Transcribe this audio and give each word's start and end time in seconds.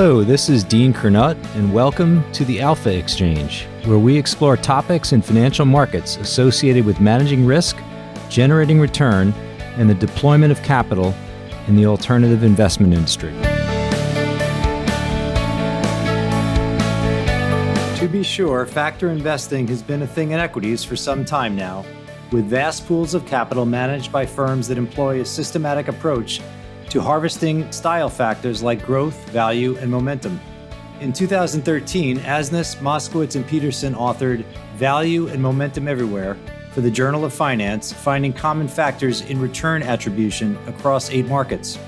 Hello, 0.00 0.22
this 0.22 0.48
is 0.48 0.62
Dean 0.62 0.94
Curnutt, 0.94 1.36
and 1.56 1.74
welcome 1.74 2.22
to 2.30 2.44
the 2.44 2.60
Alpha 2.60 2.96
Exchange, 2.96 3.64
where 3.84 3.98
we 3.98 4.16
explore 4.16 4.56
topics 4.56 5.12
in 5.12 5.20
financial 5.20 5.66
markets 5.66 6.18
associated 6.18 6.86
with 6.86 7.00
managing 7.00 7.44
risk, 7.44 7.76
generating 8.28 8.78
return, 8.78 9.32
and 9.76 9.90
the 9.90 9.94
deployment 9.94 10.52
of 10.52 10.62
capital 10.62 11.12
in 11.66 11.74
the 11.74 11.84
alternative 11.84 12.44
investment 12.44 12.94
industry. 12.94 13.32
To 17.98 18.08
be 18.08 18.22
sure, 18.22 18.66
factor 18.66 19.10
investing 19.10 19.66
has 19.66 19.82
been 19.82 20.02
a 20.02 20.06
thing 20.06 20.30
in 20.30 20.38
equities 20.38 20.84
for 20.84 20.94
some 20.94 21.24
time 21.24 21.56
now, 21.56 21.84
with 22.30 22.44
vast 22.44 22.86
pools 22.86 23.14
of 23.14 23.26
capital 23.26 23.66
managed 23.66 24.12
by 24.12 24.26
firms 24.26 24.68
that 24.68 24.78
employ 24.78 25.22
a 25.22 25.24
systematic 25.24 25.88
approach 25.88 26.40
to 26.90 27.00
harvesting 27.00 27.70
style 27.72 28.08
factors 28.08 28.62
like 28.62 28.84
growth, 28.84 29.28
value, 29.30 29.76
and 29.78 29.90
momentum. 29.90 30.40
In 31.00 31.12
2013, 31.12 32.18
Asness, 32.18 32.76
Moskowitz, 32.76 33.36
and 33.36 33.46
Pedersen 33.46 33.94
authored 33.94 34.44
Value 34.76 35.28
and 35.28 35.40
Momentum 35.40 35.86
Everywhere 35.86 36.36
for 36.72 36.80
the 36.80 36.90
Journal 36.90 37.24
of 37.24 37.32
Finance, 37.32 37.92
finding 37.92 38.32
common 38.32 38.68
factors 38.68 39.20
in 39.22 39.40
return 39.40 39.82
attribution 39.82 40.56
across 40.66 41.10
eight 41.10 41.26
markets. 41.26 41.78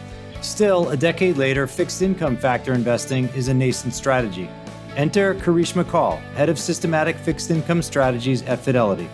Still, 0.40 0.88
a 0.90 0.96
decade 0.96 1.36
later, 1.36 1.66
fixed 1.66 2.02
income 2.02 2.36
factor 2.36 2.72
investing 2.72 3.28
is 3.30 3.48
a 3.48 3.54
nascent 3.54 3.94
strategy. 3.94 4.48
Enter 4.96 5.34
Karishma 5.34 5.88
Kaul, 5.88 6.16
head 6.34 6.48
of 6.48 6.58
systematic 6.58 7.16
fixed 7.16 7.50
income 7.50 7.82
strategies 7.82 8.42
at 8.42 8.58
Fidelity. 8.58 9.08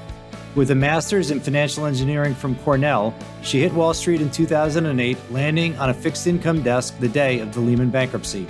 With 0.56 0.70
a 0.70 0.74
master's 0.74 1.30
in 1.30 1.38
financial 1.38 1.84
engineering 1.84 2.34
from 2.34 2.56
Cornell, 2.56 3.14
she 3.42 3.60
hit 3.60 3.74
Wall 3.74 3.92
Street 3.92 4.22
in 4.22 4.30
2008, 4.30 5.18
landing 5.30 5.76
on 5.76 5.90
a 5.90 5.94
fixed 5.94 6.26
income 6.26 6.62
desk 6.62 6.98
the 6.98 7.10
day 7.10 7.40
of 7.40 7.52
the 7.52 7.60
Lehman 7.60 7.90
bankruptcy. 7.90 8.46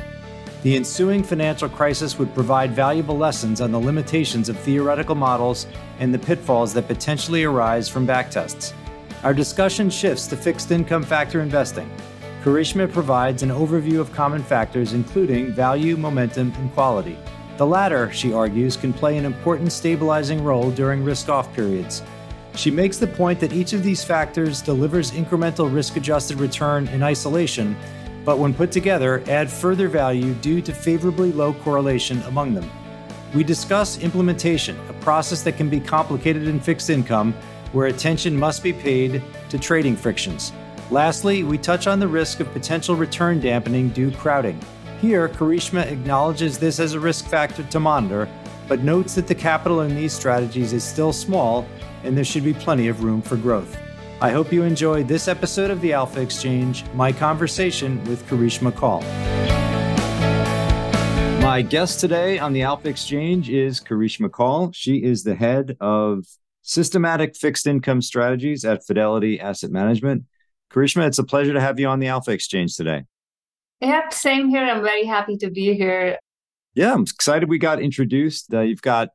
The 0.63 0.77
ensuing 0.77 1.25
financial 1.25 1.69
crisis 1.69 2.17
would 2.17 2.33
provide 2.33 2.71
valuable 2.71 3.19
lessons 3.19 3.61
on 3.61 3.73
the 3.73 3.81
limitations 3.81 4.49
of 4.49 4.57
theoretical 4.57 5.17
models 5.17 5.67
and 5.99 6.15
the 6.15 6.19
pitfalls 6.21 6.73
that 6.75 6.87
potentially 6.87 7.43
arise 7.43 7.89
from 7.89 8.07
backtests. 8.07 8.73
Our 9.25 9.35
discussion 9.35 9.91
shifts 9.91 10.29
to 10.29 10.37
fixed 10.37 10.71
income 10.71 11.03
factor 11.03 11.41
investing. 11.41 11.91
Karishma 12.45 12.93
provides 12.93 13.43
an 13.43 13.51
overview 13.51 13.99
of 13.99 14.13
common 14.13 14.45
factors, 14.45 14.93
including 14.93 15.51
value, 15.51 15.97
momentum, 15.97 16.53
and 16.59 16.73
quality. 16.73 17.19
The 17.57 17.67
latter, 17.67 18.13
she 18.13 18.35
argues, 18.35 18.77
can 18.77 18.93
play 18.93 19.17
an 19.17 19.25
important 19.25 19.73
stabilizing 19.73 20.45
role 20.45 20.71
during 20.71 21.03
risk 21.03 21.31
off 21.31 21.55
periods. 21.55 22.03
She 22.55 22.71
makes 22.71 22.99
the 22.99 23.07
point 23.07 23.41
that 23.41 23.55
each 23.55 23.73
of 23.73 23.83
these 23.83 24.05
factors 24.05 24.61
delivers 24.61 25.11
incremental 25.13 25.73
risk 25.73 25.97
adjusted 25.97 26.39
return 26.39 26.87
in 26.89 27.03
isolation, 27.03 27.75
but 28.27 28.39
when 28.39 28.53
put 28.53 28.73
together, 28.73 29.23
add 29.27 29.51
further 29.51 29.89
value 29.89 30.35
due 30.35 30.61
to 30.61 30.73
favorably 30.73 31.33
low 31.33 31.55
correlation 31.55 32.21
among 32.23 32.53
them. 32.53 32.71
We 33.35 33.43
discuss 33.43 34.01
implementation, 34.01 34.79
a 34.91 34.93
process 34.95 35.43
that 35.43 35.57
can 35.57 35.71
be 35.71 35.81
complicated 35.81 36.49
in 36.49 36.61
fixed 36.61 36.91
income, 36.91 37.33
where 37.73 37.87
attention 37.87 38.37
must 38.37 38.63
be 38.63 38.73
paid 38.73 39.23
to 39.49 39.59
trading 39.59 39.97
frictions. 39.97 40.53
Lastly, 40.91 41.43
we 41.43 41.57
touch 41.57 41.87
on 41.87 42.01
the 42.01 42.09
risk 42.09 42.41
of 42.41 42.53
potential 42.53 42.97
return 42.97 43.41
dampening 43.41 43.89
due 43.91 44.11
to 44.11 44.17
crowding. 44.17 44.61
Here, 45.01 45.29
Karishma 45.29 45.87
acknowledges 45.93 46.59
this 46.59 46.81
as 46.81 46.95
a 46.95 47.01
risk 47.01 47.27
factor 47.27 47.63
to 47.65 47.79
monitor, 47.79 48.29
but 48.67 48.81
notes 48.81 49.15
that 49.17 49.27
the 49.27 49.35
capital 49.35 49.83
in 49.83 49.95
these 49.95 50.15
strategies 50.15 50.73
is 50.73 50.83
still 50.83 51.13
small 51.13 51.67
and 52.03 52.17
there 52.17 52.25
should 52.25 52.45
be 52.45 52.55
plenty 52.55 52.89
of 52.89 53.05
room 53.05 53.21
for 53.21 53.37
growth. 53.37 53.77
I 54.23 54.31
hope 54.31 54.51
you 54.53 54.63
enjoyed 54.63 55.07
this 55.07 55.29
episode 55.29 55.71
of 55.71 55.83
the 55.83 55.93
Alpha 55.93 56.23
Exchange, 56.23 56.85
my 56.95 57.13
conversation 57.13 58.03
with 58.05 58.27
Karishma 58.27 58.75
Kaul. 58.75 59.03
My 61.43 61.61
guest 61.61 62.01
today 62.01 62.39
on 62.39 62.55
the 62.55 62.63
Alpha 62.63 62.89
Exchange 62.89 63.51
is 63.51 63.81
Karishma 63.81 64.33
Kaul. 64.33 64.73
She 64.73 65.03
is 65.05 65.23
the 65.23 65.35
head 65.35 65.77
of 65.79 66.25
systematic 66.63 67.37
fixed 67.37 67.67
income 67.67 68.01
strategies 68.01 68.65
at 68.65 68.87
Fidelity 68.87 69.39
Asset 69.39 69.71
Management. 69.71 70.25
Karishma, 70.73 71.07
it's 71.07 71.19
a 71.19 71.25
pleasure 71.25 71.53
to 71.53 71.61
have 71.61 71.79
you 71.79 71.87
on 71.89 72.01
the 72.01 72.09
Alpha 72.09 72.31
Exchange 72.31 72.75
today. 72.77 73.05
Yep, 73.81 74.13
same 74.13 74.49
here. 74.49 74.65
I'm 74.65 74.83
very 74.83 75.05
happy 75.05 75.37
to 75.39 75.51
be 75.51 75.75
here. 75.75 76.19
Yeah, 76.75 76.95
I'm 76.95 77.03
excited 77.03 77.49
we 77.49 77.59
got 77.59 77.81
introduced. 77.81 78.53
Uh, 78.53 78.61
you've 78.61 78.83
got 78.83 79.11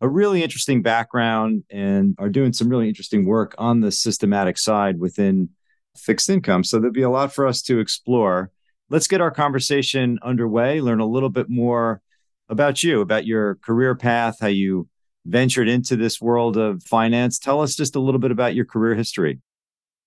a 0.00 0.08
really 0.08 0.42
interesting 0.42 0.82
background 0.82 1.64
and 1.70 2.14
are 2.18 2.28
doing 2.28 2.52
some 2.52 2.68
really 2.68 2.88
interesting 2.88 3.24
work 3.24 3.54
on 3.58 3.80
the 3.80 3.90
systematic 3.90 4.58
side 4.58 4.98
within 4.98 5.50
fixed 5.96 6.28
income. 6.28 6.64
So 6.64 6.78
there'll 6.78 6.92
be 6.92 7.02
a 7.02 7.10
lot 7.10 7.32
for 7.32 7.46
us 7.46 7.62
to 7.62 7.78
explore. 7.78 8.50
Let's 8.90 9.06
get 9.06 9.20
our 9.20 9.30
conversation 9.30 10.18
underway, 10.22 10.80
learn 10.80 11.00
a 11.00 11.06
little 11.06 11.30
bit 11.30 11.48
more 11.48 12.02
about 12.48 12.82
you, 12.82 13.00
about 13.00 13.26
your 13.26 13.56
career 13.56 13.94
path, 13.94 14.36
how 14.40 14.48
you 14.48 14.88
ventured 15.24 15.68
into 15.68 15.96
this 15.96 16.20
world 16.20 16.56
of 16.56 16.82
finance. 16.82 17.38
Tell 17.38 17.62
us 17.62 17.74
just 17.74 17.96
a 17.96 18.00
little 18.00 18.20
bit 18.20 18.30
about 18.30 18.54
your 18.54 18.66
career 18.66 18.94
history. 18.94 19.40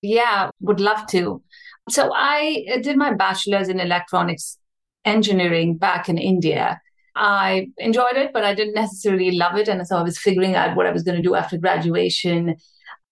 Yeah, 0.02 0.52
would 0.62 0.80
love 0.80 1.08
to. 1.08 1.42
So 1.90 2.12
I 2.14 2.66
uh, 2.74 2.78
did 2.80 2.98
my 2.98 3.14
bachelor's 3.14 3.70
in 3.70 3.80
electronics 3.80 4.58
engineering 5.06 5.78
back 5.78 6.10
in 6.10 6.18
India. 6.18 6.82
I 7.16 7.70
enjoyed 7.78 8.16
it, 8.16 8.32
but 8.34 8.44
I 8.44 8.54
didn't 8.54 8.76
necessarily 8.76 9.32
love 9.32 9.56
it. 9.58 9.68
And 9.68 9.86
so 9.88 9.98
I 9.98 10.04
was 10.04 10.20
figuring 10.20 10.56
out 10.56 10.76
what 10.76 10.86
I 10.86 10.92
was 10.92 11.04
going 11.04 11.18
to 11.18 11.24
do 11.24 11.36
after 11.36 11.58
graduation. 11.58 12.56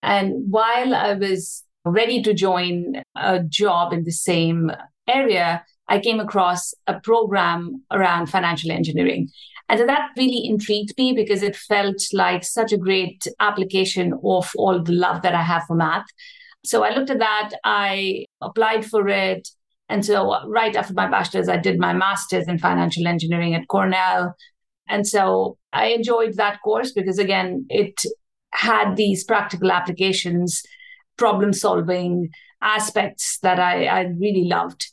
And 0.04 0.34
while 0.50 0.94
I 0.94 1.14
was 1.14 1.64
ready 1.86 2.22
to 2.22 2.34
join 2.34 3.02
a 3.16 3.42
job 3.42 3.94
in 3.94 4.04
the 4.04 4.12
same 4.12 4.72
area, 5.08 5.64
I 5.88 6.00
came 6.00 6.20
across 6.20 6.74
a 6.88 7.00
program 7.00 7.84
around 7.92 8.28
financial 8.28 8.72
engineering. 8.72 9.30
And 9.70 9.90
that 9.90 10.10
really 10.16 10.46
intrigued 10.46 10.94
me 10.98 11.14
because 11.14 11.42
it 11.42 11.56
felt 11.56 11.98
like 12.14 12.44
such 12.44 12.72
a 12.72 12.78
great 12.78 13.28
application 13.40 14.14
of 14.24 14.52
all 14.56 14.82
the 14.84 14.92
love 14.92 15.24
that 15.24 15.34
I 15.34 15.42
have 15.42 15.64
for 15.64 15.76
math. 15.76 16.06
So 16.66 16.84
I 16.84 16.94
looked 16.94 17.10
at 17.10 17.20
that, 17.20 17.52
I 17.64 18.26
applied 18.42 18.86
for 18.86 19.08
it. 19.08 19.48
And 19.90 20.04
so 20.04 20.36
right 20.48 20.76
after 20.76 20.94
my 20.94 21.08
bachelor's, 21.08 21.48
I 21.48 21.58
did 21.58 21.80
my 21.80 21.94
master's 21.94 22.48
in 22.48 22.58
financial 22.58 23.08
engineering 23.08 23.54
at 23.54 23.68
Cornell. 23.68 24.36
And 24.88 25.08
so 25.08 25.58
I 25.74 25.88
enjoyed 25.88 26.36
that 26.36 26.60
course 26.64 26.92
because, 26.92 27.20
again, 27.20 27.66
it 27.70 28.02
had 28.52 28.96
these 28.96 29.24
practical 29.24 29.72
applications, 29.72 30.64
problem 31.18 31.54
solving 31.54 32.30
aspects 32.62 33.40
that 33.40 33.60
I, 33.60 33.86
I 33.86 34.02
really 34.20 34.46
loved. 34.46 34.88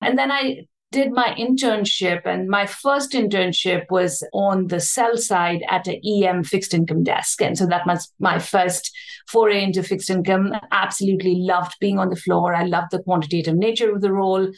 And 0.00 0.18
then 0.18 0.30
I 0.30 0.66
did 0.90 1.12
my 1.12 1.34
internship, 1.38 2.22
and 2.24 2.48
my 2.48 2.66
first 2.66 3.12
internship 3.12 3.84
was 3.90 4.26
on 4.32 4.68
the 4.68 4.80
sell 4.80 5.16
side 5.16 5.62
at 5.68 5.86
an 5.86 6.00
EM 6.04 6.44
fixed 6.44 6.72
income 6.72 7.04
desk. 7.04 7.42
And 7.42 7.58
so 7.58 7.66
that 7.66 7.86
was 7.86 8.10
my 8.18 8.38
first 8.38 8.90
foray 9.28 9.62
into 9.62 9.82
fixed 9.82 10.08
income. 10.08 10.52
Absolutely 10.72 11.36
loved 11.36 11.76
being 11.80 11.98
on 11.98 12.08
the 12.08 12.16
floor. 12.16 12.54
I 12.54 12.64
loved 12.64 12.92
the 12.92 13.02
quantitative 13.02 13.54
nature 13.54 13.94
of 13.94 14.00
the 14.00 14.12
role. 14.12 14.48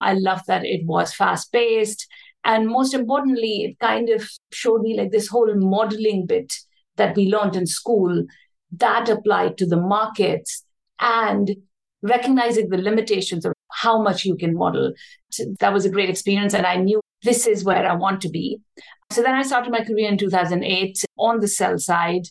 I 0.00 0.14
loved 0.14 0.46
that 0.46 0.64
it 0.64 0.86
was 0.86 1.14
fast 1.14 1.52
paced. 1.52 2.06
And 2.44 2.68
most 2.68 2.94
importantly, 2.94 3.64
it 3.64 3.78
kind 3.78 4.10
of 4.10 4.28
showed 4.52 4.82
me 4.82 4.96
like 4.96 5.10
this 5.10 5.28
whole 5.28 5.54
modeling 5.54 6.26
bit 6.26 6.52
that 6.96 7.16
we 7.16 7.26
learned 7.26 7.56
in 7.56 7.66
school 7.66 8.24
that 8.72 9.08
applied 9.08 9.56
to 9.58 9.66
the 9.66 9.80
markets 9.80 10.64
and 11.00 11.56
recognizing 12.02 12.68
the 12.68 12.76
limitations 12.76 13.44
of 13.44 13.53
how 13.84 14.02
much 14.02 14.24
you 14.24 14.36
can 14.36 14.54
model. 14.54 14.92
That 15.60 15.72
was 15.72 15.84
a 15.84 15.90
great 15.90 16.10
experience. 16.10 16.54
And 16.54 16.66
I 16.66 16.76
knew 16.76 17.00
this 17.22 17.46
is 17.46 17.64
where 17.64 17.86
I 17.86 17.94
want 17.94 18.20
to 18.22 18.28
be. 18.28 18.60
So 19.10 19.22
then 19.22 19.34
I 19.34 19.42
started 19.42 19.72
my 19.72 19.84
career 19.84 20.08
in 20.08 20.18
2008 20.18 21.04
on 21.18 21.40
the 21.40 21.48
sell 21.48 21.78
side 21.78 22.26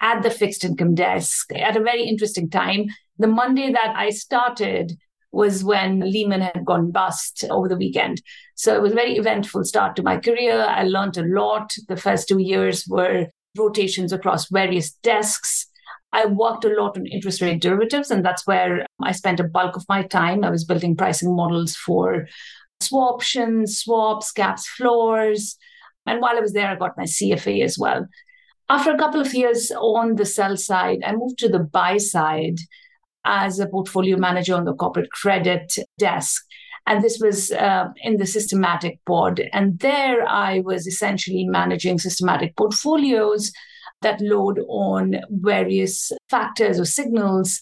at 0.00 0.22
the 0.22 0.30
fixed 0.30 0.64
income 0.64 0.94
desk 0.94 1.52
at 1.54 1.76
a 1.76 1.82
very 1.82 2.04
interesting 2.04 2.50
time. 2.50 2.86
The 3.18 3.26
Monday 3.26 3.72
that 3.72 3.94
I 3.96 4.10
started 4.10 4.96
was 5.32 5.64
when 5.64 6.00
Lehman 6.00 6.40
had 6.40 6.64
gone 6.64 6.90
bust 6.90 7.44
over 7.50 7.68
the 7.68 7.76
weekend. 7.76 8.22
So 8.54 8.74
it 8.74 8.82
was 8.82 8.92
a 8.92 8.96
very 9.02 9.16
eventful 9.16 9.64
start 9.64 9.96
to 9.96 10.02
my 10.02 10.18
career. 10.18 10.60
I 10.60 10.84
learned 10.84 11.16
a 11.18 11.22
lot. 11.22 11.74
The 11.88 11.96
first 11.96 12.28
two 12.28 12.38
years 12.38 12.86
were 12.88 13.26
rotations 13.56 14.12
across 14.12 14.48
various 14.48 14.92
desks. 14.92 15.66
I 16.12 16.26
worked 16.26 16.64
a 16.64 16.68
lot 16.68 16.96
on 16.96 17.06
interest 17.06 17.40
rate 17.40 17.60
derivatives, 17.60 18.10
and 18.10 18.24
that's 18.24 18.46
where 18.46 18.86
I 19.02 19.12
spent 19.12 19.40
a 19.40 19.44
bulk 19.44 19.76
of 19.76 19.84
my 19.88 20.02
time. 20.02 20.44
I 20.44 20.50
was 20.50 20.64
building 20.64 20.96
pricing 20.96 21.34
models 21.36 21.76
for 21.76 22.26
swap 22.80 23.16
options, 23.16 23.78
swaps, 23.78 24.32
caps, 24.32 24.66
floors. 24.66 25.56
And 26.06 26.20
while 26.20 26.36
I 26.36 26.40
was 26.40 26.52
there, 26.52 26.68
I 26.68 26.76
got 26.76 26.96
my 26.96 27.04
CFA 27.04 27.62
as 27.62 27.78
well. 27.78 28.06
After 28.70 28.92
a 28.92 28.98
couple 28.98 29.20
of 29.20 29.34
years 29.34 29.70
on 29.70 30.16
the 30.16 30.24
sell 30.24 30.56
side, 30.56 31.00
I 31.04 31.12
moved 31.12 31.38
to 31.38 31.48
the 31.48 31.58
buy 31.58 31.96
side 31.98 32.56
as 33.24 33.58
a 33.58 33.66
portfolio 33.66 34.16
manager 34.16 34.54
on 34.54 34.64
the 34.64 34.74
corporate 34.74 35.10
credit 35.10 35.74
desk. 35.98 36.44
And 36.86 37.04
this 37.04 37.18
was 37.20 37.52
uh, 37.52 37.88
in 38.02 38.16
the 38.16 38.26
systematic 38.26 38.98
pod. 39.04 39.42
And 39.52 39.78
there 39.80 40.26
I 40.26 40.60
was 40.60 40.86
essentially 40.86 41.44
managing 41.44 41.98
systematic 41.98 42.56
portfolios 42.56 43.52
that 44.02 44.20
load 44.20 44.60
on 44.68 45.16
various 45.30 46.12
factors 46.30 46.78
or 46.78 46.84
signals 46.84 47.60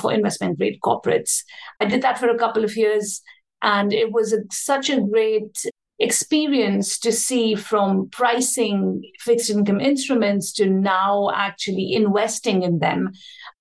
for 0.00 0.12
investment 0.12 0.58
grade 0.58 0.78
corporates. 0.84 1.42
I 1.80 1.86
did 1.86 2.02
that 2.02 2.18
for 2.18 2.28
a 2.28 2.38
couple 2.38 2.64
of 2.64 2.76
years, 2.76 3.20
and 3.62 3.92
it 3.92 4.12
was 4.12 4.32
a, 4.32 4.38
such 4.50 4.90
a 4.90 5.00
great 5.00 5.64
experience 5.98 6.98
to 6.98 7.12
see 7.12 7.54
from 7.54 8.08
pricing 8.10 9.02
fixed 9.20 9.50
income 9.50 9.80
instruments 9.80 10.52
to 10.52 10.68
now 10.68 11.30
actually 11.34 11.92
investing 11.92 12.62
in 12.62 12.80
them 12.80 13.12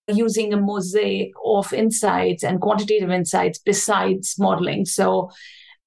using 0.08 0.54
a 0.54 0.58
mosaic 0.58 1.32
of 1.46 1.72
insights 1.72 2.44
and 2.44 2.60
quantitative 2.60 3.12
insights 3.12 3.60
besides 3.60 4.36
modeling. 4.40 4.86
So, 4.86 5.30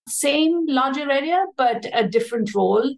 same 0.07 0.67
larger 0.67 1.11
area, 1.11 1.45
but 1.57 1.87
a 1.93 2.07
different 2.07 2.55
role. 2.55 2.95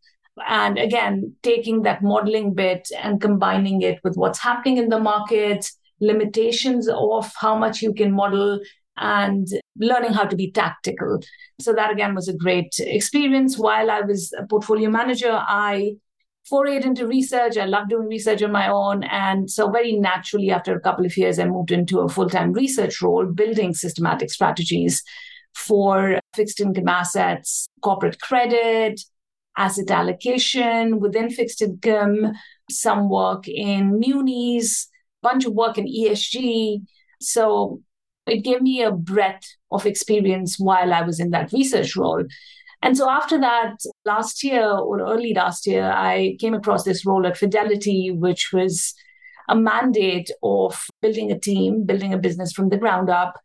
And 0.46 0.78
again, 0.78 1.34
taking 1.42 1.82
that 1.82 2.02
modeling 2.02 2.54
bit 2.54 2.88
and 3.00 3.20
combining 3.20 3.82
it 3.82 4.00
with 4.04 4.16
what's 4.16 4.38
happening 4.38 4.76
in 4.76 4.88
the 4.88 4.98
market, 4.98 5.70
limitations 6.00 6.88
of 6.88 7.32
how 7.40 7.56
much 7.56 7.80
you 7.80 7.94
can 7.94 8.12
model, 8.12 8.60
and 8.98 9.46
learning 9.78 10.12
how 10.12 10.24
to 10.24 10.36
be 10.36 10.50
tactical. 10.50 11.20
So 11.60 11.72
that 11.72 11.90
again 11.90 12.14
was 12.14 12.28
a 12.28 12.36
great 12.36 12.74
experience. 12.78 13.58
While 13.58 13.90
I 13.90 14.00
was 14.00 14.32
a 14.38 14.46
portfolio 14.46 14.90
manager, 14.90 15.32
I 15.32 15.96
forayed 16.50 16.84
into 16.84 17.06
research. 17.06 17.56
I 17.56 17.64
love 17.64 17.88
doing 17.88 18.08
research 18.08 18.42
on 18.42 18.52
my 18.52 18.68
own. 18.68 19.04
And 19.04 19.50
so 19.50 19.70
very 19.70 19.92
naturally, 19.96 20.50
after 20.50 20.74
a 20.74 20.80
couple 20.80 21.04
of 21.04 21.16
years, 21.16 21.38
I 21.38 21.46
moved 21.46 21.72
into 21.72 22.00
a 22.00 22.08
full-time 22.08 22.52
research 22.52 23.02
role, 23.02 23.26
building 23.26 23.74
systematic 23.74 24.30
strategies 24.30 25.02
for 25.54 26.20
fixed 26.34 26.60
income 26.60 26.88
assets, 26.88 27.66
corporate 27.82 28.20
credit, 28.20 29.00
asset 29.56 29.90
allocation 29.90 31.00
within 31.00 31.30
fixed 31.30 31.62
income, 31.62 32.32
some 32.70 33.08
work 33.08 33.48
in 33.48 33.98
munis, 33.98 34.88
a 35.22 35.28
bunch 35.28 35.44
of 35.44 35.52
work 35.52 35.78
in 35.78 35.86
ESG. 35.86 36.82
So 37.20 37.80
it 38.26 38.42
gave 38.42 38.60
me 38.60 38.82
a 38.82 38.90
breadth 38.90 39.46
of 39.70 39.86
experience 39.86 40.58
while 40.58 40.92
I 40.92 41.02
was 41.02 41.20
in 41.20 41.30
that 41.30 41.52
research 41.52 41.96
role. 41.96 42.24
And 42.82 42.96
so 42.96 43.08
after 43.08 43.38
that, 43.40 43.76
last 44.04 44.44
year 44.44 44.68
or 44.68 45.00
early 45.00 45.32
last 45.32 45.66
year, 45.66 45.90
I 45.90 46.36
came 46.38 46.54
across 46.54 46.84
this 46.84 47.06
role 47.06 47.26
at 47.26 47.36
Fidelity, 47.36 48.10
which 48.10 48.50
was 48.52 48.94
a 49.48 49.56
mandate 49.56 50.30
of 50.42 50.86
building 51.00 51.30
a 51.30 51.38
team, 51.38 51.84
building 51.86 52.12
a 52.12 52.18
business 52.18 52.52
from 52.52 52.68
the 52.68 52.76
ground 52.76 53.08
up, 53.08 53.38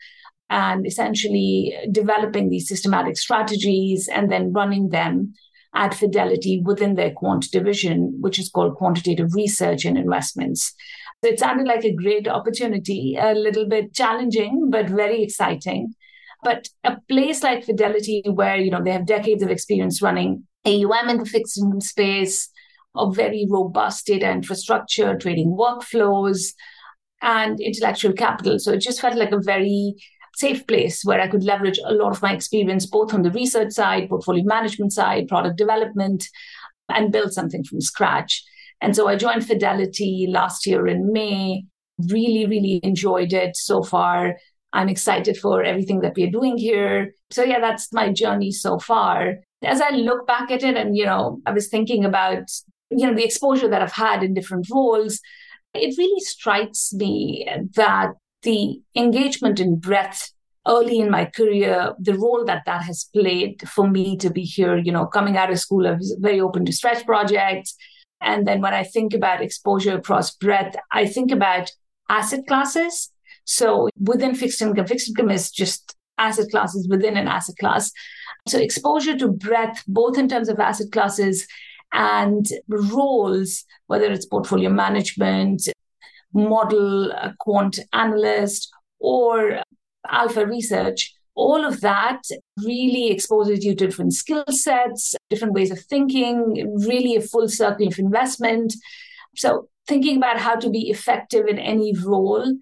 and 0.50 0.86
essentially 0.86 1.74
developing 1.92 2.50
these 2.50 2.68
systematic 2.68 3.18
strategies 3.18 4.10
and 4.10 4.30
then 4.30 4.52
running 4.52 4.90
them 4.90 5.34
at 5.74 5.94
Fidelity 5.94 6.62
within 6.64 6.96
their 6.96 7.12
quant 7.12 7.50
division, 7.52 8.18
which 8.20 8.40
is 8.40 8.50
called 8.50 8.76
quantitative 8.76 9.34
research 9.34 9.86
and 9.86 9.98
investments. 9.98 10.74
So 11.24 11.30
It 11.30 11.40
sounded 11.40 11.68
like 11.68 11.86
a 11.86 11.94
great 11.94 12.28
opportunity, 12.28 13.16
a 13.20 13.34
little 13.34 13.68
bit 13.68 13.94
challenging, 13.94 14.70
but 14.70 14.90
very 14.90 15.24
exciting. 15.24 15.94
But 16.44 16.68
a 16.84 16.98
place 17.08 17.44
like 17.44 17.66
Fidelity, 17.66 18.24
where 18.26 18.58
you 18.58 18.72
know 18.72 18.84
they 18.84 18.92
have 18.92 19.06
decades 19.06 19.44
of 19.44 19.52
experience 19.52 20.02
running 20.02 20.48
AUM 20.66 21.10
in 21.10 21.18
the 21.18 21.26
fixed 21.26 21.58
income 21.58 21.82
space, 21.82 22.50
a 22.96 23.12
very 23.12 23.46
robust 23.50 24.08
data 24.08 24.30
infrastructure, 24.30 25.18
trading 25.18 25.56
workflows, 25.58 26.54
and 27.22 27.60
intellectual 27.60 28.14
capital. 28.14 28.60
So 28.60 28.72
it 28.74 28.82
just 28.82 29.02
felt 29.02 29.16
like 29.16 29.32
a 29.32 29.42
very 29.42 29.96
safe 30.42 30.66
place 30.68 30.98
where 31.06 31.22
I 31.22 31.28
could 31.28 31.44
leverage 31.44 31.80
a 31.86 31.94
lot 31.94 32.12
of 32.12 32.22
my 32.22 32.34
experience, 32.34 32.86
both 32.86 33.14
on 33.14 33.22
the 33.22 33.32
research 33.32 33.72
side, 33.72 34.10
portfolio 34.10 34.44
management 34.46 34.92
side, 34.94 35.28
product 35.28 35.58
development, 35.58 36.28
and 36.90 37.12
build 37.12 37.32
something 37.34 37.64
from 37.64 37.82
scratch. 37.82 38.44
And 38.82 38.96
so 38.96 39.08
I 39.08 39.16
joined 39.16 39.46
Fidelity 39.46 40.28
last 40.30 40.66
year 40.66 40.88
in 40.88 41.14
May. 41.14 41.64
Really, 42.10 42.46
really 42.48 42.80
enjoyed 42.84 43.32
it 43.32 43.56
so 43.56 43.84
far. 43.84 44.36
I'm 44.74 44.90
excited 44.90 45.38
for 45.38 45.64
everything 45.64 46.02
that 46.02 46.16
we're 46.16 46.32
doing 46.32 46.58
here. 46.58 47.14
So, 47.30 47.44
yeah, 47.44 47.60
that's 47.60 47.94
my 47.94 48.12
journey 48.12 48.52
so 48.52 48.80
far. 48.80 49.36
As 49.64 49.82
I 49.82 49.90
look 49.92 50.26
back 50.26 50.50
at 50.50 50.64
it, 50.64 50.76
and, 50.78 50.98
you 50.98 51.06
know, 51.06 51.42
I 51.46 51.52
was 51.52 51.68
thinking 51.68 52.06
about, 52.06 52.46
you 52.90 53.06
know, 53.06 53.14
the 53.14 53.26
exposure 53.26 53.68
that 53.70 53.82
I've 53.82 53.92
had 53.92 54.24
in 54.24 54.34
different 54.34 54.68
roles, 54.74 55.20
it 55.74 55.98
really 55.98 56.22
strikes 56.22 56.92
me 56.94 57.46
that 57.76 58.14
the 58.44 58.82
engagement 58.96 59.60
in 59.60 59.78
breadth 59.78 60.32
early 60.68 61.00
in 61.00 61.10
my 61.10 61.26
career, 61.26 61.94
the 62.00 62.14
role 62.14 62.46
that 62.46 62.64
that 62.66 62.84
has 62.84 63.10
played 63.14 63.68
for 63.68 63.88
me 63.88 64.16
to 64.18 64.30
be 64.30 64.44
here, 64.44 64.78
you 64.78 64.92
know, 64.92 65.06
coming 65.06 65.38
out 65.38 65.52
of 65.52 65.60
school, 65.60 65.88
I 65.88 65.94
was 65.94 66.16
very 66.20 66.40
open 66.40 66.66
to 66.66 66.74
stretch 66.74 67.06
projects. 67.06 67.76
And 68.22 68.48
then 68.48 68.62
when 68.62 68.74
I 68.74 68.84
think 68.84 69.14
about 69.14 69.42
exposure 69.42 69.96
across 69.96 70.36
breadth, 70.36 70.76
I 70.92 71.08
think 71.08 71.32
about 71.32 71.72
asset 72.10 72.46
classes. 72.48 73.12
So 73.46 73.90
within 74.00 74.36
fixed 74.36 74.62
income, 74.62 74.86
fixed 74.86 75.10
income 75.10 75.32
is 75.32 75.50
just 75.50 75.96
asset 76.20 76.52
classes 76.52 76.88
within 76.88 77.18
an 77.18 77.28
asset 77.28 77.56
class. 77.60 77.92
So 78.48 78.60
exposure 78.60 79.18
to 79.18 79.28
breadth, 79.30 79.84
both 79.88 80.18
in 80.18 80.28
terms 80.28 80.50
of 80.50 80.60
asset 80.60 80.92
classes 80.92 81.48
and 81.92 82.48
roles, 82.68 83.66
whether 83.88 84.12
it's 84.12 84.26
portfolio 84.26 84.70
management, 84.70 85.68
model, 86.34 87.12
a 87.12 87.36
quant 87.40 87.80
analyst, 87.94 88.72
or 89.00 89.62
alpha 90.08 90.46
research, 90.46 91.14
all 91.36 91.66
of 91.66 91.82
that 91.82 92.22
really 92.66 93.10
exposes 93.10 93.64
you 93.64 93.76
to 93.76 93.86
different 93.88 94.14
skill 94.14 94.44
sets, 94.50 95.16
different 95.30 95.54
ways 95.54 95.72
of 95.72 95.80
thinking, 95.80 96.76
really 96.88 97.16
a 97.16 97.22
full 97.22 97.48
circle 97.48 97.88
of 97.88 97.98
investment. 98.00 98.74
So, 99.36 99.70
thinking 99.88 100.18
about 100.18 100.40
how 100.40 100.56
to 100.56 100.70
be 100.70 100.90
effective 100.90 101.48
in 101.48 101.58
any 101.58 101.94
role, 102.06 102.54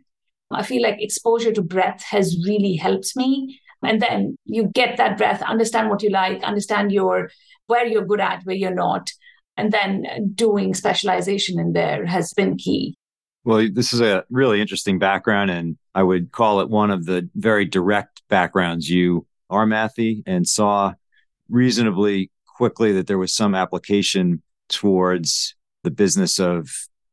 I 0.51 0.63
feel 0.63 0.81
like 0.81 1.01
exposure 1.01 1.51
to 1.53 1.61
breadth 1.61 2.03
has 2.03 2.37
really 2.45 2.75
helped 2.75 3.15
me. 3.15 3.59
And 3.83 4.01
then 4.01 4.37
you 4.45 4.69
get 4.73 4.97
that 4.97 5.17
breadth, 5.17 5.41
understand 5.41 5.89
what 5.89 6.03
you 6.03 6.09
like, 6.09 6.43
understand 6.43 6.91
your 6.91 7.29
where 7.67 7.85
you're 7.85 8.05
good 8.05 8.19
at, 8.19 8.43
where 8.43 8.55
you're 8.55 8.73
not. 8.73 9.11
And 9.57 9.71
then 9.71 10.31
doing 10.35 10.73
specialization 10.73 11.59
in 11.59 11.73
there 11.73 12.05
has 12.05 12.33
been 12.33 12.57
key. 12.57 12.95
Well, 13.45 13.67
this 13.71 13.93
is 13.93 14.01
a 14.01 14.25
really 14.29 14.59
interesting 14.59 14.99
background, 14.99 15.49
and 15.49 15.77
I 15.95 16.03
would 16.03 16.31
call 16.31 16.59
it 16.59 16.69
one 16.69 16.91
of 16.91 17.05
the 17.05 17.29
very 17.35 17.65
direct 17.65 18.21
backgrounds 18.27 18.89
you 18.89 19.25
are, 19.49 19.65
Matthew, 19.65 20.21
and 20.25 20.47
saw 20.47 20.93
reasonably 21.49 22.31
quickly 22.45 22.91
that 22.93 23.07
there 23.07 23.17
was 23.17 23.33
some 23.33 23.55
application 23.55 24.41
towards 24.67 25.55
the 25.83 25.91
business 25.91 26.39
of 26.39 26.69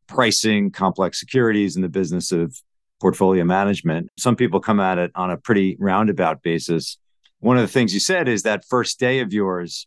pricing 0.09 0.71
complex 0.71 1.19
securities 1.21 1.77
and 1.77 1.85
the 1.85 1.89
business 1.89 2.33
of 2.33 2.61
portfolio 3.01 3.45
management. 3.45 4.11
Some 4.19 4.37
people 4.37 4.61
come 4.61 4.81
at 4.81 4.99
it 4.99 5.13
on 5.15 5.31
a 5.31 5.37
pretty 5.37 5.77
roundabout 5.79 6.43
basis. 6.43 6.99
One 7.41 7.57
of 7.57 7.63
the 7.63 7.73
things 7.73 7.95
you 7.95 8.01
said 8.01 8.29
is 8.29 8.43
that 8.43 8.65
first 8.65 8.99
day 8.99 9.21
of 9.21 9.33
yours 9.33 9.87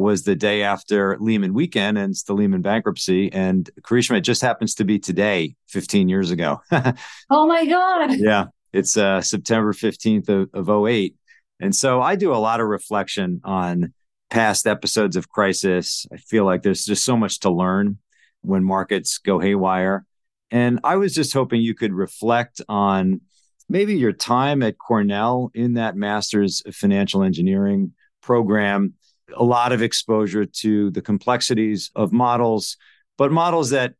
was 0.00 0.22
the 0.22 0.34
day 0.34 0.62
after 0.62 1.16
Lehman 1.20 1.52
weekend 1.52 1.98
and 1.98 2.12
it's 2.12 2.22
the 2.22 2.32
Lehman 2.32 2.62
bankruptcy. 2.62 3.30
And 3.32 3.68
Karishma, 3.82 4.16
it 4.16 4.22
just 4.22 4.40
happens 4.40 4.74
to 4.76 4.84
be 4.84 4.98
today, 4.98 5.56
15 5.68 6.08
years 6.08 6.30
ago. 6.30 6.62
oh 7.30 7.46
my 7.46 7.66
God. 7.66 8.14
Yeah. 8.14 8.46
It's 8.72 8.96
uh, 8.96 9.20
September 9.20 9.72
15th 9.72 10.28
of, 10.28 10.68
of 10.68 10.86
08. 10.88 11.14
And 11.60 11.74
so 11.74 12.00
I 12.00 12.16
do 12.16 12.32
a 12.32 12.36
lot 12.36 12.60
of 12.60 12.66
reflection 12.68 13.42
on 13.44 13.92
past 14.30 14.66
episodes 14.66 15.16
of 15.16 15.28
crisis. 15.28 16.06
I 16.12 16.16
feel 16.16 16.46
like 16.46 16.62
there's 16.62 16.84
just 16.84 17.04
so 17.04 17.16
much 17.16 17.40
to 17.40 17.50
learn 17.50 17.98
when 18.40 18.64
markets 18.64 19.18
go 19.18 19.38
haywire. 19.38 20.06
And 20.50 20.80
I 20.82 20.96
was 20.96 21.14
just 21.14 21.34
hoping 21.34 21.60
you 21.60 21.74
could 21.74 21.92
reflect 21.92 22.62
on 22.68 23.20
maybe 23.68 23.96
your 23.96 24.12
time 24.12 24.62
at 24.62 24.78
Cornell 24.78 25.50
in 25.52 25.74
that 25.74 25.94
master's 25.94 26.62
of 26.64 26.74
financial 26.74 27.22
engineering 27.22 27.92
program 28.22 28.94
a 29.36 29.44
lot 29.44 29.72
of 29.72 29.82
exposure 29.82 30.44
to 30.44 30.90
the 30.90 31.02
complexities 31.02 31.90
of 31.94 32.12
models, 32.12 32.76
but 33.16 33.32
models 33.32 33.70
that 33.70 33.94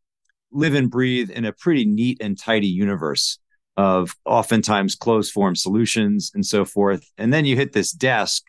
live 0.53 0.75
and 0.75 0.91
breathe 0.91 1.31
in 1.31 1.45
a 1.45 1.53
pretty 1.53 1.85
neat 1.85 2.19
and 2.21 2.39
tidy 2.39 2.67
universe 2.67 3.39
of 3.77 4.15
oftentimes 4.25 4.95
closed 4.95 5.33
form 5.33 5.55
solutions 5.55 6.33
and 6.35 6.45
so 6.45 6.65
forth. 6.65 7.09
And 7.17 7.33
then 7.33 7.45
you 7.45 7.57
hit 7.57 7.73
this 7.73 7.93
desk 7.93 8.45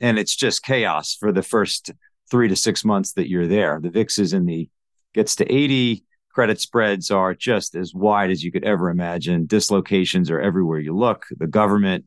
and 0.00 0.18
it's 0.18 0.36
just 0.36 0.62
chaos 0.62 1.14
for 1.14 1.32
the 1.32 1.42
first 1.42 1.90
three 2.30 2.48
to 2.48 2.56
six 2.56 2.84
months 2.84 3.12
that 3.14 3.28
you're 3.28 3.46
there. 3.46 3.80
The 3.80 3.90
VIX 3.90 4.18
is 4.18 4.32
in 4.32 4.46
the 4.46 4.68
gets 5.14 5.36
to 5.36 5.52
80. 5.52 6.04
Credit 6.32 6.60
spreads 6.60 7.10
are 7.10 7.34
just 7.34 7.74
as 7.74 7.94
wide 7.94 8.30
as 8.30 8.44
you 8.44 8.52
could 8.52 8.64
ever 8.64 8.90
imagine. 8.90 9.46
Dislocations 9.46 10.30
are 10.30 10.40
everywhere 10.40 10.78
you 10.78 10.94
look. 10.94 11.24
The 11.36 11.46
government 11.46 12.04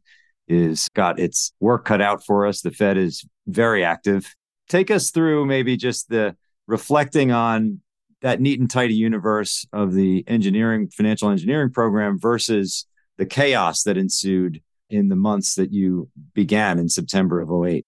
is 0.51 0.87
got 0.93 1.19
its 1.19 1.53
work 1.59 1.85
cut 1.85 2.01
out 2.01 2.25
for 2.25 2.45
us. 2.45 2.61
The 2.61 2.71
Fed 2.71 2.97
is 2.97 3.25
very 3.47 3.83
active. 3.83 4.33
Take 4.69 4.91
us 4.91 5.11
through 5.11 5.45
maybe 5.45 5.77
just 5.77 6.09
the 6.09 6.35
reflecting 6.67 7.31
on 7.31 7.81
that 8.21 8.39
neat 8.39 8.59
and 8.59 8.69
tidy 8.69 8.93
universe 8.93 9.65
of 9.73 9.93
the 9.93 10.23
engineering, 10.27 10.89
financial 10.89 11.29
engineering 11.29 11.71
program 11.71 12.19
versus 12.19 12.85
the 13.17 13.25
chaos 13.25 13.83
that 13.83 13.97
ensued 13.97 14.61
in 14.89 15.09
the 15.09 15.15
months 15.15 15.55
that 15.55 15.71
you 15.71 16.09
began 16.33 16.77
in 16.77 16.89
September 16.89 17.41
of 17.41 17.49
08. 17.51 17.85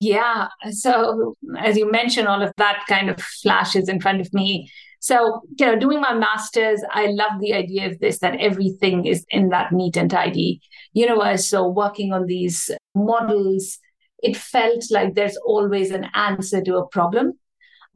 Yeah. 0.00 0.48
So, 0.70 1.36
as 1.58 1.76
you 1.76 1.90
mentioned, 1.90 2.26
all 2.26 2.42
of 2.42 2.52
that 2.56 2.84
kind 2.88 3.10
of 3.10 3.20
flashes 3.20 3.88
in 3.88 4.00
front 4.00 4.20
of 4.20 4.32
me. 4.32 4.70
So, 5.00 5.40
you 5.58 5.66
know, 5.66 5.78
doing 5.78 6.00
my 6.00 6.12
master's, 6.12 6.82
I 6.90 7.06
love 7.06 7.40
the 7.40 7.54
idea 7.54 7.90
of 7.90 7.98
this 7.98 8.18
that 8.18 8.38
everything 8.38 9.06
is 9.06 9.24
in 9.30 9.48
that 9.48 9.72
neat 9.72 9.96
and 9.96 10.10
tidy 10.10 10.60
universe. 10.92 11.48
So, 11.48 11.66
working 11.66 12.12
on 12.12 12.26
these 12.26 12.70
models, 12.94 13.78
it 14.22 14.36
felt 14.36 14.84
like 14.90 15.14
there's 15.14 15.38
always 15.38 15.90
an 15.90 16.06
answer 16.14 16.62
to 16.62 16.76
a 16.76 16.86
problem. 16.86 17.32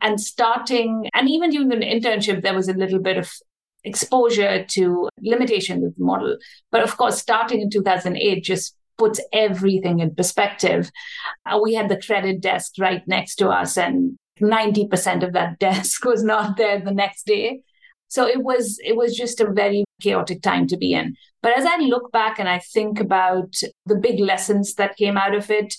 And 0.00 0.18
starting, 0.20 1.08
and 1.14 1.28
even 1.28 1.50
during 1.50 1.68
the 1.68 1.76
internship, 1.76 2.42
there 2.42 2.54
was 2.54 2.68
a 2.68 2.74
little 2.74 2.98
bit 2.98 3.18
of 3.18 3.30
exposure 3.84 4.64
to 4.64 5.08
limitations 5.20 5.84
of 5.84 5.94
the 5.96 6.04
model. 6.04 6.38
But 6.70 6.82
of 6.82 6.96
course, 6.96 7.18
starting 7.18 7.60
in 7.60 7.70
2008 7.70 8.42
just 8.42 8.76
puts 8.96 9.20
everything 9.32 10.00
in 10.00 10.14
perspective. 10.14 10.90
Uh, 11.44 11.58
we 11.62 11.74
had 11.74 11.88
the 11.88 12.00
credit 12.00 12.40
desk 12.40 12.74
right 12.78 13.02
next 13.06 13.36
to 13.36 13.48
us, 13.48 13.76
and 13.76 14.16
90% 14.40 15.22
of 15.22 15.32
that 15.32 15.58
desk 15.60 16.04
was 16.04 16.22
not 16.22 16.56
there 16.56 16.80
the 16.80 16.92
next 16.92 17.26
day. 17.26 17.60
So 18.08 18.26
it 18.26 18.42
was 18.42 18.78
it 18.84 18.96
was 18.96 19.16
just 19.16 19.40
a 19.40 19.50
very 19.50 19.84
chaotic 20.00 20.42
time 20.42 20.66
to 20.68 20.76
be 20.76 20.92
in. 20.92 21.16
But 21.42 21.58
as 21.58 21.66
I 21.66 21.78
look 21.78 22.12
back 22.12 22.38
and 22.38 22.48
I 22.48 22.58
think 22.58 23.00
about 23.00 23.54
the 23.86 23.96
big 23.96 24.20
lessons 24.20 24.74
that 24.74 24.96
came 24.96 25.16
out 25.16 25.34
of 25.34 25.50
it, 25.50 25.74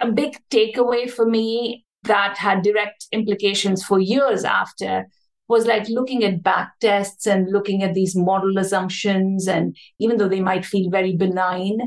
a 0.00 0.10
big 0.10 0.38
takeaway 0.50 1.10
for 1.10 1.26
me 1.26 1.84
that 2.04 2.38
had 2.38 2.62
direct 2.62 3.06
implications 3.12 3.84
for 3.84 3.98
years 3.98 4.44
after 4.44 5.06
was 5.48 5.66
like 5.66 5.88
looking 5.88 6.24
at 6.24 6.42
back 6.42 6.72
tests 6.80 7.26
and 7.26 7.50
looking 7.52 7.82
at 7.82 7.94
these 7.94 8.16
model 8.16 8.58
assumptions. 8.58 9.46
And 9.46 9.76
even 9.98 10.16
though 10.16 10.28
they 10.28 10.40
might 10.40 10.64
feel 10.64 10.90
very 10.90 11.16
benign, 11.16 11.78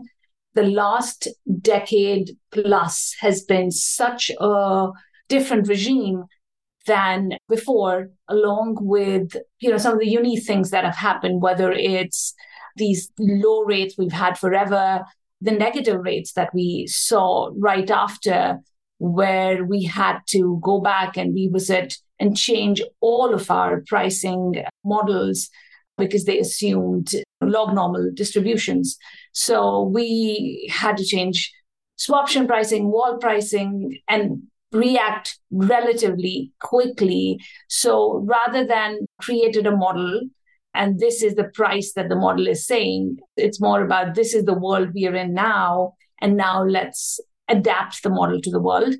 the 0.53 0.63
last 0.63 1.27
decade 1.61 2.31
plus 2.51 3.15
has 3.19 3.43
been 3.43 3.71
such 3.71 4.31
a 4.39 4.87
different 5.27 5.67
regime 5.67 6.25
than 6.87 7.31
before, 7.49 8.09
along 8.27 8.77
with 8.79 9.35
you 9.59 9.69
know 9.69 9.77
some 9.77 9.93
of 9.93 9.99
the 9.99 10.09
unique 10.09 10.43
things 10.43 10.69
that 10.71 10.85
have 10.85 10.95
happened, 10.95 11.41
whether 11.41 11.71
it's 11.71 12.33
these 12.75 13.11
low 13.19 13.61
rates 13.63 13.95
we've 13.97 14.11
had 14.11 14.37
forever, 14.37 15.03
the 15.41 15.51
negative 15.51 15.99
rates 16.01 16.33
that 16.33 16.53
we 16.53 16.85
saw 16.87 17.49
right 17.57 17.89
after, 17.89 18.59
where 18.97 19.63
we 19.63 19.83
had 19.83 20.19
to 20.27 20.59
go 20.61 20.79
back 20.79 21.17
and 21.17 21.33
revisit 21.33 21.97
and 22.19 22.37
change 22.37 22.81
all 23.01 23.33
of 23.33 23.49
our 23.51 23.83
pricing 23.87 24.63
models 24.83 25.49
because 25.97 26.25
they 26.25 26.39
assumed 26.39 27.11
log 27.41 27.73
normal 27.73 28.09
distributions. 28.13 28.97
So 29.33 29.83
we 29.83 30.69
had 30.71 30.97
to 30.97 31.05
change 31.05 31.51
swaption 31.97 32.47
pricing, 32.47 32.91
vol 32.91 33.17
pricing, 33.17 33.99
and 34.07 34.43
react 34.71 35.39
relatively 35.51 36.51
quickly. 36.59 37.39
So 37.69 38.25
rather 38.25 38.65
than 38.65 38.99
created 39.21 39.67
a 39.67 39.75
model 39.75 40.21
and 40.73 40.99
this 40.99 41.23
is 41.23 41.35
the 41.35 41.45
price 41.53 41.93
that 41.93 42.09
the 42.09 42.15
model 42.15 42.47
is 42.47 42.67
saying, 42.67 43.17
it's 43.37 43.61
more 43.61 43.81
about 43.83 44.13
this 44.13 44.33
is 44.33 44.43
the 44.43 44.57
world 44.57 44.89
we 44.93 45.07
are 45.07 45.15
in 45.15 45.33
now. 45.33 45.93
And 46.21 46.35
now 46.35 46.63
let's 46.63 47.19
adapt 47.47 48.03
the 48.03 48.09
model 48.09 48.41
to 48.41 48.51
the 48.51 48.59
world. 48.59 48.95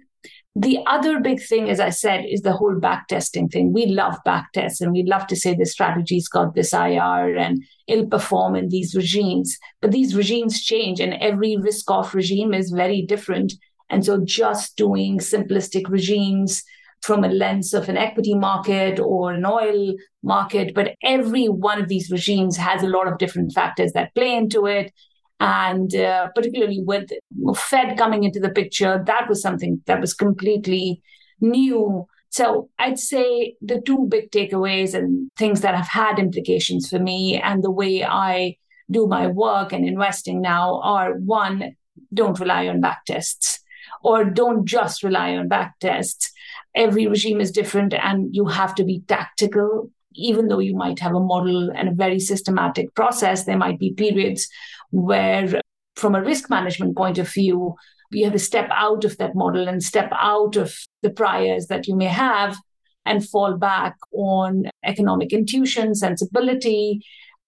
The 0.57 0.79
other 0.87 1.19
big 1.19 1.41
thing, 1.41 1.69
as 1.69 1.81
I 1.81 1.89
said, 1.89 2.23
is 2.29 2.41
the 2.41 2.53
whole 2.53 2.75
backtesting 2.75 3.51
thing. 3.51 3.73
We 3.73 3.87
love 3.87 4.17
backtests 4.25 4.79
and 4.79 4.93
we 4.93 5.03
love 5.03 5.27
to 5.27 5.35
say 5.35 5.53
the 5.53 5.65
strategy's 5.65 6.29
got 6.29 6.55
this 6.55 6.71
IR 6.71 7.35
and 7.35 7.61
it'll 7.87 8.07
perform 8.07 8.55
in 8.55 8.69
these 8.69 8.95
regimes. 8.95 9.57
But 9.81 9.91
these 9.91 10.15
regimes 10.15 10.63
change 10.63 11.01
and 11.01 11.13
every 11.15 11.57
risk 11.57 11.91
off 11.91 12.15
regime 12.15 12.53
is 12.53 12.69
very 12.69 13.01
different. 13.01 13.51
And 13.89 14.03
so 14.05 14.23
just 14.23 14.75
doing 14.77 15.19
simplistic 15.19 15.89
regimes 15.89 16.63
from 17.01 17.23
a 17.23 17.29
lens 17.29 17.73
of 17.73 17.87
an 17.87 17.97
equity 17.97 18.33
market 18.33 18.99
or 18.99 19.31
an 19.31 19.45
oil 19.45 19.93
market, 20.23 20.73
but 20.73 20.95
every 21.03 21.45
one 21.45 21.79
of 21.79 21.87
these 21.87 22.09
regimes 22.09 22.57
has 22.57 22.81
a 22.81 22.87
lot 22.87 23.07
of 23.07 23.19
different 23.19 23.53
factors 23.53 23.91
that 23.93 24.13
play 24.15 24.35
into 24.35 24.65
it. 24.65 24.91
And 25.39 25.93
uh, 25.95 26.29
particularly 26.33 26.81
with 26.83 27.11
Fed 27.55 27.97
coming 27.97 28.23
into 28.23 28.39
the 28.39 28.49
picture, 28.49 29.03
that 29.05 29.29
was 29.29 29.41
something 29.41 29.81
that 29.85 30.01
was 30.01 30.13
completely 30.13 31.01
new. 31.41 32.07
So 32.29 32.69
I'd 32.79 32.97
say 32.97 33.55
the 33.61 33.81
two 33.81 34.07
big 34.09 34.31
takeaways 34.31 34.95
and 34.95 35.29
things 35.37 35.61
that 35.61 35.75
have 35.75 35.87
had 35.87 36.17
implications 36.17 36.89
for 36.89 36.99
me 36.99 37.39
and 37.39 37.63
the 37.63 37.71
way 37.71 38.03
I 38.03 38.57
do 38.89 39.07
my 39.07 39.27
work 39.27 39.73
and 39.73 39.85
investing 39.85 40.41
now 40.41 40.79
are 40.81 41.13
one, 41.13 41.75
don't 42.13 42.39
rely 42.39 42.67
on 42.67 42.81
backtests 42.81 43.59
or 44.05 44.23
don't 44.23 44.65
just 44.65 45.03
rely 45.03 45.35
on 45.35 45.49
backtests. 45.49 46.29
Every 46.75 47.07
regime 47.07 47.41
is 47.41 47.51
different 47.51 47.93
and 47.93 48.35
you 48.35 48.45
have 48.45 48.75
to 48.75 48.83
be 48.83 49.03
tactical 49.07 49.89
even 50.15 50.47
though 50.47 50.59
you 50.59 50.75
might 50.75 50.99
have 50.99 51.13
a 51.13 51.19
model 51.19 51.69
and 51.71 51.89
a 51.89 51.93
very 51.93 52.19
systematic 52.19 52.93
process, 52.95 53.43
there 53.43 53.57
might 53.57 53.79
be 53.79 53.93
periods 53.93 54.47
where, 54.91 55.61
from 55.95 56.15
a 56.15 56.23
risk 56.23 56.49
management 56.49 56.95
point 56.95 57.17
of 57.17 57.31
view, 57.31 57.75
you 58.11 58.23
have 58.23 58.33
to 58.33 58.39
step 58.39 58.69
out 58.71 59.03
of 59.03 59.17
that 59.17 59.35
model 59.35 59.67
and 59.67 59.83
step 59.83 60.09
out 60.13 60.55
of 60.55 60.73
the 61.01 61.09
priors 61.09 61.67
that 61.67 61.87
you 61.87 61.95
may 61.95 62.05
have 62.05 62.57
and 63.05 63.27
fall 63.27 63.57
back 63.57 63.95
on 64.13 64.63
economic 64.83 65.33
intuition, 65.33 65.93
sensibility, 65.93 67.01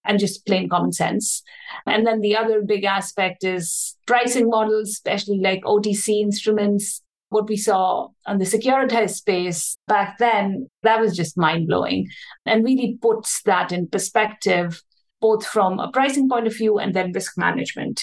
and 0.08 0.18
just 0.18 0.44
plain 0.46 0.68
common 0.68 0.92
sense. 0.92 1.42
And 1.86 2.04
then 2.04 2.20
the 2.20 2.36
other 2.36 2.62
big 2.62 2.84
aspect 2.84 3.44
is 3.44 3.96
pricing 4.06 4.48
models, 4.48 4.88
especially 4.88 5.38
like 5.38 5.62
OTC 5.62 6.20
instruments 6.20 7.02
what 7.30 7.48
we 7.48 7.56
saw 7.56 8.08
on 8.26 8.38
the 8.38 8.44
securitized 8.44 9.16
space 9.16 9.76
back 9.86 10.18
then, 10.18 10.68
that 10.82 11.00
was 11.00 11.16
just 11.16 11.36
mind 11.36 11.68
blowing 11.68 12.08
and 12.46 12.64
really 12.64 12.98
puts 13.00 13.42
that 13.42 13.72
in 13.72 13.86
perspective, 13.86 14.82
both 15.20 15.46
from 15.46 15.78
a 15.78 15.90
pricing 15.90 16.28
point 16.28 16.46
of 16.46 16.56
view 16.56 16.78
and 16.78 16.94
then 16.94 17.12
risk 17.12 17.36
management. 17.36 18.02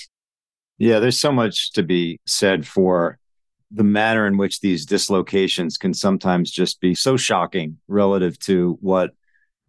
Yeah, 0.77 0.99
there's 0.99 1.19
so 1.19 1.31
much 1.31 1.71
to 1.73 1.83
be 1.83 2.19
said 2.25 2.67
for 2.67 3.17
the 3.71 3.83
manner 3.83 4.27
in 4.27 4.37
which 4.37 4.59
these 4.59 4.85
dislocations 4.85 5.77
can 5.77 5.93
sometimes 5.93 6.51
just 6.51 6.79
be 6.79 6.93
so 6.93 7.17
shocking 7.17 7.77
relative 7.87 8.37
to 8.39 8.77
what 8.81 9.11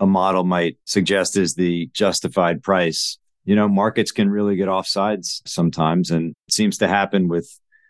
a 0.00 0.06
model 0.06 0.44
might 0.44 0.78
suggest 0.84 1.36
is 1.36 1.54
the 1.54 1.90
justified 1.92 2.62
price. 2.62 3.18
You 3.44 3.54
know, 3.54 3.68
markets 3.68 4.12
can 4.12 4.28
really 4.28 4.56
get 4.56 4.68
offsides 4.68 5.40
sometimes, 5.46 6.10
and 6.10 6.34
it 6.48 6.52
seems 6.52 6.78
to 6.78 6.88
happen 6.88 7.28
with 7.28 7.48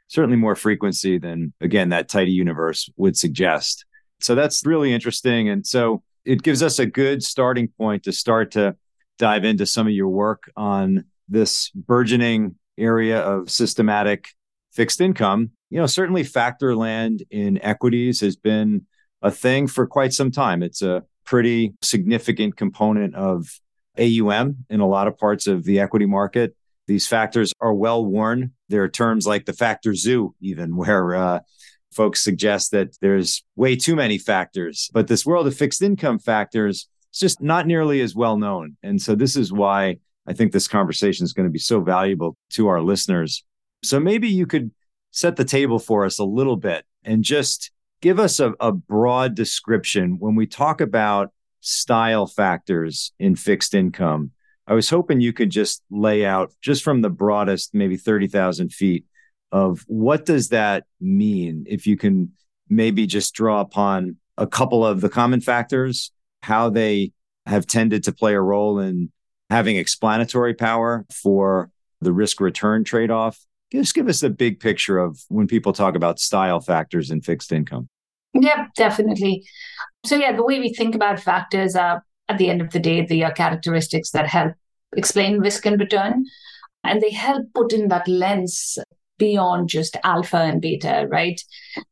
certainly 0.09 0.37
more 0.37 0.55
frequency 0.55 1.19
than, 1.19 1.53
again, 1.61 1.89
that 1.89 2.09
tidy 2.09 2.33
universe 2.33 2.89
would 2.97 3.17
suggest. 3.17 3.85
So 4.21 4.35
that's 4.35 4.65
really 4.65 4.93
interesting. 4.93 5.49
And 5.49 5.67
so 5.67 6.03
it 6.25 6.43
gives 6.43 6.63
us 6.63 6.79
a 6.79 6.87
good 6.87 7.23
starting 7.23 7.69
point 7.69 8.05
to 8.05 8.13
start 8.13 8.53
to 8.53 8.77
dive 9.19 9.45
into 9.45 9.67
some 9.67 9.87
of 9.87 9.93
your 9.93 10.09
work 10.09 10.51
on 10.57 11.05
this 11.29 11.71
burgeoning 11.71 12.55
area 12.79 13.21
of 13.21 13.51
systematic 13.51 14.29
fixed 14.73 15.01
income. 15.01 15.51
You 15.71 15.81
know, 15.81 15.87
certainly 15.87 16.23
factor 16.23 16.77
land 16.77 17.25
in 17.31 17.61
equities 17.63 18.21
has 18.21 18.37
been 18.37 18.87
a 19.23 19.31
thing 19.31 19.67
for 19.67 19.87
quite 19.87 20.13
some 20.13 20.31
time. 20.31 20.63
It's 20.63 20.83
a 20.83 21.03
pretty 21.27 21.75
significant 21.83 22.57
component 22.57 23.15
of 23.15 23.61
AUM 23.99 24.65
in 24.71 24.81
a 24.81 24.87
lot 24.87 25.09
of 25.09 25.19
parts 25.19 25.47
of 25.47 25.65
the 25.65 25.81
equity 25.81 26.07
market. 26.07 26.55
These 26.87 27.07
factors 27.07 27.53
are 27.61 27.75
well 27.75 28.05
worn. 28.05 28.53
There 28.69 28.83
are 28.83 28.89
terms 28.89 29.27
like 29.27 29.45
the 29.45 29.53
factor 29.53 29.95
zoo, 29.95 30.35
even 30.41 30.77
where 30.77 31.15
uh, 31.15 31.41
folks 31.93 32.23
suggest 32.23 32.71
that 32.71 32.97
there's 33.01 33.45
way 33.57 33.77
too 33.77 33.97
many 33.97 34.19
factors. 34.19 34.91
But 34.93 35.09
this 35.09 35.27
world 35.27 35.47
of 35.47 35.57
fixed 35.57 35.83
income 35.83 36.19
factors 36.19 36.89
is 37.13 37.19
just 37.19 37.43
not 37.43 37.67
nearly 37.67 38.01
as 38.01 38.15
well 38.15 38.37
known. 38.37 38.77
And 38.83 39.01
so 39.01 39.15
this 39.15 39.37
is 39.37 39.53
why 39.53 39.99
I 40.27 40.33
think 40.33 40.53
this 40.53 40.69
conversation 40.69 41.25
is 41.25 41.33
going 41.33 41.47
to 41.47 41.53
be 41.53 41.59
so 41.59 41.81
valuable 41.81 42.37
to 42.51 42.69
our 42.69 42.81
listeners. 42.81 43.45
So 43.85 44.01
maybe 44.01 44.29
you 44.29 44.47
could 44.47 44.71
set 45.11 45.37
the 45.37 45.45
table 45.45 45.79
for 45.79 46.05
us 46.05 46.19
a 46.19 46.25
little 46.25 46.57
bit 46.57 46.85
and 47.05 47.23
just 47.23 47.71
give 48.07 48.21
us 48.21 48.41
a, 48.41 48.55
a 48.61 48.73
broad 48.73 49.35
description 49.35 50.19
when 50.19 50.35
we 50.35 50.47
talk 50.47 50.81
about 50.81 51.33
style 51.61 52.27
factors 52.27 53.13
in 53.19 53.35
fixed 53.35 53.75
income 53.75 54.31
I 54.67 54.75
was 54.75 54.91
hoping 54.91 55.21
you 55.21 55.33
could 55.33 55.51
just 55.51 55.83
lay 55.91 56.25
out 56.25 56.53
just 56.61 56.83
from 56.83 57.01
the 57.01 57.11
broadest, 57.11 57.73
maybe 57.73 57.97
30,000 57.97 58.73
feet 58.73 59.05
of 59.53 59.85
what 59.87 60.27
does 60.27 60.49
that 60.49 60.85
mean? 61.01 61.65
If 61.69 61.87
you 61.87 61.97
can 61.97 62.33
maybe 62.69 63.07
just 63.07 63.33
draw 63.35 63.61
upon 63.61 64.17
a 64.37 64.47
couple 64.47 64.85
of 64.85 65.01
the 65.01 65.09
common 65.09 65.41
factors, 65.41 66.11
how 66.43 66.69
they 66.69 67.13
have 67.47 67.67
tended 67.67 68.05
to 68.05 68.13
play 68.13 68.35
a 68.35 68.41
role 68.41 68.81
in 68.81 69.13
having 69.51 69.77
explanatory 69.77 70.55
power 70.55 71.07
for 71.13 71.71
the 72.01 72.13
risk 72.13 72.41
return 72.41 72.83
trade 72.83 73.13
off. 73.13 73.39
Just 73.71 73.95
give 73.95 74.09
us 74.09 74.25
a 74.25 74.31
big 74.31 74.59
picture 74.59 74.99
of 74.99 75.21
when 75.29 75.47
people 75.47 75.73
talk 75.73 75.95
about 75.95 76.19
style 76.19 76.61
factors 76.61 77.13
in 77.13 77.21
fixed 77.21 77.53
income. 77.53 77.89
Yeah, 78.41 78.67
definitely. 78.77 79.47
So, 80.05 80.17
yeah, 80.17 80.33
the 80.35 80.45
way 80.45 80.61
we 80.61 80.73
think 80.73 80.95
about 80.95 81.21
factors 81.21 81.75
are 81.75 82.05
at 82.29 82.39
the 82.39 82.51
end 82.51 82.61
of 82.61 82.71
the 82.71 82.79
day, 82.81 83.05
they 83.05 83.23
are 83.23 83.33
characteristics 83.33 84.11
that 84.11 84.27
help 84.27 84.53
explain 84.97 85.39
risk 85.39 85.65
and 85.67 85.81
return. 85.81 86.25
And 86.85 87.01
they 87.01 87.11
help 87.11 87.47
put 87.55 87.73
in 87.73 87.89
that 87.89 88.07
lens 88.07 88.79
beyond 89.19 89.69
just 89.69 89.97
alpha 90.05 90.37
and 90.37 90.61
beta, 90.61 91.07
right? 91.11 91.41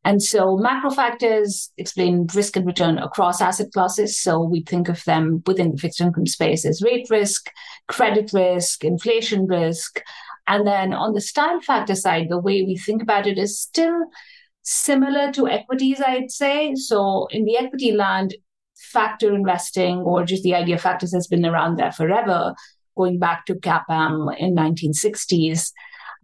And 0.04 0.22
so 0.22 0.56
macro 0.58 0.90
factors 0.90 1.70
explain 1.78 2.26
risk 2.34 2.56
and 2.56 2.66
return 2.66 2.98
across 2.98 3.40
asset 3.40 3.72
classes. 3.72 4.20
So 4.20 4.42
we 4.42 4.62
think 4.62 4.88
of 4.88 5.02
them 5.04 5.42
within 5.46 5.72
the 5.72 5.78
fixed 5.78 6.00
income 6.00 6.26
space 6.26 6.66
as 6.66 6.82
rate 6.82 7.06
risk, 7.10 7.50
credit 7.88 8.32
risk, 8.34 8.84
inflation 8.84 9.46
risk, 9.46 10.00
And 10.46 10.66
then 10.66 10.92
on 10.92 11.14
the 11.14 11.20
style 11.20 11.60
factor 11.60 11.94
side, 11.94 12.28
the 12.28 12.38
way 12.38 12.62
we 12.62 12.76
think 12.76 13.02
about 13.02 13.26
it 13.26 13.38
is 13.38 13.58
still 13.58 14.06
similar 14.64 15.30
to 15.32 15.48
equities, 15.48 16.00
I'd 16.04 16.30
say. 16.30 16.74
So 16.74 17.28
in 17.30 17.44
the 17.44 17.56
equity 17.56 17.92
land, 17.92 18.34
factor 18.76 19.34
investing 19.34 19.98
or 19.98 20.24
just 20.24 20.42
the 20.42 20.54
idea 20.54 20.74
of 20.74 20.80
factors 20.80 21.14
has 21.14 21.26
been 21.26 21.44
around 21.46 21.76
there 21.76 21.92
forever, 21.92 22.54
going 22.96 23.18
back 23.18 23.46
to 23.46 23.54
CAPM 23.54 24.36
in 24.38 24.54
1960s. 24.56 25.70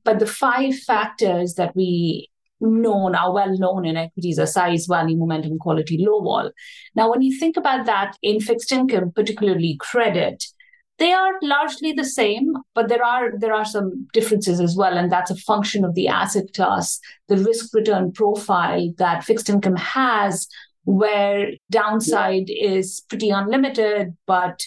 But 0.05 0.19
the 0.19 0.27
five 0.27 0.77
factors 0.79 1.55
that 1.55 1.77
we 1.77 2.29
known 2.61 3.15
are 3.15 3.33
well 3.33 3.57
known 3.59 3.87
in 3.87 3.97
equities 3.97 4.39
are 4.39 4.47
size, 4.47 4.87
value, 4.87 5.17
momentum, 5.17 5.59
quality, 5.59 5.99
low 6.01 6.21
vol. 6.21 6.51
Now, 6.95 7.11
when 7.11 7.23
you 7.23 7.39
think 7.39 7.57
about 7.57 7.87
that 7.87 8.17
in 8.23 8.41
fixed 8.41 8.73
income, 8.73 9.13
particularly 9.15 9.77
credit, 9.81 10.45
they 11.01 11.13
are 11.13 11.33
largely 11.43 11.93
the 11.93 12.05
same, 12.05 12.53
but 12.75 12.89
there 12.89 13.03
are 13.03 13.33
there 13.39 13.55
are 13.55 13.65
some 13.65 14.07
differences 14.13 14.61
as 14.61 14.77
well, 14.77 14.97
and 14.97 15.11
that's 15.11 15.31
a 15.31 15.37
function 15.37 15.85
of 15.85 15.95
the 15.95 16.07
asset 16.09 16.53
class, 16.55 17.01
the 17.29 17.39
risk 17.39 17.75
return 17.75 18.13
profile 18.13 18.93
that 18.99 19.25
fixed 19.25 19.49
income 19.49 19.77
has, 19.77 20.47
where 20.85 21.53
downside 21.71 22.49
is 22.49 23.03
pretty 23.09 23.31
unlimited, 23.31 24.17
but 24.27 24.61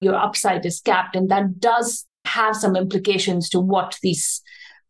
your 0.00 0.14
upside 0.14 0.64
is 0.66 0.80
capped, 0.80 1.16
and 1.16 1.30
that 1.30 1.58
does 1.58 2.06
have 2.26 2.54
some 2.54 2.76
implications 2.76 3.48
to 3.48 3.58
what 3.58 3.98
these 4.02 4.42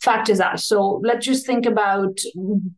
factors 0.03 0.41
are. 0.41 0.57
So 0.57 1.01
let's 1.05 1.27
just 1.27 1.47
think 1.47 1.65
about 1.65 2.19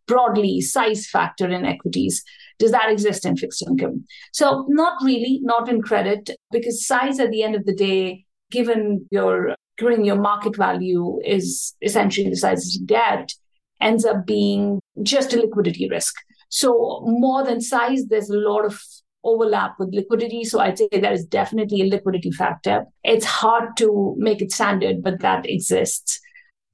broadly 0.06 0.60
size 0.60 1.06
factor 1.06 1.48
in 1.48 1.64
equities. 1.64 2.22
Does 2.60 2.70
that 2.70 2.92
exist 2.92 3.26
in 3.26 3.36
fixed 3.36 3.66
income? 3.66 4.04
So 4.32 4.66
not 4.68 5.02
really, 5.02 5.40
not 5.42 5.68
in 5.68 5.82
credit, 5.82 6.30
because 6.52 6.86
size 6.86 7.18
at 7.18 7.30
the 7.30 7.42
end 7.42 7.56
of 7.56 7.64
the 7.64 7.74
day, 7.74 8.26
given 8.52 9.06
your 9.10 9.56
given 9.78 10.04
your 10.04 10.20
market 10.20 10.54
value 10.56 11.18
is 11.24 11.74
essentially 11.80 12.28
the 12.28 12.36
size 12.36 12.76
of 12.76 12.86
debt, 12.86 13.32
ends 13.80 14.04
up 14.04 14.26
being 14.26 14.78
just 15.02 15.32
a 15.32 15.40
liquidity 15.40 15.88
risk. 15.88 16.14
So 16.50 17.02
more 17.06 17.44
than 17.44 17.60
size, 17.60 18.06
there's 18.06 18.28
a 18.28 18.36
lot 18.36 18.66
of 18.66 18.78
overlap 19.24 19.76
with 19.78 19.94
liquidity. 19.94 20.44
So 20.44 20.60
I'd 20.60 20.76
say 20.76 20.88
there 20.92 21.12
is 21.12 21.24
definitely 21.24 21.80
a 21.80 21.86
liquidity 21.86 22.30
factor. 22.30 22.84
It's 23.04 23.24
hard 23.24 23.76
to 23.78 24.14
make 24.18 24.42
it 24.42 24.52
standard, 24.52 25.02
but 25.02 25.20
that 25.20 25.48
exists. 25.48 26.20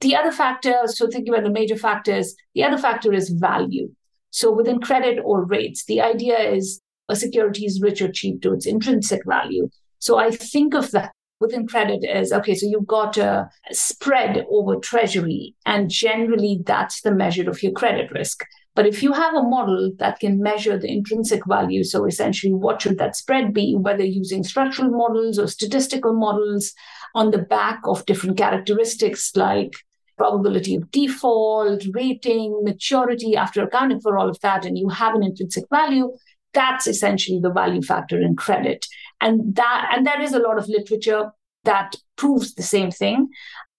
The 0.01 0.15
other 0.15 0.31
factor, 0.31 0.75
so 0.85 1.07
thinking 1.07 1.33
about 1.33 1.45
the 1.45 1.49
major 1.49 1.77
factors, 1.77 2.35
the 2.53 2.63
other 2.63 2.77
factor 2.77 3.13
is 3.13 3.29
value. 3.29 3.89
So 4.31 4.51
within 4.53 4.79
credit 4.79 5.19
or 5.23 5.45
rates, 5.45 5.85
the 5.85 6.01
idea 6.01 6.37
is 6.39 6.81
a 7.09 7.15
security 7.15 7.65
is 7.65 7.81
rich 7.81 8.01
or 8.01 8.11
cheap 8.11 8.41
to 8.41 8.53
its 8.53 8.65
intrinsic 8.65 9.21
value. 9.25 9.69
So 9.99 10.17
I 10.17 10.31
think 10.31 10.73
of 10.73 10.91
that 10.91 11.11
within 11.39 11.67
credit 11.67 12.03
as 12.03 12.31
okay, 12.33 12.55
so 12.55 12.67
you've 12.67 12.87
got 12.87 13.17
a 13.17 13.49
spread 13.71 14.45
over 14.49 14.75
treasury, 14.77 15.55
and 15.65 15.89
generally 15.89 16.59
that's 16.65 17.01
the 17.01 17.11
measure 17.11 17.49
of 17.49 17.61
your 17.61 17.71
credit 17.71 18.11
risk. 18.11 18.43
But 18.75 18.85
if 18.85 19.01
you 19.01 19.11
have 19.11 19.33
a 19.33 19.41
model 19.41 19.91
that 19.97 20.19
can 20.19 20.39
measure 20.39 20.77
the 20.77 20.91
intrinsic 20.91 21.45
value, 21.47 21.83
so 21.83 22.05
essentially 22.05 22.53
what 22.53 22.81
should 22.81 22.99
that 22.99 23.15
spread 23.15 23.53
be, 23.53 23.75
whether 23.75 24.03
using 24.03 24.43
structural 24.43 24.91
models 24.91 25.39
or 25.39 25.47
statistical 25.47 26.13
models 26.13 26.73
on 27.15 27.31
the 27.31 27.39
back 27.39 27.79
of 27.85 28.05
different 28.05 28.37
characteristics 28.37 29.35
like 29.35 29.73
probability 30.17 30.75
of 30.75 30.89
default, 30.91 31.83
rating, 31.93 32.61
maturity, 32.63 33.35
after 33.35 33.63
accounting 33.63 34.01
for 34.01 34.17
all 34.17 34.29
of 34.29 34.39
that, 34.41 34.65
and 34.65 34.77
you 34.77 34.89
have 34.89 35.15
an 35.15 35.23
intrinsic 35.23 35.65
value, 35.69 36.11
that's 36.53 36.87
essentially 36.87 37.39
the 37.39 37.51
value 37.51 37.81
factor 37.81 38.19
in 38.19 38.35
credit. 38.35 38.85
And 39.21 39.55
that 39.55 39.91
and 39.95 40.05
there 40.05 40.21
is 40.21 40.33
a 40.33 40.39
lot 40.39 40.57
of 40.57 40.67
literature 40.67 41.31
that 41.63 41.95
proves 42.15 42.55
the 42.55 42.63
same 42.63 42.91
thing. 42.91 43.27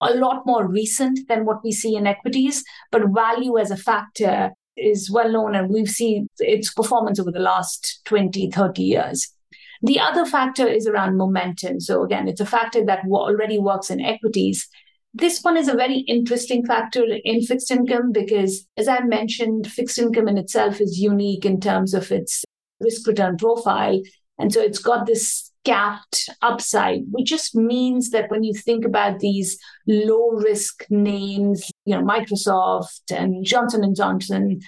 A 0.00 0.14
lot 0.14 0.46
more 0.46 0.68
recent 0.68 1.26
than 1.28 1.44
what 1.44 1.64
we 1.64 1.72
see 1.72 1.96
in 1.96 2.06
equities, 2.06 2.62
but 2.92 3.02
value 3.12 3.58
as 3.58 3.70
a 3.70 3.76
factor 3.76 4.52
is 4.76 5.10
well 5.10 5.32
known 5.32 5.56
and 5.56 5.70
we've 5.70 5.88
seen 5.88 6.28
its 6.38 6.72
performance 6.72 7.18
over 7.18 7.32
the 7.32 7.40
last 7.40 8.00
20, 8.04 8.50
30 8.50 8.82
years. 8.82 9.34
The 9.82 9.98
other 9.98 10.24
factor 10.24 10.66
is 10.66 10.86
around 10.86 11.16
momentum. 11.16 11.80
So 11.80 12.04
again, 12.04 12.28
it's 12.28 12.40
a 12.40 12.46
factor 12.46 12.84
that 12.84 13.04
already 13.08 13.58
works 13.58 13.90
in 13.90 14.00
equities 14.00 14.68
this 15.14 15.40
one 15.40 15.56
is 15.56 15.68
a 15.68 15.76
very 15.76 16.00
interesting 16.00 16.64
factor 16.64 17.04
in 17.24 17.42
fixed 17.42 17.70
income 17.70 18.12
because, 18.12 18.66
as 18.76 18.88
I 18.88 19.00
mentioned, 19.00 19.66
fixed 19.66 19.98
income 19.98 20.28
in 20.28 20.38
itself 20.38 20.80
is 20.80 20.98
unique 20.98 21.44
in 21.44 21.60
terms 21.60 21.94
of 21.94 22.10
its 22.12 22.44
risk 22.80 23.06
return 23.06 23.36
profile. 23.36 24.00
And 24.38 24.52
so 24.52 24.60
it's 24.60 24.78
got 24.78 25.06
this 25.06 25.50
capped 25.64 26.28
upside, 26.42 27.00
which 27.10 27.28
just 27.28 27.54
means 27.54 28.10
that 28.10 28.30
when 28.30 28.44
you 28.44 28.54
think 28.54 28.84
about 28.84 29.18
these 29.18 29.58
low 29.86 30.30
risk 30.32 30.84
names, 30.90 31.70
you 31.84 31.94
know, 31.94 32.02
Microsoft 32.02 33.10
and 33.10 33.44
Johnson 33.44 33.82
and 33.82 33.96
Johnson, 33.96 34.60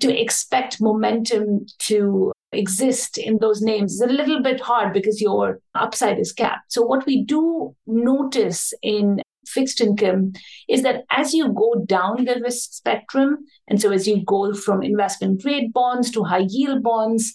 to 0.00 0.20
expect 0.20 0.80
momentum 0.80 1.66
to 1.80 2.32
exist 2.52 3.18
in 3.18 3.38
those 3.38 3.62
names 3.62 3.94
is 3.94 4.00
a 4.00 4.06
little 4.06 4.42
bit 4.42 4.60
hard 4.60 4.92
because 4.92 5.20
your 5.20 5.60
upside 5.74 6.18
is 6.18 6.32
capped. 6.32 6.72
So 6.72 6.82
what 6.82 7.06
we 7.06 7.24
do 7.24 7.74
notice 7.86 8.72
in 8.82 9.20
fixed 9.52 9.80
income 9.80 10.32
is 10.68 10.82
that 10.82 11.04
as 11.10 11.32
you 11.34 11.52
go 11.52 11.84
down 11.86 12.24
the 12.24 12.40
risk 12.42 12.72
spectrum, 12.72 13.38
and 13.68 13.80
so 13.80 13.90
as 13.90 14.06
you 14.08 14.24
go 14.24 14.52
from 14.54 14.82
investment 14.82 15.42
grade 15.42 15.72
bonds 15.72 16.10
to 16.12 16.24
high 16.24 16.46
yield 16.48 16.82
bonds, 16.82 17.34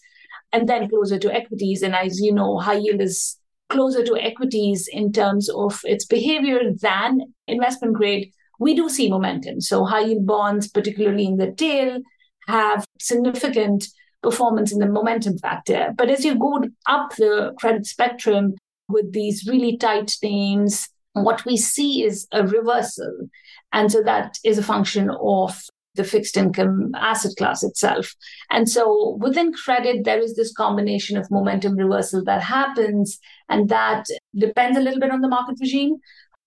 and 0.54 0.68
then 0.68 0.90
closer 0.90 1.20
to 1.20 1.34
equities, 1.34 1.82
and 1.82 1.96
as 1.96 2.20
you 2.20 2.34
know, 2.34 2.58
high 2.58 2.78
yield 2.78 3.02
is 3.02 3.38
closer 3.70 4.04
to 4.04 4.16
equities 4.16 4.88
in 4.92 5.12
terms 5.12 5.50
of 5.50 5.82
its 5.84 6.06
behavior 6.06 6.72
than 6.82 7.22
investment 7.48 7.94
grade, 7.94 8.32
we 8.60 8.74
do 8.74 8.90
see 8.90 9.10
momentum. 9.10 9.62
So 9.62 9.84
high 9.84 10.06
yield 10.06 10.26
bonds, 10.26 10.68
particularly 10.68 11.26
in 11.26 11.38
the 11.38 11.52
tail, 11.52 12.00
have 12.48 12.86
significant 13.00 13.88
performance 14.24 14.72
in 14.72 14.80
the 14.80 14.88
momentum 14.88 15.38
factor. 15.38 15.94
But 15.96 16.10
as 16.10 16.26
you 16.26 16.36
go 16.36 16.64
up 16.88 17.16
the 17.18 17.54
credit 17.60 17.86
spectrum 17.86 18.56
with 18.90 19.12
these 19.12 19.46
really 19.48 19.78
tight 19.78 20.16
names, 20.24 20.88
what 21.24 21.46
we 21.46 21.58
see 21.58 22.04
is 22.04 22.28
a 22.32 22.46
reversal. 22.46 23.30
And 23.74 23.92
so 23.92 24.02
that 24.04 24.38
is 24.44 24.58
a 24.58 24.64
function 24.64 25.10
of 25.22 25.60
the 25.96 26.04
fixed 26.04 26.38
income 26.38 26.92
asset 26.96 27.32
class 27.38 27.64
itself. 27.64 28.14
And 28.52 28.70
so 28.70 29.18
within 29.20 29.52
credit, 29.52 30.06
there 30.06 30.20
is 30.20 30.36
this 30.36 30.54
combination 30.54 31.18
of 31.18 31.30
momentum 31.32 31.76
reversal 31.76 32.24
that 32.26 32.44
happens, 32.44 33.20
and 33.50 33.68
that 33.70 34.06
depends 34.36 34.78
a 34.78 34.82
little 34.82 35.00
bit 35.00 35.12
on 35.12 35.22
the 35.22 35.28
market 35.28 35.58
regime, 35.60 35.96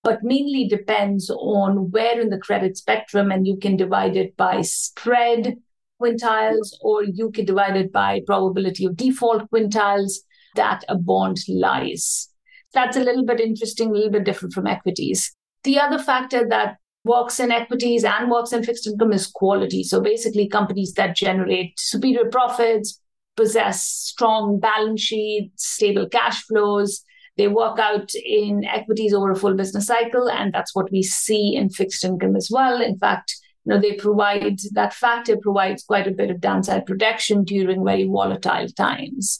but 0.03 0.23
mainly 0.23 0.67
depends 0.67 1.31
on 1.31 1.91
where 1.91 2.19
in 2.21 2.31
the 2.31 2.39
credit 2.39 2.77
spectrum, 2.77 3.31
and 3.31 3.47
you 3.47 3.57
can 3.57 3.77
divide 3.77 4.17
it 4.17 4.37
by 4.37 4.63
spread 4.63 5.57
quintiles, 6.01 6.73
or 6.81 7.05
you 7.05 7.31
can 7.31 7.45
divide 7.45 7.77
it 7.77 7.93
by 7.93 8.23
probability 8.27 8.87
of 8.87 8.97
default 8.97 9.51
quintiles 9.51 10.21
that 10.55 10.85
a 10.89 10.97
bond 10.97 11.37
lies. 11.49 12.30
That's 12.73 12.97
a 12.97 13.01
little 13.01 13.25
bit 13.25 13.41
interesting, 13.41 13.91
a 13.91 13.93
little 13.93 14.11
bit 14.11 14.25
different 14.25 14.55
from 14.55 14.67
equities. 14.67 15.35
The 15.65 15.79
other 15.79 15.99
factor 15.99 16.47
that 16.49 16.77
works 17.05 17.41
in 17.41 17.51
equities 17.51 18.05
and 18.05 18.31
works 18.31 18.53
in 18.53 18.63
fixed 18.63 18.87
income 18.87 19.13
is 19.13 19.27
quality. 19.27 19.83
So 19.83 20.01
basically, 20.01 20.49
companies 20.49 20.93
that 20.95 21.17
generate 21.17 21.79
superior 21.79 22.31
profits, 22.31 23.01
possess 23.37 23.83
strong 23.83 24.61
balance 24.61 25.01
sheets, 25.01 25.67
stable 25.67 26.09
cash 26.09 26.43
flows. 26.45 27.03
They 27.37 27.49
work 27.49 27.79
out 27.79 28.11
in 28.15 28.65
equities 28.65 29.15
over 29.15 29.31
a 29.31 29.37
full 29.37 29.55
business 29.55 29.87
cycle, 29.87 30.29
and 30.29 30.53
that's 30.53 30.75
what 30.75 30.93
we 30.93 31.03
see 31.03 31.57
in 31.57 31.71
fixed 31.71 32.05
income 32.05 32.37
as 32.37 32.51
well. 32.51 32.83
In 32.83 32.99
fact, 32.99 33.35
you 33.65 33.73
know, 33.73 33.81
they 33.81 33.95
provide 33.95 34.59
that 34.73 34.93
factor 34.93 35.37
provides 35.37 35.85
quite 35.85 36.07
a 36.07 36.13
bit 36.13 36.31
of 36.31 36.41
downside 36.41 36.87
protection 36.87 37.45
during 37.45 37.85
very 37.85 38.07
volatile 38.07 38.69
times. 38.69 39.39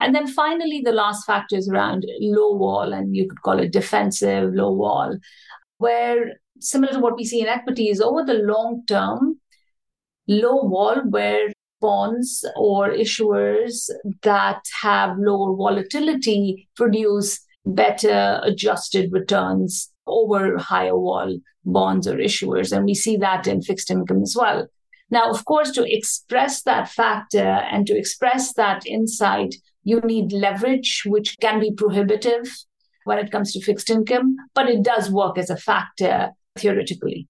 And 0.00 0.14
then 0.14 0.26
finally, 0.26 0.80
the 0.84 0.92
last 0.92 1.24
factor 1.24 1.56
is 1.56 1.68
around 1.68 2.04
low 2.20 2.56
vol, 2.58 2.92
and 2.92 3.14
you 3.14 3.28
could 3.28 3.42
call 3.42 3.58
it 3.58 3.72
defensive 3.72 4.54
low 4.54 4.76
vol, 4.76 5.18
where 5.78 6.40
similar 6.58 6.92
to 6.92 7.00
what 7.00 7.16
we 7.16 7.24
see 7.24 7.40
in 7.40 7.48
equities 7.48 8.00
over 8.00 8.24
the 8.24 8.34
long 8.34 8.82
term, 8.86 9.40
low 10.28 10.68
vol 10.68 11.02
where 11.08 11.48
bonds 11.80 12.44
or 12.56 12.90
issuers 12.90 13.88
that 14.22 14.60
have 14.82 15.16
lower 15.18 15.56
volatility 15.56 16.68
produce 16.76 17.40
better 17.64 18.40
adjusted 18.44 19.10
returns 19.12 19.90
over 20.06 20.58
higher 20.58 20.92
vol 20.92 21.38
bonds 21.64 22.06
or 22.06 22.16
issuers. 22.16 22.74
And 22.74 22.84
we 22.84 22.94
see 22.94 23.16
that 23.18 23.46
in 23.46 23.62
fixed 23.62 23.90
income 23.90 24.22
as 24.22 24.36
well. 24.38 24.66
Now, 25.10 25.30
of 25.30 25.44
course, 25.44 25.72
to 25.72 25.92
express 25.92 26.62
that 26.62 26.88
factor 26.88 27.38
and 27.38 27.86
to 27.86 27.96
express 27.96 28.52
that 28.54 28.86
insight, 28.86 29.56
you 29.82 30.00
need 30.00 30.32
leverage, 30.32 31.02
which 31.06 31.38
can 31.40 31.60
be 31.60 31.72
prohibitive 31.72 32.46
when 33.04 33.18
it 33.18 33.30
comes 33.30 33.52
to 33.52 33.60
fixed 33.60 33.90
income, 33.90 34.36
but 34.54 34.68
it 34.68 34.82
does 34.82 35.10
work 35.10 35.38
as 35.38 35.50
a 35.50 35.56
factor 35.56 36.30
theoretically. 36.58 37.28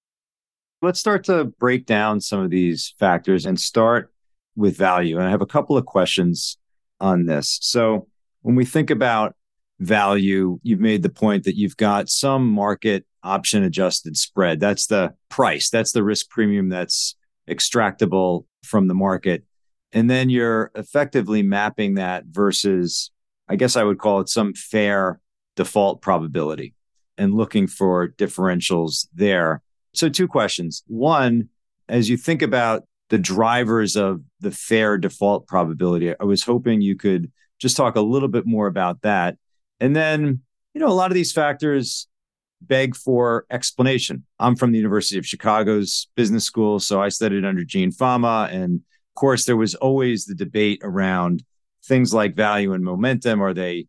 Let's 0.82 0.98
start 0.98 1.24
to 1.24 1.44
break 1.44 1.86
down 1.86 2.20
some 2.20 2.40
of 2.40 2.50
these 2.50 2.94
factors 2.98 3.46
and 3.46 3.60
start 3.60 4.12
with 4.56 4.76
value. 4.76 5.18
And 5.18 5.26
I 5.26 5.30
have 5.30 5.42
a 5.42 5.46
couple 5.46 5.76
of 5.76 5.86
questions 5.86 6.56
on 7.00 7.26
this. 7.26 7.58
So, 7.62 8.08
when 8.42 8.56
we 8.56 8.64
think 8.64 8.88
about 8.90 9.36
value, 9.78 10.58
you've 10.62 10.80
made 10.80 11.02
the 11.02 11.10
point 11.10 11.44
that 11.44 11.56
you've 11.56 11.76
got 11.76 12.08
some 12.08 12.48
market 12.48 13.04
option 13.22 13.62
adjusted 13.62 14.16
spread. 14.16 14.60
That's 14.60 14.86
the 14.86 15.14
price. 15.28 15.68
That's 15.68 15.92
the 15.92 16.02
risk 16.02 16.30
premium 16.30 16.70
that's 16.70 17.16
extractable 17.48 18.46
from 18.64 18.88
the 18.88 18.94
market. 18.94 19.44
And 19.92 20.08
then 20.08 20.30
you're 20.30 20.70
effectively 20.74 21.42
mapping 21.42 21.94
that 21.94 22.24
versus, 22.26 23.10
I 23.48 23.56
guess 23.56 23.76
I 23.76 23.82
would 23.82 23.98
call 23.98 24.20
it 24.20 24.28
some 24.28 24.54
fair 24.54 25.20
default 25.56 26.00
probability 26.00 26.74
and 27.18 27.34
looking 27.34 27.66
for 27.66 28.08
differentials 28.08 29.06
there. 29.14 29.62
So, 29.92 30.08
two 30.08 30.28
questions. 30.28 30.84
One, 30.86 31.48
as 31.88 32.08
you 32.08 32.16
think 32.16 32.42
about 32.42 32.84
the 33.08 33.18
drivers 33.18 33.96
of 33.96 34.22
the 34.38 34.52
fair 34.52 34.96
default 34.96 35.48
probability, 35.48 36.14
I 36.18 36.24
was 36.24 36.44
hoping 36.44 36.80
you 36.80 36.96
could 36.96 37.30
just 37.58 37.76
talk 37.76 37.96
a 37.96 38.00
little 38.00 38.28
bit 38.28 38.46
more 38.46 38.68
about 38.68 39.02
that. 39.02 39.36
And 39.80 39.94
then, 39.94 40.40
you 40.72 40.80
know, 40.80 40.88
a 40.88 40.94
lot 40.94 41.10
of 41.10 41.14
these 41.14 41.32
factors 41.32 42.06
beg 42.62 42.94
for 42.94 43.46
explanation. 43.50 44.24
I'm 44.38 44.54
from 44.54 44.72
the 44.72 44.78
University 44.78 45.18
of 45.18 45.26
Chicago's 45.26 46.08
business 46.14 46.44
school, 46.44 46.78
so 46.78 47.02
I 47.02 47.08
studied 47.08 47.44
under 47.44 47.64
Gene 47.64 47.90
Fama. 47.90 48.48
And 48.50 48.82
of 49.10 49.20
course, 49.20 49.44
there 49.44 49.56
was 49.56 49.74
always 49.74 50.24
the 50.24 50.34
debate 50.34 50.80
around 50.82 51.42
things 51.84 52.14
like 52.14 52.36
value 52.36 52.72
and 52.72 52.84
momentum. 52.84 53.42
Are 53.42 53.54
they 53.54 53.86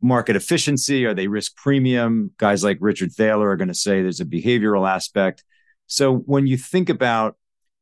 market 0.00 0.36
efficiency? 0.36 1.04
Are 1.06 1.14
they 1.14 1.26
risk 1.26 1.56
premium? 1.56 2.30
Guys 2.38 2.62
like 2.62 2.78
Richard 2.80 3.12
Thaler 3.12 3.48
are 3.48 3.56
going 3.56 3.68
to 3.68 3.74
say 3.74 4.02
there's 4.02 4.20
a 4.20 4.24
behavioral 4.24 4.88
aspect. 4.88 5.44
So 5.86 6.16
when 6.18 6.46
you 6.46 6.56
think 6.56 6.88
about 6.88 7.36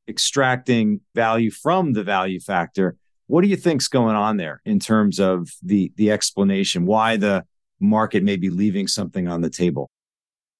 extracting 0.09 1.01
value 1.15 1.51
from 1.51 1.93
the 1.93 2.05
value 2.05 2.41
factor, 2.41 2.97
what 3.27 3.43
do 3.43 3.49
you 3.49 3.57
think's 3.57 3.89
going 3.89 4.17
on 4.17 4.37
there 4.37 4.61
in 4.65 4.79
terms 4.79 5.19
of 5.21 5.49
the 5.63 5.93
the 5.97 6.11
explanation 6.11 6.87
why 6.87 7.17
the 7.17 7.45
market 7.81 8.23
may 8.23 8.37
be 8.37 8.51
leaving 8.51 8.87
something 8.87 9.29
on 9.29 9.41
the 9.41 9.51
table? 9.51 9.91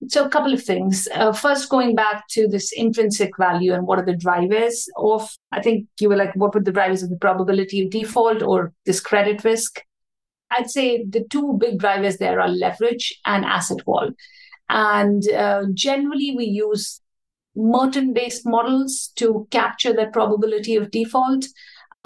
So, 0.09 0.25
a 0.25 0.29
couple 0.29 0.53
of 0.53 0.63
things. 0.63 1.07
Uh, 1.15 1.33
first, 1.33 1.69
going 1.69 1.95
back 1.95 2.25
to 2.31 2.49
this 2.49 2.73
intrinsic 2.73 3.37
value 3.39 3.73
and 3.73 3.87
what 3.87 4.01
are 4.01 4.05
the 4.05 4.17
drivers 4.17 4.89
of, 4.97 5.31
I 5.53 5.63
think 5.63 5.87
you 6.01 6.09
were 6.09 6.17
like, 6.17 6.35
what 6.35 6.55
were 6.55 6.61
the 6.61 6.73
drivers 6.73 7.03
of 7.03 7.11
the 7.11 7.17
probability 7.17 7.85
of 7.85 7.91
default 7.91 8.43
or 8.43 8.73
this 8.85 9.01
credit 9.01 9.45
risk? 9.45 9.81
I'd 10.51 10.71
say 10.71 11.05
the 11.09 11.25
two 11.31 11.57
big 11.59 11.79
drivers 11.79 12.19
there 12.19 12.41
are 12.41 12.49
leverage 12.49 13.19
and 13.27 13.45
asset 13.45 13.79
vol. 13.85 14.11
And 14.69 15.29
uh, 15.31 15.67
generally, 15.73 16.35
we 16.37 16.47
use 16.47 17.01
Merton 17.55 18.13
based 18.13 18.45
models 18.45 19.13
to 19.17 19.47
capture 19.51 19.93
that 19.93 20.13
probability 20.13 20.75
of 20.77 20.91
default. 20.91 21.47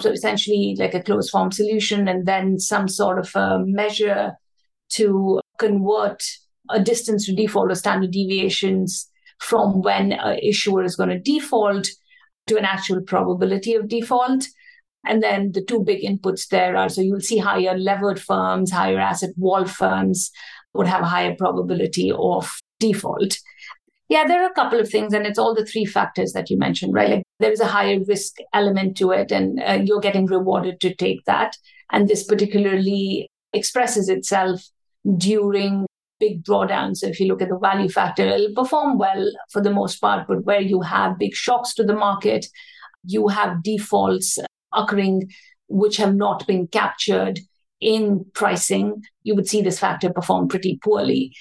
So, 0.01 0.11
essentially, 0.11 0.75
like 0.77 0.93
a 0.93 1.01
closed 1.01 1.31
form 1.31 1.51
solution, 1.51 2.07
and 2.07 2.27
then 2.27 2.59
some 2.59 2.87
sort 2.87 3.17
of 3.17 3.35
a 3.35 3.59
measure 3.65 4.33
to 4.89 5.41
convert 5.57 6.23
a 6.69 6.79
distance 6.79 7.25
to 7.25 7.35
default 7.35 7.71
or 7.71 7.75
standard 7.75 8.11
deviations 8.11 9.09
from 9.39 9.81
when 9.81 10.13
an 10.13 10.39
issuer 10.39 10.83
is 10.83 10.95
going 10.95 11.09
to 11.09 11.19
default 11.19 11.87
to 12.47 12.57
an 12.57 12.65
actual 12.65 13.01
probability 13.01 13.75
of 13.75 13.87
default. 13.87 14.47
And 15.05 15.23
then 15.23 15.51
the 15.53 15.63
two 15.63 15.83
big 15.83 16.01
inputs 16.01 16.47
there 16.47 16.75
are 16.75 16.89
so 16.89 17.01
you'll 17.01 17.21
see 17.21 17.37
higher 17.37 17.77
levered 17.77 18.19
firms, 18.19 18.71
higher 18.71 18.99
asset 18.99 19.31
vol 19.37 19.65
firms 19.65 20.31
would 20.73 20.87
have 20.87 21.01
a 21.01 21.07
higher 21.07 21.35
probability 21.35 22.11
of 22.11 22.59
default. 22.79 23.37
Yeah, 24.09 24.25
there 24.25 24.41
are 24.41 24.49
a 24.49 24.53
couple 24.53 24.79
of 24.79 24.89
things, 24.89 25.13
and 25.13 25.25
it's 25.25 25.39
all 25.39 25.53
the 25.53 25.65
three 25.65 25.83
factors 25.83 26.31
that 26.31 26.49
you 26.49 26.57
mentioned, 26.57 26.93
right? 26.93 27.09
Like 27.09 27.23
there 27.39 27.51
is 27.51 27.59
a 27.59 27.67
higher 27.67 27.99
risk 28.07 28.37
element 28.53 28.95
to 28.97 29.11
it, 29.11 29.31
and 29.31 29.61
uh, 29.61 29.79
you're 29.83 29.99
getting 29.99 30.27
rewarded 30.27 30.79
to 30.81 30.95
take 30.95 31.25
that. 31.25 31.57
And 31.91 32.07
this 32.07 32.23
particularly 32.23 33.29
expresses 33.53 34.07
itself 34.07 34.61
during 35.17 35.85
big 36.19 36.43
drawdowns. 36.43 36.97
So 36.97 37.07
if 37.07 37.19
you 37.19 37.27
look 37.27 37.41
at 37.41 37.49
the 37.49 37.57
value 37.57 37.89
factor, 37.89 38.25
it'll 38.25 38.55
perform 38.55 38.97
well 38.97 39.29
for 39.51 39.61
the 39.61 39.71
most 39.71 39.99
part, 39.99 40.27
but 40.27 40.45
where 40.45 40.61
you 40.61 40.81
have 40.81 41.19
big 41.19 41.33
shocks 41.33 41.73
to 41.75 41.83
the 41.83 41.95
market, 41.95 42.45
you 43.03 43.27
have 43.27 43.63
defaults 43.63 44.37
occurring 44.73 45.29
which 45.67 45.97
have 45.97 46.15
not 46.15 46.47
been 46.47 46.67
captured 46.67 47.39
in 47.79 48.25
pricing, 48.33 49.03
you 49.23 49.35
would 49.35 49.47
see 49.47 49.61
this 49.61 49.79
factor 49.79 50.11
perform 50.11 50.47
pretty 50.47 50.79
poorly. 50.83 51.35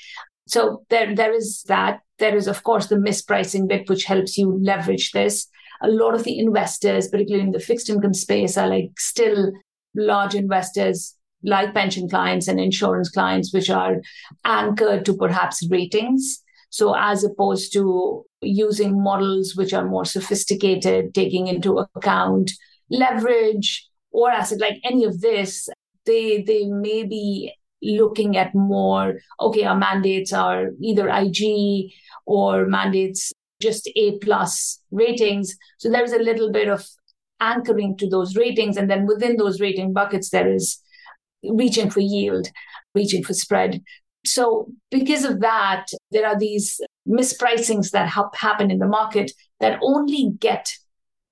So 0.46 0.84
there, 0.90 1.14
there 1.14 1.32
is 1.32 1.62
that. 1.68 2.00
There 2.18 2.36
is, 2.36 2.46
of 2.46 2.62
course, 2.62 2.86
the 2.86 2.96
mispricing 2.96 3.68
bit, 3.68 3.88
which 3.88 4.04
helps 4.04 4.38
you 4.38 4.58
leverage 4.62 5.12
this. 5.12 5.48
A 5.82 5.88
lot 5.88 6.14
of 6.14 6.24
the 6.24 6.38
investors, 6.38 7.08
particularly 7.08 7.46
in 7.46 7.52
the 7.52 7.60
fixed 7.60 7.90
income 7.90 8.14
space, 8.14 8.56
are 8.56 8.68
like 8.68 8.98
still 8.98 9.52
large 9.94 10.34
investors 10.34 11.15
like 11.42 11.74
pension 11.74 12.08
clients 12.08 12.48
and 12.48 12.58
insurance 12.60 13.08
clients, 13.10 13.52
which 13.52 13.70
are 13.70 13.96
anchored 14.44 15.04
to 15.04 15.16
perhaps 15.16 15.66
ratings. 15.70 16.42
So, 16.70 16.94
as 16.96 17.24
opposed 17.24 17.72
to 17.74 18.24
using 18.42 19.02
models 19.02 19.54
which 19.56 19.72
are 19.72 19.86
more 19.86 20.04
sophisticated, 20.04 21.14
taking 21.14 21.46
into 21.46 21.84
account 21.94 22.52
leverage 22.90 23.88
or 24.10 24.30
asset, 24.30 24.60
like 24.60 24.78
any 24.84 25.04
of 25.04 25.20
this, 25.20 25.68
they 26.04 26.42
they 26.42 26.66
may 26.66 27.04
be 27.04 27.52
looking 27.82 28.36
at 28.36 28.54
more. 28.54 29.14
Okay, 29.40 29.64
our 29.64 29.76
mandates 29.76 30.32
are 30.32 30.70
either 30.80 31.08
IG 31.08 31.92
or 32.26 32.66
mandates 32.66 33.32
just 33.60 33.88
A 33.96 34.18
plus 34.18 34.80
ratings. 34.90 35.56
So 35.78 35.90
there 35.90 36.04
is 36.04 36.12
a 36.12 36.18
little 36.18 36.52
bit 36.52 36.68
of 36.68 36.86
anchoring 37.40 37.96
to 37.98 38.08
those 38.08 38.36
ratings, 38.36 38.76
and 38.76 38.90
then 38.90 39.06
within 39.06 39.36
those 39.36 39.60
rating 39.60 39.92
buckets, 39.92 40.30
there 40.30 40.52
is 40.52 40.78
reaching 41.50 41.90
for 41.90 42.00
yield, 42.00 42.48
reaching 42.94 43.22
for 43.22 43.34
spread. 43.34 43.82
So, 44.24 44.68
because 44.90 45.24
of 45.24 45.40
that, 45.40 45.86
there 46.10 46.26
are 46.26 46.38
these 46.38 46.80
mispricings 47.08 47.90
that 47.92 48.08
happen 48.08 48.70
in 48.70 48.78
the 48.78 48.88
market 48.88 49.30
that 49.60 49.78
only 49.82 50.30
get 50.40 50.68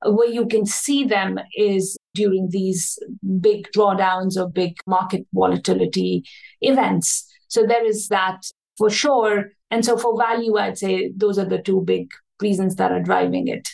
where 0.06 0.28
you 0.28 0.46
can 0.46 0.66
see 0.66 1.04
them 1.04 1.38
is 1.56 1.96
during 2.14 2.48
these 2.50 2.98
big 3.40 3.68
drawdowns 3.72 4.36
or 4.36 4.48
big 4.48 4.76
market 4.86 5.26
volatility 5.34 6.24
events. 6.60 7.26
So, 7.48 7.66
there 7.66 7.84
is 7.84 8.08
that 8.08 8.42
for 8.78 8.90
sure. 8.90 9.50
And 9.70 9.84
so, 9.84 9.96
for 9.96 10.16
value, 10.16 10.56
I'd 10.56 10.78
say 10.78 11.12
those 11.16 11.38
are 11.38 11.48
the 11.48 11.58
two 11.58 11.80
big 11.80 12.12
reasons 12.40 12.76
that 12.76 12.92
are 12.92 13.02
driving 13.02 13.48
it. 13.48 13.68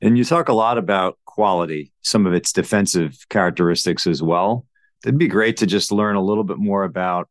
And 0.00 0.16
you 0.16 0.24
talk 0.24 0.48
a 0.48 0.54
lot 0.54 0.78
about 0.78 1.18
quality, 1.24 1.92
some 2.02 2.26
of 2.26 2.32
its 2.32 2.52
defensive 2.52 3.18
characteristics 3.28 4.06
as 4.06 4.22
well 4.22 4.66
it'd 5.04 5.18
be 5.18 5.28
great 5.28 5.58
to 5.58 5.66
just 5.66 5.92
learn 5.92 6.16
a 6.16 6.22
little 6.22 6.44
bit 6.44 6.58
more 6.58 6.84
about 6.84 7.28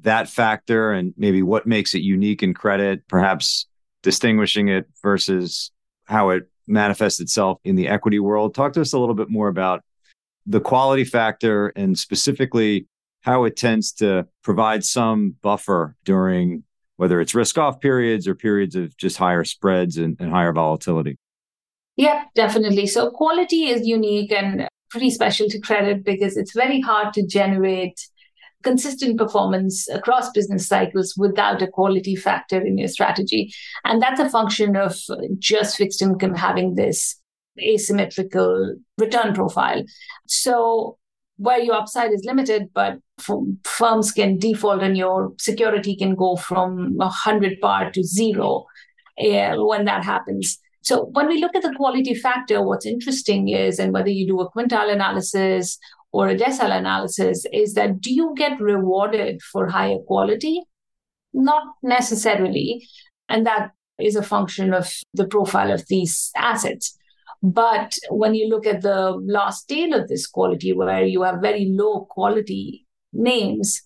that 0.00 0.28
factor 0.28 0.92
and 0.92 1.14
maybe 1.16 1.42
what 1.42 1.66
makes 1.66 1.94
it 1.94 2.00
unique 2.02 2.42
in 2.42 2.54
credit, 2.54 3.06
perhaps 3.08 3.66
distinguishing 4.02 4.68
it 4.68 4.86
versus 5.02 5.70
how 6.04 6.30
it 6.30 6.48
manifests 6.66 7.20
itself 7.20 7.58
in 7.64 7.76
the 7.76 7.88
equity 7.88 8.18
world. 8.18 8.54
Talk 8.54 8.72
to 8.74 8.80
us 8.80 8.92
a 8.92 8.98
little 8.98 9.14
bit 9.14 9.30
more 9.30 9.48
about 9.48 9.82
the 10.46 10.60
quality 10.60 11.04
factor 11.04 11.68
and 11.76 11.96
specifically 11.96 12.86
how 13.20 13.44
it 13.44 13.56
tends 13.56 13.92
to 13.92 14.26
provide 14.42 14.84
some 14.84 15.36
buffer 15.42 15.96
during 16.04 16.64
whether 16.96 17.20
it's 17.20 17.34
risk 17.34 17.58
off 17.58 17.80
periods 17.80 18.28
or 18.28 18.34
periods 18.34 18.74
of 18.76 18.96
just 18.96 19.16
higher 19.16 19.44
spreads 19.44 19.96
and, 19.96 20.16
and 20.20 20.30
higher 20.30 20.52
volatility. 20.52 21.16
Yeah, 21.96 22.24
definitely. 22.34 22.86
So 22.86 23.10
quality 23.10 23.66
is 23.66 23.86
unique 23.86 24.32
and 24.32 24.68
pretty 24.92 25.10
special 25.10 25.48
to 25.48 25.58
credit 25.58 26.04
because 26.04 26.36
it's 26.36 26.54
very 26.54 26.80
hard 26.80 27.12
to 27.14 27.26
generate 27.26 27.98
consistent 28.62 29.18
performance 29.18 29.88
across 29.88 30.30
business 30.30 30.68
cycles 30.68 31.14
without 31.16 31.62
a 31.62 31.66
quality 31.66 32.14
factor 32.14 32.60
in 32.60 32.78
your 32.78 32.88
strategy. 32.88 33.52
And 33.84 34.00
that's 34.00 34.20
a 34.20 34.30
function 34.30 34.76
of 34.76 34.96
just 35.38 35.76
fixed 35.76 36.02
income 36.02 36.34
having 36.34 36.76
this 36.76 37.16
asymmetrical 37.60 38.76
return 38.98 39.34
profile. 39.34 39.82
So, 40.26 40.98
where 41.38 41.58
your 41.58 41.74
upside 41.74 42.12
is 42.12 42.24
limited, 42.24 42.68
but 42.72 42.98
firms 43.64 44.12
can 44.12 44.38
default 44.38 44.82
and 44.82 44.96
your 44.96 45.32
security 45.38 45.96
can 45.96 46.14
go 46.14 46.36
from 46.36 46.96
100 46.96 47.60
par 47.60 47.90
to 47.90 48.04
zero 48.04 48.66
uh, 49.18 49.56
when 49.56 49.86
that 49.86 50.04
happens. 50.04 50.58
So 50.82 51.06
when 51.12 51.28
we 51.28 51.40
look 51.40 51.54
at 51.54 51.62
the 51.62 51.74
quality 51.76 52.14
factor, 52.14 52.62
what's 52.62 52.86
interesting 52.86 53.48
is, 53.48 53.78
and 53.78 53.92
whether 53.92 54.10
you 54.10 54.26
do 54.26 54.40
a 54.40 54.50
quintile 54.50 54.92
analysis 54.92 55.78
or 56.10 56.28
a 56.28 56.36
decile 56.36 56.76
analysis, 56.76 57.46
is 57.52 57.74
that 57.74 58.00
do 58.00 58.12
you 58.12 58.34
get 58.36 58.60
rewarded 58.60 59.40
for 59.42 59.68
higher 59.68 59.98
quality? 60.06 60.60
Not 61.32 61.62
necessarily. 61.82 62.86
And 63.28 63.46
that 63.46 63.70
is 63.98 64.16
a 64.16 64.22
function 64.22 64.74
of 64.74 64.92
the 65.14 65.26
profile 65.26 65.72
of 65.72 65.86
these 65.88 66.30
assets. 66.36 66.98
But 67.42 67.96
when 68.10 68.34
you 68.34 68.48
look 68.48 68.66
at 68.66 68.82
the 68.82 69.18
last 69.24 69.68
tail 69.68 69.94
of 69.94 70.08
this 70.08 70.26
quality, 70.26 70.72
where 70.72 71.04
you 71.04 71.22
have 71.22 71.40
very 71.40 71.66
low 71.70 72.06
quality 72.10 72.86
names, 73.12 73.82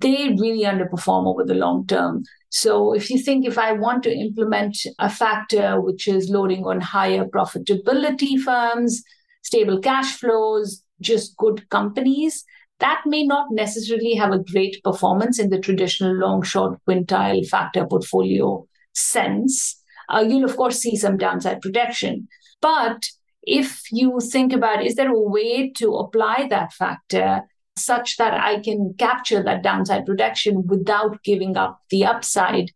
they 0.00 0.28
really 0.38 0.64
underperform 0.64 1.26
over 1.26 1.44
the 1.44 1.54
long 1.54 1.86
term. 1.86 2.24
So 2.50 2.94
if 2.94 3.10
you 3.10 3.18
think 3.18 3.46
if 3.46 3.58
I 3.58 3.72
want 3.72 4.02
to 4.04 4.12
implement 4.12 4.76
a 4.98 5.10
factor 5.10 5.80
which 5.80 6.08
is 6.08 6.30
loading 6.30 6.64
on 6.64 6.80
higher 6.80 7.24
profitability 7.24 8.38
firms, 8.38 9.02
stable 9.42 9.80
cash 9.80 10.14
flows, 10.14 10.82
just 11.00 11.36
good 11.36 11.68
companies, 11.70 12.44
that 12.80 13.02
may 13.06 13.24
not 13.24 13.46
necessarily 13.50 14.14
have 14.14 14.32
a 14.32 14.42
great 14.52 14.82
performance 14.82 15.38
in 15.38 15.50
the 15.50 15.58
traditional 15.58 16.14
long 16.14 16.42
short 16.42 16.78
quintile 16.88 17.46
factor 17.46 17.86
portfolio 17.86 18.66
sense. 18.94 19.82
Uh, 20.08 20.24
you'll, 20.26 20.44
of 20.44 20.56
course, 20.56 20.78
see 20.78 20.96
some 20.96 21.16
downside 21.16 21.60
protection. 21.60 22.28
But 22.62 23.08
if 23.42 23.82
you 23.90 24.20
think 24.20 24.52
about 24.52 24.84
is 24.84 24.94
there 24.94 25.10
a 25.10 25.20
way 25.20 25.70
to 25.70 25.94
apply 25.94 26.46
that 26.50 26.72
factor 26.72 27.42
such 27.78 28.16
that 28.16 28.34
I 28.34 28.60
can 28.60 28.94
capture 28.98 29.42
that 29.42 29.62
downside 29.62 30.06
protection 30.06 30.66
without 30.66 31.22
giving 31.22 31.56
up 31.56 31.80
the 31.90 32.04
upside? 32.04 32.70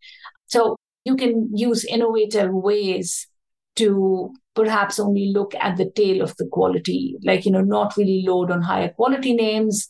So 0.47 0.75
you 1.05 1.15
can 1.15 1.49
use 1.55 1.85
innovative 1.85 2.53
ways 2.53 3.27
to 3.75 4.33
perhaps 4.55 4.99
only 4.99 5.31
look 5.33 5.55
at 5.55 5.77
the 5.77 5.89
tail 5.89 6.21
of 6.21 6.35
the 6.37 6.47
quality, 6.51 7.17
like, 7.23 7.45
you 7.45 7.51
know, 7.51 7.61
not 7.61 7.97
really 7.97 8.23
load 8.25 8.51
on 8.51 8.61
higher 8.61 8.89
quality 8.89 9.33
names, 9.33 9.87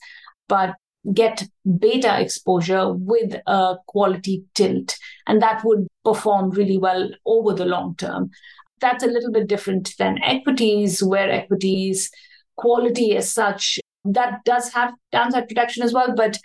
but 0.48 0.76
get 1.14 1.44
beta 1.80 2.22
exposure 2.22 2.94
with 2.94 3.36
a 3.46 3.76
quality 3.88 4.46
tilt. 4.56 4.96
And 5.28 5.42
that 5.42 5.64
would 5.66 5.86
perform 6.06 6.52
really 6.52 6.78
well 6.78 7.10
over 7.26 7.54
the 7.54 7.66
long 7.66 7.96
term. 7.98 8.32
That's 8.80 9.04
a 9.04 9.08
little 9.08 9.32
bit 9.32 9.48
different 9.48 9.94
than 10.00 10.24
equities, 10.24 11.04
where 11.04 11.30
equities 11.30 12.10
quality 12.56 13.18
as 13.18 13.30
such, 13.30 13.80
that 14.06 14.44
does 14.46 14.74
have 14.74 14.94
downside 15.12 15.48
protection 15.48 15.84
as 15.84 15.94
well, 15.94 16.14
but 16.16 16.38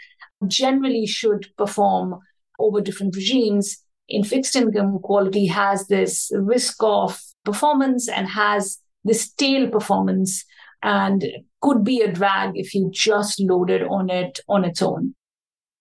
generally 0.47 1.07
should 1.07 1.49
perform 1.57 2.19
over 2.59 2.81
different 2.81 3.17
regimes. 3.17 3.79
In 4.09 4.25
fixed 4.25 4.57
income, 4.57 4.99
quality 5.01 5.47
has 5.47 5.87
this 5.89 6.31
risk 6.35 6.77
of 6.81 7.21
performance 7.45 8.09
and 8.09 8.29
has 8.29 8.79
this 9.05 9.33
tail 9.33 9.69
performance 9.69 10.45
and 10.83 11.25
could 11.61 11.85
be 11.85 12.01
a 12.01 12.13
drag 12.13 12.53
if 12.55 12.75
you 12.75 12.91
just 12.93 13.41
loaded 13.41 13.83
on 13.83 14.11
it 14.11 14.41
on 14.49 14.65
its 14.65 14.81
own. 14.81 15.15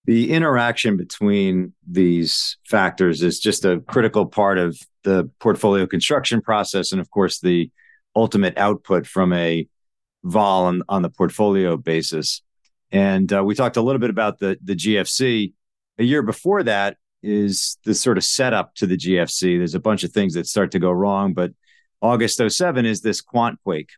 The 0.04 0.32
interaction 0.32 0.96
between 0.96 1.74
these 1.86 2.56
factors 2.66 3.22
is 3.22 3.38
just 3.38 3.64
a 3.64 3.80
critical 3.80 4.26
part 4.26 4.58
of 4.58 4.78
the 5.04 5.30
portfolio 5.38 5.86
construction 5.86 6.40
process. 6.40 6.92
And 6.92 7.00
of 7.00 7.10
course, 7.10 7.40
the 7.40 7.70
ultimate 8.16 8.56
output 8.56 9.06
from 9.06 9.32
a 9.32 9.68
vol 10.24 10.64
on, 10.64 10.82
on 10.88 11.02
the 11.02 11.10
portfolio 11.10 11.76
basis. 11.76 12.42
And 12.90 13.32
uh, 13.32 13.44
we 13.44 13.54
talked 13.54 13.76
a 13.76 13.82
little 13.82 13.98
bit 13.98 14.10
about 14.10 14.38
the, 14.38 14.58
the 14.62 14.74
GFC. 14.74 15.52
A 15.98 16.04
year 16.04 16.22
before 16.22 16.62
that 16.62 16.96
is 17.22 17.78
the 17.84 17.94
sort 17.94 18.18
of 18.18 18.24
setup 18.24 18.74
to 18.76 18.86
the 18.86 18.96
GFC. 18.96 19.58
There's 19.58 19.74
a 19.74 19.80
bunch 19.80 20.04
of 20.04 20.12
things 20.12 20.34
that 20.34 20.46
start 20.46 20.72
to 20.72 20.78
go 20.78 20.90
wrong, 20.90 21.34
but 21.34 21.52
August 22.00 22.40
07 22.46 22.86
is 22.86 23.00
this 23.00 23.20
quant 23.20 23.58
quake. 23.62 23.90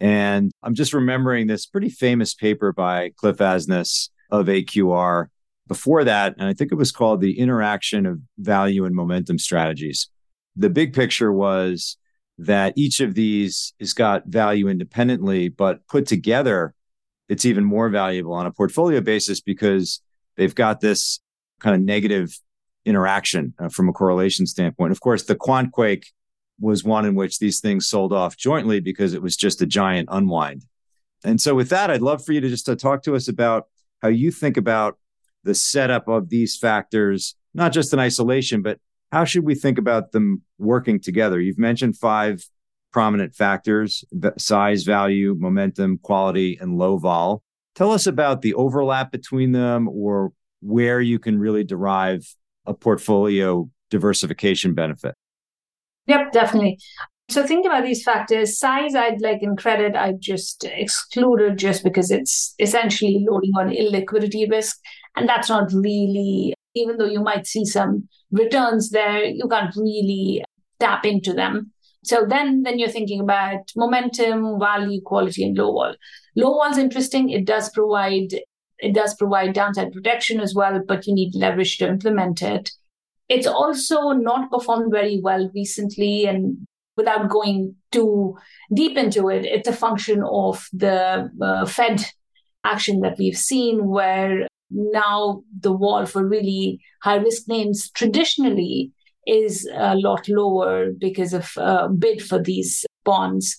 And 0.00 0.50
I'm 0.62 0.74
just 0.74 0.92
remembering 0.92 1.46
this 1.46 1.66
pretty 1.66 1.88
famous 1.88 2.34
paper 2.34 2.72
by 2.72 3.10
Cliff 3.16 3.38
Asness 3.38 4.10
of 4.30 4.46
AQR 4.46 5.26
before 5.68 6.04
that. 6.04 6.34
And 6.38 6.46
I 6.46 6.54
think 6.54 6.72
it 6.72 6.76
was 6.76 6.92
called 6.92 7.20
The 7.20 7.38
Interaction 7.38 8.06
of 8.06 8.20
Value 8.38 8.84
and 8.84 8.94
Momentum 8.94 9.38
Strategies. 9.38 10.10
The 10.56 10.70
big 10.70 10.92
picture 10.92 11.32
was 11.32 11.96
that 12.38 12.72
each 12.76 13.00
of 13.00 13.14
these 13.14 13.74
has 13.78 13.92
got 13.92 14.26
value 14.26 14.68
independently, 14.68 15.48
but 15.48 15.86
put 15.86 16.06
together, 16.06 16.74
it's 17.28 17.44
even 17.44 17.64
more 17.64 17.88
valuable 17.88 18.32
on 18.32 18.46
a 18.46 18.52
portfolio 18.52 19.00
basis 19.00 19.40
because 19.40 20.00
they've 20.36 20.54
got 20.54 20.80
this 20.80 21.20
kind 21.60 21.76
of 21.76 21.82
negative 21.82 22.38
interaction 22.84 23.54
uh, 23.58 23.68
from 23.68 23.88
a 23.88 23.92
correlation 23.92 24.46
standpoint. 24.46 24.92
Of 24.92 25.00
course, 25.00 25.24
the 25.24 25.36
quant 25.36 25.72
quake 25.72 26.12
was 26.60 26.84
one 26.84 27.04
in 27.04 27.14
which 27.14 27.38
these 27.38 27.60
things 27.60 27.86
sold 27.86 28.12
off 28.12 28.36
jointly 28.36 28.80
because 28.80 29.14
it 29.14 29.22
was 29.22 29.36
just 29.36 29.62
a 29.62 29.66
giant 29.66 30.08
unwind. 30.10 30.64
And 31.24 31.40
so, 31.40 31.54
with 31.54 31.68
that, 31.68 31.90
I'd 31.90 32.02
love 32.02 32.24
for 32.24 32.32
you 32.32 32.40
to 32.40 32.48
just 32.48 32.66
to 32.66 32.76
talk 32.76 33.02
to 33.04 33.14
us 33.14 33.28
about 33.28 33.66
how 34.00 34.08
you 34.08 34.30
think 34.30 34.56
about 34.56 34.98
the 35.44 35.54
setup 35.54 36.08
of 36.08 36.28
these 36.28 36.56
factors, 36.56 37.36
not 37.54 37.72
just 37.72 37.92
in 37.92 37.98
isolation, 37.98 38.62
but 38.62 38.78
how 39.12 39.24
should 39.24 39.44
we 39.44 39.54
think 39.54 39.78
about 39.78 40.12
them 40.12 40.42
working 40.58 40.98
together? 40.98 41.38
You've 41.40 41.58
mentioned 41.58 41.96
five 41.96 42.44
prominent 42.92 43.34
factors 43.34 44.04
size, 44.38 44.82
value, 44.84 45.36
momentum, 45.38 45.98
quality, 45.98 46.58
and 46.60 46.76
low 46.76 46.96
vol. 46.96 47.42
Tell 47.74 47.92
us 47.92 48.06
about 48.06 48.42
the 48.42 48.54
overlap 48.54 49.12
between 49.12 49.52
them 49.52 49.88
or 49.88 50.32
where 50.60 51.00
you 51.00 51.18
can 51.18 51.38
really 51.38 51.64
derive 51.64 52.26
a 52.66 52.74
portfolio 52.74 53.68
diversification 53.90 54.74
benefit. 54.74 55.14
Yep, 56.06 56.32
definitely. 56.32 56.78
So 57.28 57.46
think 57.46 57.66
about 57.66 57.84
these 57.84 58.02
factors. 58.02 58.58
Size, 58.58 58.94
I'd 58.94 59.20
like 59.20 59.42
in 59.42 59.56
credit, 59.56 59.94
I 59.94 60.12
just 60.18 60.64
excluded 60.64 61.58
just 61.58 61.84
because 61.84 62.10
it's 62.10 62.54
essentially 62.58 63.24
loading 63.28 63.52
on 63.58 63.68
illiquidity 63.70 64.50
risk. 64.50 64.78
And 65.16 65.28
that's 65.28 65.48
not 65.48 65.72
really, 65.72 66.54
even 66.74 66.96
though 66.96 67.06
you 67.06 67.20
might 67.20 67.46
see 67.46 67.64
some 67.64 68.08
returns 68.30 68.90
there, 68.90 69.24
you 69.24 69.46
can't 69.48 69.74
really 69.76 70.44
tap 70.80 71.04
into 71.04 71.32
them. 71.32 71.70
So 72.04 72.24
then, 72.28 72.62
then 72.62 72.78
you're 72.78 72.88
thinking 72.88 73.20
about 73.20 73.70
momentum, 73.76 74.58
value, 74.58 75.00
quality, 75.02 75.44
and 75.44 75.56
low 75.56 75.72
vol. 75.72 75.94
Low 76.34 76.54
vol 76.54 76.70
is 76.70 76.78
interesting. 76.78 77.30
It 77.30 77.44
does 77.44 77.70
provide 77.70 78.34
it 78.82 78.94
does 78.94 79.14
provide 79.14 79.54
downside 79.54 79.92
protection 79.92 80.40
as 80.40 80.54
well, 80.56 80.80
but 80.86 81.06
you 81.06 81.14
need 81.14 81.36
leverage 81.36 81.78
to 81.78 81.86
implement 81.88 82.42
it. 82.42 82.72
It's 83.28 83.46
also 83.46 84.10
not 84.10 84.50
performed 84.50 84.90
very 84.90 85.20
well 85.22 85.48
recently, 85.54 86.26
and 86.26 86.66
without 86.96 87.30
going 87.30 87.76
too 87.92 88.36
deep 88.74 88.98
into 88.98 89.28
it, 89.28 89.44
it's 89.44 89.68
a 89.68 89.72
function 89.72 90.24
of 90.28 90.66
the 90.72 91.30
uh, 91.40 91.64
Fed 91.64 92.04
action 92.64 93.00
that 93.02 93.18
we've 93.18 93.36
seen, 93.36 93.86
where 93.86 94.48
now 94.72 95.42
the 95.60 95.76
vol 95.76 96.06
for 96.06 96.26
really 96.26 96.80
high 97.02 97.16
risk 97.16 97.48
names 97.48 97.90
traditionally 97.90 98.92
is 99.26 99.68
a 99.74 99.94
lot 99.96 100.28
lower 100.28 100.90
because 100.98 101.32
of 101.32 101.52
uh, 101.56 101.88
bid 101.88 102.22
for 102.22 102.42
these 102.42 102.84
bonds. 103.04 103.56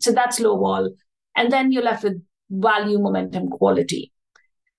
So 0.00 0.12
that's 0.12 0.40
low 0.40 0.58
vol. 0.58 0.90
And 1.36 1.50
then 1.50 1.72
you're 1.72 1.82
left 1.82 2.04
with 2.04 2.22
value, 2.50 2.98
momentum, 2.98 3.48
quality. 3.48 4.12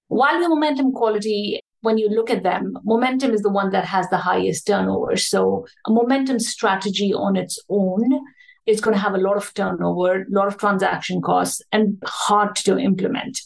Value, 0.10 0.50
momentum, 0.50 0.92
quality 0.94 1.60
when 1.82 1.98
you 1.98 2.10
look 2.10 2.30
at 2.30 2.44
them, 2.44 2.78
momentum 2.84 3.32
is 3.32 3.42
the 3.42 3.50
one 3.50 3.70
that 3.72 3.86
has 3.86 4.10
the 4.10 4.18
highest 4.18 4.68
turnover. 4.68 5.16
So 5.16 5.66
a 5.86 5.92
momentum 5.92 6.40
strategy 6.40 7.14
on 7.14 7.36
its 7.36 7.60
own 7.70 8.20
is 8.66 8.82
going 8.82 8.96
to 8.96 9.02
have 9.02 9.14
a 9.14 9.20
lot 9.20 9.38
of 9.38 9.54
turnover, 9.54 10.24
a 10.24 10.26
lot 10.30 10.48
of 10.48 10.58
transaction 10.58 11.22
costs, 11.22 11.62
and 11.72 12.02
hard 12.04 12.56
to 12.58 12.78
implement. 12.78 13.40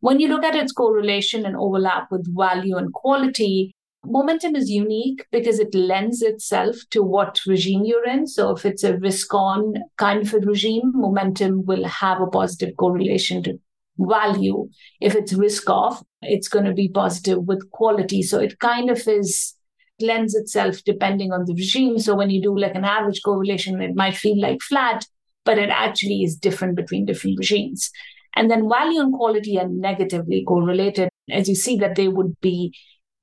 When 0.00 0.20
you 0.20 0.28
look 0.28 0.44
at 0.44 0.54
its 0.54 0.72
correlation 0.72 1.46
and 1.46 1.56
overlap 1.56 2.08
with 2.10 2.26
value 2.36 2.76
and 2.76 2.92
quality, 2.92 3.74
momentum 4.04 4.54
is 4.54 4.70
unique 4.70 5.26
because 5.32 5.58
it 5.58 5.74
lends 5.74 6.22
itself 6.22 6.76
to 6.90 7.02
what 7.02 7.40
regime 7.46 7.84
you're 7.84 8.06
in. 8.06 8.26
So 8.26 8.50
if 8.50 8.64
it's 8.64 8.84
a 8.84 8.96
risk 8.98 9.32
on 9.34 9.74
kind 9.96 10.22
of 10.22 10.34
a 10.34 10.38
regime, 10.40 10.92
momentum 10.94 11.64
will 11.64 11.84
have 11.84 12.20
a 12.20 12.26
positive 12.26 12.76
correlation 12.76 13.42
to 13.44 13.58
value. 13.98 14.68
If 15.00 15.14
it's 15.14 15.32
risk 15.32 15.68
off, 15.70 16.02
it's 16.22 16.48
going 16.48 16.66
to 16.66 16.74
be 16.74 16.88
positive 16.88 17.44
with 17.44 17.70
quality. 17.70 18.22
So 18.22 18.38
it 18.38 18.58
kind 18.60 18.90
of 18.90 19.06
is 19.08 19.54
lends 19.98 20.34
itself 20.34 20.82
depending 20.84 21.32
on 21.32 21.46
the 21.46 21.54
regime. 21.54 21.98
So 21.98 22.14
when 22.14 22.30
you 22.30 22.42
do 22.42 22.56
like 22.56 22.74
an 22.74 22.84
average 22.84 23.22
correlation, 23.24 23.80
it 23.80 23.94
might 23.94 24.14
feel 24.14 24.40
like 24.40 24.60
flat, 24.60 25.06
but 25.44 25.58
it 25.58 25.70
actually 25.70 26.22
is 26.22 26.36
different 26.36 26.76
between 26.76 27.06
different 27.06 27.38
regimes. 27.38 27.90
And 28.36 28.50
then 28.50 28.68
value 28.68 29.00
and 29.00 29.12
quality 29.12 29.58
are 29.58 29.68
negatively 29.68 30.44
correlated. 30.46 31.08
As 31.30 31.48
you 31.48 31.54
see 31.54 31.76
that 31.78 31.96
they 31.96 32.08
would 32.08 32.38
be 32.40 32.72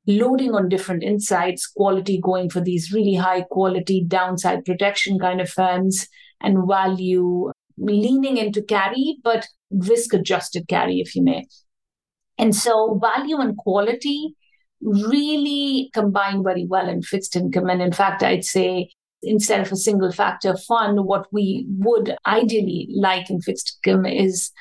loading 0.08 0.54
on 0.54 0.68
different 0.68 1.04
insights, 1.04 1.68
quality 1.68 2.20
going 2.22 2.50
for 2.50 2.60
these 2.60 2.92
really 2.92 3.16
high 3.16 3.44
quality 3.44 4.04
downside 4.06 4.66
protection 4.66 5.20
kind 5.20 5.40
of 5.40 5.50
firms, 5.50 6.08
and 6.42 6.68
value 6.68 7.52
leaning 7.78 8.38
into 8.38 8.62
carry, 8.62 9.18
but 9.24 9.48
risk 9.72 10.14
adjusted 10.14 10.68
carry, 10.68 11.00
if 11.00 11.16
you 11.16 11.24
may. 11.24 11.46
And 12.38 12.56
so 12.56 13.00
value 13.02 13.38
and 13.38 13.56
quality 13.56 14.36
really 14.82 15.90
combine 15.94 16.44
very 16.44 16.66
well 16.68 16.90
in 16.90 17.02
fixed 17.02 17.36
income. 17.36 17.70
And 17.70 17.82
in 17.82 17.94
fact, 17.94 18.24
I'd 18.24 18.44
say 18.44 18.90
instead 19.22 19.62
of 19.62 19.72
a 19.72 19.78
single 19.78 20.12
factor 20.12 20.58
fund, 20.58 21.06
what 21.06 21.28
we 21.32 21.66
would 21.78 22.16
ideally 22.28 22.90
like 22.94 23.30
in 23.30 23.42
fixed 23.42 23.80
income 23.86 24.06
is 24.06 24.52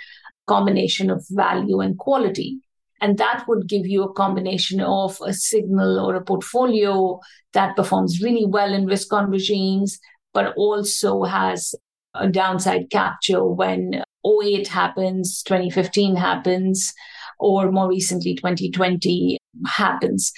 combination 0.46 1.11
of 1.11 1.24
value 1.31 1.81
and 1.81 1.98
quality. 1.98 2.59
And 3.00 3.18
that 3.18 3.44
would 3.48 3.68
give 3.68 3.87
you 3.87 4.05
a 4.05 4.12
combination 4.12 4.81
of 4.81 5.18
a 5.24 5.33
signal 5.33 5.98
or 5.98 6.14
a 6.14 6.24
portfolio 6.24 7.18
that 7.52 7.74
performs 7.74 8.22
really 8.22 8.46
well 8.46 8.72
in 8.72 8.87
risk 8.87 9.12
on 9.12 9.31
regimes, 9.31 9.98
but 10.33 10.55
also 10.57 11.24
has 11.24 11.74
a 12.14 12.28
downside 12.28 12.90
capture 12.90 13.44
when 13.44 14.05
08 14.24 14.68
happens, 14.68 15.42
2015 15.42 16.14
happens, 16.14 16.92
or 17.40 17.72
more 17.72 17.88
recently 17.88 18.37
2020 18.37 19.38
happens. 19.66 20.33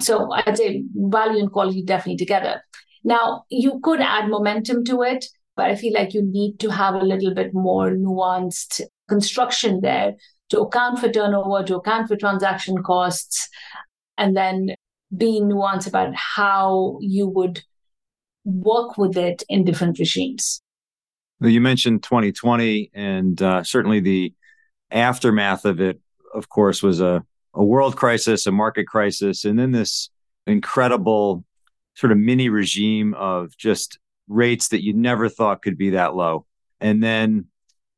So 0.00 0.32
I'd 0.32 0.56
say 0.56 0.84
value 0.94 1.40
and 1.40 1.52
quality 1.52 1.82
definitely 1.82 2.16
together. 2.16 2.62
Now, 3.04 3.44
you 3.48 3.80
could 3.82 4.00
add 4.00 4.28
momentum 4.28 4.84
to 4.86 5.02
it, 5.02 5.26
but 5.56 5.66
I 5.66 5.76
feel 5.76 5.94
like 5.94 6.14
you 6.14 6.22
need 6.22 6.58
to 6.60 6.70
have 6.70 6.94
a 6.94 7.04
little 7.04 7.32
bit 7.32 7.54
more 7.54 7.90
nuanced 7.90 8.82
construction 9.08 9.80
there 9.80 10.14
to 10.50 10.60
account 10.60 10.98
for 10.98 11.10
turnover, 11.10 11.64
to 11.64 11.76
account 11.76 12.08
for 12.08 12.16
transaction 12.16 12.82
costs, 12.82 13.48
and 14.16 14.36
then 14.36 14.74
be 15.16 15.40
nuanced 15.40 15.86
about 15.86 16.14
how 16.14 16.98
you 17.00 17.28
would 17.28 17.62
work 18.44 18.96
with 18.98 19.16
it 19.16 19.42
in 19.48 19.64
different 19.64 19.98
regimes. 19.98 20.60
You 21.40 21.60
mentioned 21.60 22.02
2020, 22.02 22.90
and 22.94 23.40
uh, 23.40 23.62
certainly 23.62 24.00
the 24.00 24.34
aftermath 24.90 25.64
of 25.64 25.80
it, 25.80 26.00
of 26.34 26.48
course, 26.48 26.82
was 26.82 27.00
a, 27.00 27.24
a 27.54 27.64
world 27.64 27.96
crisis, 27.96 28.46
a 28.46 28.52
market 28.52 28.86
crisis, 28.86 29.44
and 29.44 29.58
then 29.58 29.70
this 29.70 30.10
incredible 30.46 31.44
sort 31.94 32.10
of 32.10 32.18
mini 32.18 32.48
regime 32.48 33.14
of 33.14 33.56
just 33.56 33.98
rates 34.28 34.68
that 34.68 34.82
you 34.82 34.92
never 34.94 35.28
thought 35.28 35.62
could 35.62 35.78
be 35.78 35.90
that 35.90 36.14
low. 36.14 36.46
And 36.80 37.02
then 37.02 37.46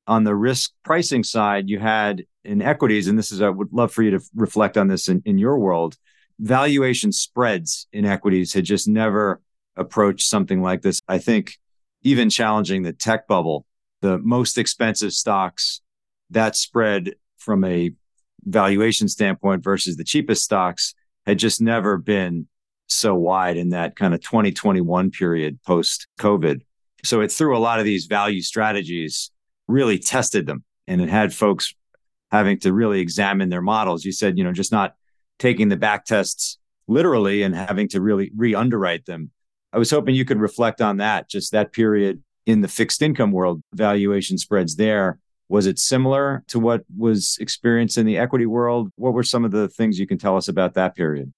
on 0.07 0.25
the 0.25 0.35
risk 0.35 0.73
pricing 0.85 1.25
side, 1.25 1.69
you 1.69 1.79
had 1.79 2.25
in 2.45 2.63
equities, 2.63 3.09
and 3.09 3.19
this 3.19 3.33
is, 3.33 3.43
I 3.43 3.49
would 3.49 3.73
love 3.73 3.93
for 3.93 4.03
you 4.03 4.13
to 4.13 4.21
reflect 4.35 4.77
on 4.77 4.89
this 4.89 5.09
in, 5.09 5.23
in 5.25 5.39
your 5.39 5.59
world, 5.59 5.97
valuation 6.39 7.13
spreads 7.13 7.87
in 7.93 8.07
equities 8.07 8.53
had 8.55 8.65
just 8.65 8.89
never 8.89 9.41
approached 9.77 10.27
something 10.27 10.63
like 10.63 10.83
this. 10.83 11.01
I 11.07 11.19
think 11.19 11.55
even 12.03 12.31
challenging 12.31 12.83
the 12.83 12.93
tech 12.93 13.29
bubble, 13.29 13.67
the 14.01 14.19
most 14.19 14.59
expensive 14.59 15.13
stocks, 15.13 15.83
that 16.31 16.57
spread 16.57 17.15
from 17.39 17.65
a 17.65 17.93
valuation 18.45 19.09
standpoint 19.09 19.63
versus 19.63 19.97
the 19.97 20.05
cheapest 20.05 20.43
stocks 20.43 20.95
had 21.27 21.39
just 21.39 21.61
never 21.61 21.99
been 21.99 22.47
so 22.89 23.15
wide 23.15 23.57
in 23.57 23.71
that 23.71 23.97
kind 23.97 24.15
of 24.15 24.21
2021 24.21 25.11
period 25.11 25.63
post 25.63 26.07
COVID. 26.19 26.63
So 27.05 27.21
it 27.21 27.31
threw 27.31 27.57
a 27.57 27.59
lot 27.59 27.79
of 27.79 27.85
these 27.85 28.07
value 28.07 28.43
strategies, 28.43 29.31
really 29.71 29.99
tested 29.99 30.47
them, 30.47 30.65
and 30.87 31.01
it 31.01 31.09
had 31.09 31.33
folks 31.33 31.75
having 32.31 32.59
to 32.61 32.73
really 32.73 33.01
examine 33.01 33.49
their 33.49 33.63
models. 33.63 34.05
You 34.05 34.13
said, 34.13 34.39
you 34.39 34.45
know, 34.45 34.53
just 34.53 34.73
not 34.73 34.95
taking 35.39 35.69
the 35.69 35.77
back 35.77 36.05
tests 36.05 36.59
literally 36.87 37.43
and 37.43 37.55
having 37.55 37.89
to 37.89 38.01
really 38.01 38.31
re 38.37 38.55
underwrite 38.55 39.07
them. 39.07 39.31
I 39.73 39.79
was 39.79 39.91
hoping 39.91 40.15
you 40.15 40.25
could 40.25 40.41
reflect 40.41 40.81
on 40.81 40.97
that, 40.99 41.31
just 41.31 41.53
that 41.53 41.73
period 41.73 42.23
in 42.47 42.61
the 42.61 42.69
fixed 42.69 43.03
income 43.03 43.31
world, 43.33 43.63
valuation 43.73 44.39
spreads 44.39 44.77
there. 44.77 45.19
Was 45.49 45.67
it 45.67 45.79
similar 45.79 46.45
to 46.49 46.59
what 46.61 46.85
was 46.97 47.37
experienced 47.41 47.99
in 47.99 48.07
the 48.07 48.19
equity 48.19 48.47
world? 48.47 48.91
What 48.97 49.15
were 49.15 49.23
some 49.23 49.45
of 49.45 49.51
the 49.51 49.69
things 49.69 49.99
you 49.99 50.07
can 50.07 50.19
tell 50.19 50.37
us 50.37 50.49
about 50.49 50.75
that 50.75 50.95
period? 50.95 51.33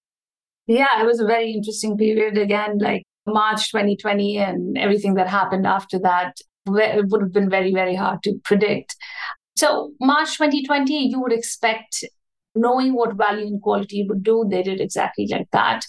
Yeah, 0.66 1.02
it 1.02 1.06
was 1.06 1.20
a 1.20 1.26
very 1.26 1.52
interesting 1.52 1.96
period. 1.96 2.38
Again, 2.38 2.78
like 2.78 3.04
March 3.26 3.70
2020 3.70 4.38
and 4.38 4.78
everything 4.78 5.14
that 5.14 5.28
happened 5.28 5.66
after 5.66 5.98
that, 6.00 6.36
it 6.66 7.06
would 7.08 7.22
have 7.22 7.32
been 7.32 7.50
very, 7.50 7.72
very 7.72 7.94
hard 7.94 8.22
to 8.24 8.38
predict. 8.44 8.96
So, 9.56 9.92
March 10.00 10.36
2020, 10.38 11.08
you 11.08 11.20
would 11.20 11.32
expect, 11.32 12.04
knowing 12.54 12.94
what 12.94 13.16
value 13.16 13.46
and 13.46 13.60
quality 13.60 14.04
would 14.08 14.22
do, 14.22 14.46
they 14.48 14.62
did 14.62 14.80
exactly 14.80 15.28
like 15.30 15.48
that. 15.52 15.84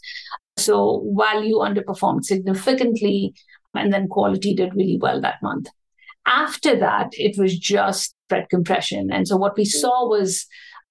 So, 0.58 1.06
value 1.18 1.58
underperformed 1.58 2.26
significantly, 2.26 3.34
and 3.74 3.94
then 3.94 4.08
quality 4.08 4.54
did 4.54 4.76
really 4.76 4.98
well 5.02 5.22
that 5.22 5.42
month. 5.42 5.68
After 6.26 6.78
that, 6.80 7.10
it 7.14 7.38
was 7.38 7.58
just 7.58 8.16
spread 8.26 8.50
compression. 8.50 9.12
And 9.12 9.28
so, 9.28 9.38
what 9.38 9.58
we 9.58 9.66
saw 9.66 10.08
was 10.08 10.46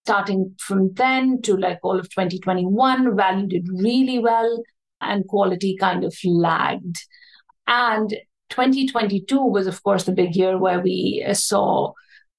starting 0.04 0.54
from 0.58 0.92
then 0.94 1.40
to 1.42 1.56
like 1.56 1.78
all 1.82 1.98
of 1.98 2.10
2021, 2.10 3.16
value 3.16 3.46
did 3.46 3.66
really 3.68 4.18
well 4.18 4.62
and 5.00 5.26
quality 5.28 5.76
kind 5.78 6.04
of 6.04 6.14
lagged. 6.24 6.96
And 7.66 8.14
2022 8.52 9.40
was, 9.40 9.66
of 9.66 9.82
course, 9.82 10.04
the 10.04 10.12
big 10.12 10.36
year 10.36 10.58
where 10.58 10.80
we 10.80 11.24
saw 11.32 11.92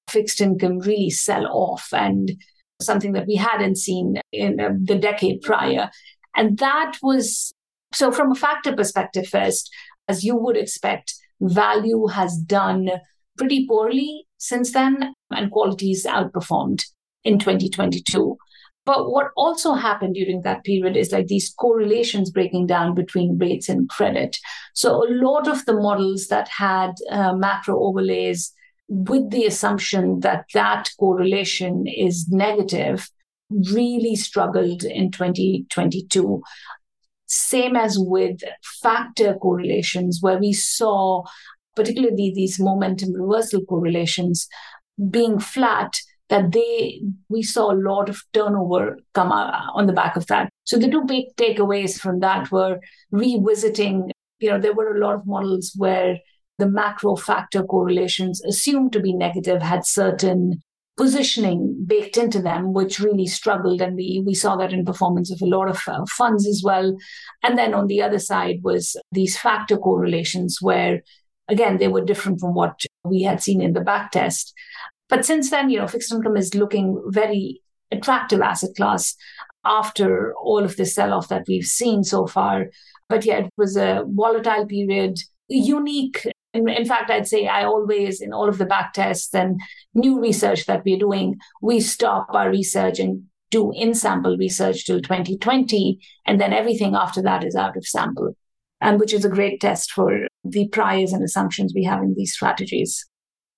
fixed 0.08 0.40
income 0.40 0.78
really 0.78 1.10
sell 1.10 1.46
off 1.46 1.88
and 1.92 2.32
something 2.80 3.12
that 3.12 3.26
we 3.26 3.34
hadn't 3.34 3.76
seen 3.76 4.20
in 4.32 4.60
uh, 4.60 4.70
the 4.80 4.94
decade 4.94 5.42
prior. 5.42 5.90
And 6.36 6.58
that 6.58 6.98
was 7.02 7.52
so, 7.92 8.12
from 8.12 8.32
a 8.32 8.36
factor 8.36 8.74
perspective, 8.74 9.26
first, 9.26 9.72
as 10.08 10.24
you 10.24 10.36
would 10.36 10.56
expect, 10.56 11.14
value 11.40 12.06
has 12.06 12.36
done 12.36 12.90
pretty 13.36 13.66
poorly 13.66 14.26
since 14.38 14.72
then, 14.72 15.14
and 15.30 15.50
qualities 15.50 16.06
outperformed 16.06 16.84
in 17.24 17.38
2022. 17.38 18.36
But 18.86 19.10
what 19.10 19.28
also 19.36 19.72
happened 19.72 20.14
during 20.14 20.42
that 20.42 20.64
period 20.64 20.96
is 20.96 21.10
like 21.10 21.26
these 21.26 21.54
correlations 21.58 22.30
breaking 22.30 22.66
down 22.66 22.94
between 22.94 23.38
rates 23.38 23.68
and 23.68 23.88
credit. 23.88 24.36
So 24.74 25.02
a 25.02 25.08
lot 25.08 25.48
of 25.48 25.64
the 25.64 25.72
models 25.72 26.26
that 26.26 26.48
had 26.48 26.92
uh, 27.10 27.34
macro 27.34 27.82
overlays 27.82 28.52
with 28.88 29.30
the 29.30 29.46
assumption 29.46 30.20
that 30.20 30.44
that 30.52 30.90
correlation 30.98 31.86
is 31.86 32.28
negative 32.28 33.08
really 33.72 34.16
struggled 34.16 34.84
in 34.84 35.10
2022. 35.10 36.42
Same 37.26 37.76
as 37.76 37.96
with 37.98 38.40
factor 38.82 39.34
correlations, 39.34 40.18
where 40.20 40.38
we 40.38 40.52
saw 40.52 41.22
particularly 41.74 42.32
these 42.34 42.60
momentum 42.60 43.12
reversal 43.14 43.64
correlations 43.64 44.46
being 45.10 45.38
flat 45.38 45.98
that 46.30 46.52
they 46.52 47.02
we 47.28 47.42
saw 47.42 47.70
a 47.70 47.82
lot 47.90 48.08
of 48.08 48.22
turnover 48.32 48.98
come 49.14 49.30
on 49.30 49.86
the 49.86 49.92
back 49.92 50.16
of 50.16 50.26
that. 50.26 50.48
So 50.64 50.78
the 50.78 50.88
two 50.88 51.04
big 51.04 51.26
takeaways 51.36 51.98
from 51.98 52.20
that 52.20 52.50
were 52.50 52.80
revisiting. 53.10 54.10
You 54.38 54.50
know, 54.50 54.60
there 54.60 54.74
were 54.74 54.96
a 54.96 55.00
lot 55.00 55.14
of 55.14 55.26
models 55.26 55.72
where 55.76 56.18
the 56.58 56.68
macro 56.68 57.16
factor 57.16 57.62
correlations 57.62 58.42
assumed 58.44 58.92
to 58.92 59.00
be 59.00 59.12
negative 59.12 59.62
had 59.62 59.84
certain 59.84 60.62
positioning 60.96 61.84
baked 61.86 62.16
into 62.16 62.40
them, 62.40 62.72
which 62.72 63.00
really 63.00 63.26
struggled. 63.26 63.80
And 63.82 63.96
we, 63.96 64.22
we 64.24 64.34
saw 64.34 64.56
that 64.56 64.72
in 64.72 64.84
performance 64.84 65.30
of 65.30 65.42
a 65.42 65.46
lot 65.46 65.68
of 65.68 65.80
uh, 65.88 66.04
funds 66.16 66.46
as 66.46 66.62
well. 66.64 66.96
And 67.42 67.58
then 67.58 67.74
on 67.74 67.88
the 67.88 68.00
other 68.00 68.20
side 68.20 68.60
was 68.62 68.96
these 69.10 69.36
factor 69.36 69.76
correlations 69.76 70.58
where, 70.60 71.02
again, 71.48 71.78
they 71.78 71.88
were 71.88 72.04
different 72.04 72.40
from 72.40 72.54
what 72.54 72.80
we 73.04 73.22
had 73.22 73.42
seen 73.42 73.60
in 73.60 73.72
the 73.72 73.80
back 73.80 74.12
test. 74.12 74.54
But 75.08 75.24
since 75.24 75.50
then, 75.50 75.70
you 75.70 75.78
know, 75.78 75.86
fixed 75.86 76.12
income 76.12 76.36
is 76.36 76.54
looking 76.54 77.02
very 77.08 77.60
attractive 77.90 78.40
asset 78.40 78.70
class 78.76 79.14
after 79.64 80.34
all 80.34 80.64
of 80.64 80.76
the 80.76 80.84
sell 80.84 81.12
off 81.12 81.28
that 81.28 81.44
we've 81.48 81.64
seen 81.64 82.04
so 82.04 82.26
far. 82.26 82.66
But 83.08 83.24
yeah, 83.24 83.38
it 83.38 83.52
was 83.56 83.76
a 83.76 84.04
volatile 84.06 84.66
period, 84.66 85.18
unique. 85.48 86.26
In, 86.52 86.68
in 86.68 86.84
fact, 86.84 87.10
I'd 87.10 87.26
say 87.26 87.46
I 87.46 87.64
always, 87.64 88.20
in 88.20 88.32
all 88.32 88.48
of 88.48 88.58
the 88.58 88.66
back 88.66 88.92
tests 88.92 89.34
and 89.34 89.60
new 89.94 90.20
research 90.20 90.66
that 90.66 90.84
we're 90.84 90.98
doing, 90.98 91.36
we 91.60 91.80
stop 91.80 92.28
our 92.30 92.50
research 92.50 92.98
and 92.98 93.24
do 93.50 93.72
in 93.74 93.94
sample 93.94 94.36
research 94.36 94.86
till 94.86 95.00
2020. 95.00 95.98
And 96.26 96.40
then 96.40 96.52
everything 96.52 96.94
after 96.94 97.22
that 97.22 97.44
is 97.44 97.56
out 97.56 97.76
of 97.76 97.86
sample, 97.86 98.36
and 98.80 99.00
which 99.00 99.12
is 99.12 99.24
a 99.24 99.30
great 99.30 99.60
test 99.60 99.92
for 99.92 100.26
the 100.44 100.68
priors 100.68 101.12
and 101.12 101.22
assumptions 101.22 101.72
we 101.74 101.84
have 101.84 102.02
in 102.02 102.14
these 102.14 102.32
strategies. 102.32 103.06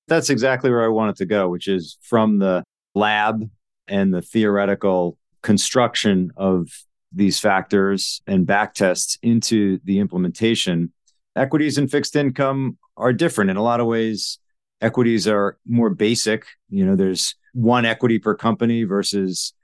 That's 0.09 0.31
exactly 0.31 0.71
where 0.71 0.85
I 0.85 0.89
wanted 0.89 1.17
to 1.17 1.27
go, 1.27 1.49
which 1.49 1.69
is 1.69 1.99
from 2.03 2.39
the 2.39 2.63
lab 2.95 3.49
and 3.89 4.13
the 4.13 4.23
theoretical 4.23 5.19
construction 5.43 6.31
of 6.37 6.69
these 7.13 7.39
factors 7.39 8.21
and 8.27 8.47
back 8.47 8.75
tests 8.75 9.19
into 9.23 9.79
the 9.85 9.99
implementation. 9.99 10.93
Equities 11.35 11.79
and 11.79 11.91
fixed 11.91 12.17
income 12.17 12.79
are 12.97 13.13
different 13.13 13.51
in 13.51 13.57
a 13.57 13.63
lot 13.63 13.81
of 13.81 13.87
ways. 13.87 14.39
Equities 14.81 15.27
are 15.27 15.59
more 15.67 15.91
basic. 15.91 16.47
You 16.69 16.85
know, 16.85 16.97
there's 16.97 17.35
one 17.53 17.85
equity 17.85 18.19
per 18.19 18.35
company 18.35 18.85
versus 18.85 19.55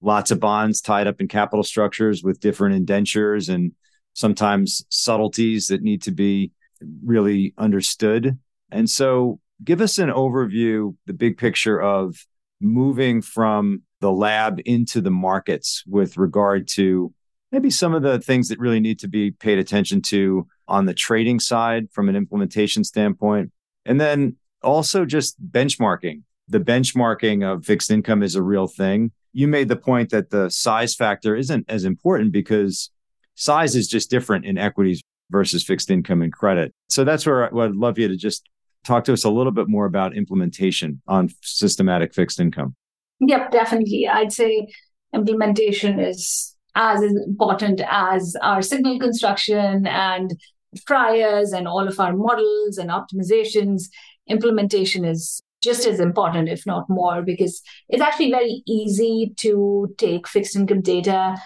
lots 0.00 0.30
of 0.30 0.40
bonds 0.40 0.80
tied 0.80 1.06
up 1.06 1.20
in 1.20 1.28
capital 1.28 1.62
structures 1.62 2.22
with 2.22 2.40
different 2.40 2.76
indentures 2.76 3.48
and 3.48 3.72
sometimes 4.12 4.84
subtleties 4.88 5.68
that 5.68 5.82
need 5.82 6.02
to 6.02 6.12
be 6.12 6.52
really 7.04 7.54
understood. 7.58 8.38
And 8.70 8.88
so 8.88 9.40
give 9.64 9.80
us 9.80 9.98
an 9.98 10.10
overview, 10.10 10.94
the 11.06 11.12
big 11.12 11.38
picture 11.38 11.80
of 11.80 12.16
moving 12.60 13.22
from 13.22 13.82
the 14.00 14.12
lab 14.12 14.60
into 14.64 15.00
the 15.00 15.10
markets 15.10 15.82
with 15.86 16.16
regard 16.16 16.68
to 16.68 17.12
maybe 17.50 17.70
some 17.70 17.94
of 17.94 18.02
the 18.02 18.18
things 18.18 18.48
that 18.48 18.58
really 18.58 18.80
need 18.80 18.98
to 18.98 19.08
be 19.08 19.30
paid 19.30 19.58
attention 19.58 20.02
to 20.02 20.46
on 20.66 20.86
the 20.86 20.94
trading 20.94 21.38
side 21.40 21.88
from 21.92 22.08
an 22.08 22.16
implementation 22.16 22.84
standpoint. 22.84 23.50
And 23.86 24.00
then 24.00 24.36
also 24.62 25.04
just 25.04 25.36
benchmarking. 25.50 26.22
The 26.48 26.60
benchmarking 26.60 27.44
of 27.44 27.64
fixed 27.64 27.90
income 27.90 28.22
is 28.22 28.34
a 28.34 28.42
real 28.42 28.66
thing. 28.66 29.12
You 29.32 29.48
made 29.48 29.68
the 29.68 29.76
point 29.76 30.10
that 30.10 30.30
the 30.30 30.50
size 30.50 30.94
factor 30.94 31.36
isn't 31.36 31.66
as 31.68 31.84
important 31.84 32.32
because 32.32 32.90
size 33.34 33.76
is 33.76 33.88
just 33.88 34.10
different 34.10 34.44
in 34.44 34.58
equities 34.58 35.02
versus 35.30 35.64
fixed 35.64 35.90
income 35.90 36.22
and 36.22 36.32
credit. 36.32 36.72
So 36.88 37.04
that's 37.04 37.26
where 37.26 37.44
I'd 37.44 37.74
love 37.74 37.98
you 37.98 38.08
to 38.08 38.16
just 38.16 38.48
talk 38.84 39.04
to 39.04 39.12
us 39.12 39.24
a 39.24 39.30
little 39.30 39.52
bit 39.52 39.68
more 39.68 39.86
about 39.86 40.16
implementation 40.16 41.00
on 41.06 41.30
systematic 41.42 42.14
fixed 42.14 42.38
income. 42.38 42.74
Yep, 43.20 43.50
definitely. 43.50 44.08
I'd 44.08 44.32
say 44.32 44.68
implementation 45.14 46.00
is 46.00 46.54
as 46.74 47.02
important 47.02 47.80
as 47.88 48.36
our 48.42 48.62
signal 48.62 48.98
construction 48.98 49.86
and 49.86 50.34
priors 50.86 51.52
and 51.52 51.68
all 51.68 51.86
of 51.86 52.00
our 52.00 52.14
models 52.14 52.78
and 52.78 52.90
optimizations. 52.90 53.84
Implementation 54.28 55.04
is 55.04 55.40
just 55.62 55.86
as 55.86 56.00
important, 56.00 56.48
if 56.48 56.66
not 56.66 56.84
more, 56.90 57.22
because 57.22 57.62
it's 57.88 58.02
actually 58.02 58.30
very 58.30 58.62
easy 58.66 59.32
to 59.38 59.94
take 59.96 60.28
fixed 60.28 60.56
income 60.56 60.82
data, 60.82 61.36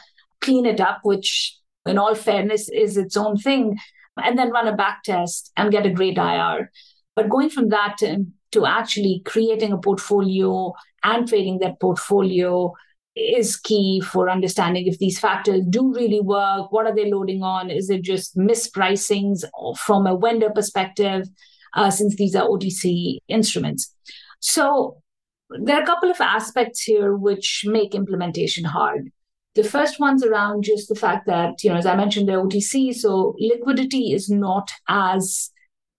clean 0.40 0.66
it 0.66 0.80
up, 0.80 1.00
which 1.02 1.56
in 1.86 1.98
all 1.98 2.14
fairness 2.14 2.68
is 2.68 2.96
its 2.96 3.16
own 3.16 3.36
thing, 3.36 3.78
and 4.16 4.38
then 4.38 4.50
run 4.50 4.66
a 4.66 4.74
back 4.74 5.02
test 5.04 5.52
and 5.56 5.70
get 5.70 5.86
a 5.86 5.90
great 5.90 6.18
IR. 6.18 6.70
But 7.18 7.30
going 7.30 7.50
from 7.50 7.70
that 7.70 7.96
to, 7.98 8.26
to 8.52 8.64
actually 8.64 9.22
creating 9.24 9.72
a 9.72 9.78
portfolio 9.78 10.72
and 11.02 11.26
trading 11.26 11.58
that 11.58 11.80
portfolio 11.80 12.72
is 13.16 13.56
key 13.56 14.00
for 14.00 14.30
understanding 14.30 14.86
if 14.86 15.00
these 15.00 15.18
factors 15.18 15.62
do 15.68 15.92
really 15.92 16.20
work. 16.20 16.70
What 16.70 16.86
are 16.86 16.94
they 16.94 17.10
loading 17.10 17.42
on? 17.42 17.70
Is 17.70 17.90
it 17.90 18.02
just 18.02 18.36
mispricings 18.36 19.42
from 19.78 20.06
a 20.06 20.16
vendor 20.16 20.50
perspective, 20.50 21.26
uh, 21.74 21.90
since 21.90 22.14
these 22.14 22.36
are 22.36 22.46
OTC 22.46 23.18
instruments? 23.26 23.92
So 24.38 25.02
there 25.50 25.76
are 25.76 25.82
a 25.82 25.86
couple 25.86 26.12
of 26.12 26.20
aspects 26.20 26.82
here 26.82 27.16
which 27.16 27.64
make 27.66 27.96
implementation 27.96 28.62
hard. 28.62 29.10
The 29.56 29.64
first 29.64 29.98
one's 29.98 30.24
around 30.24 30.62
just 30.62 30.88
the 30.88 30.94
fact 30.94 31.26
that, 31.26 31.64
you 31.64 31.70
know, 31.70 31.78
as 31.78 31.86
I 31.86 31.96
mentioned, 31.96 32.28
they're 32.28 32.44
OTC, 32.44 32.94
so 32.94 33.34
liquidity 33.40 34.12
is 34.12 34.30
not 34.30 34.70
as 34.88 35.50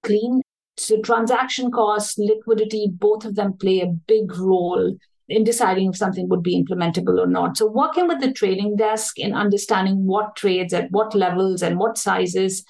clean. 0.02 0.44
So 0.80 1.02
transaction 1.02 1.72
costs, 1.72 2.18
liquidity, 2.18 2.88
both 2.92 3.26
of 3.26 3.36
them 3.36 3.54
play 3.54 3.82
a 3.82 3.88
big 3.88 4.36
role 4.38 4.96
in 5.30 5.44
deciding 5.44 5.90
if 5.90 5.98
something 5.98 6.28
would 6.30 6.42
be 6.42 6.62
implementable 6.62 7.20
or 7.20 7.28
not. 7.28 7.58
So, 7.58 7.68
working 7.68 8.08
with 8.08 8.20
the 8.20 8.34
trading 8.34 8.76
desk 8.76 9.20
in 9.20 9.34
understanding 9.34 10.06
what 10.08 10.36
trades 10.36 10.74
at 10.74 10.92
what 10.92 11.14
levels 11.14 11.62
and 11.62 11.78
what 11.78 11.98
sizes, 11.98 12.66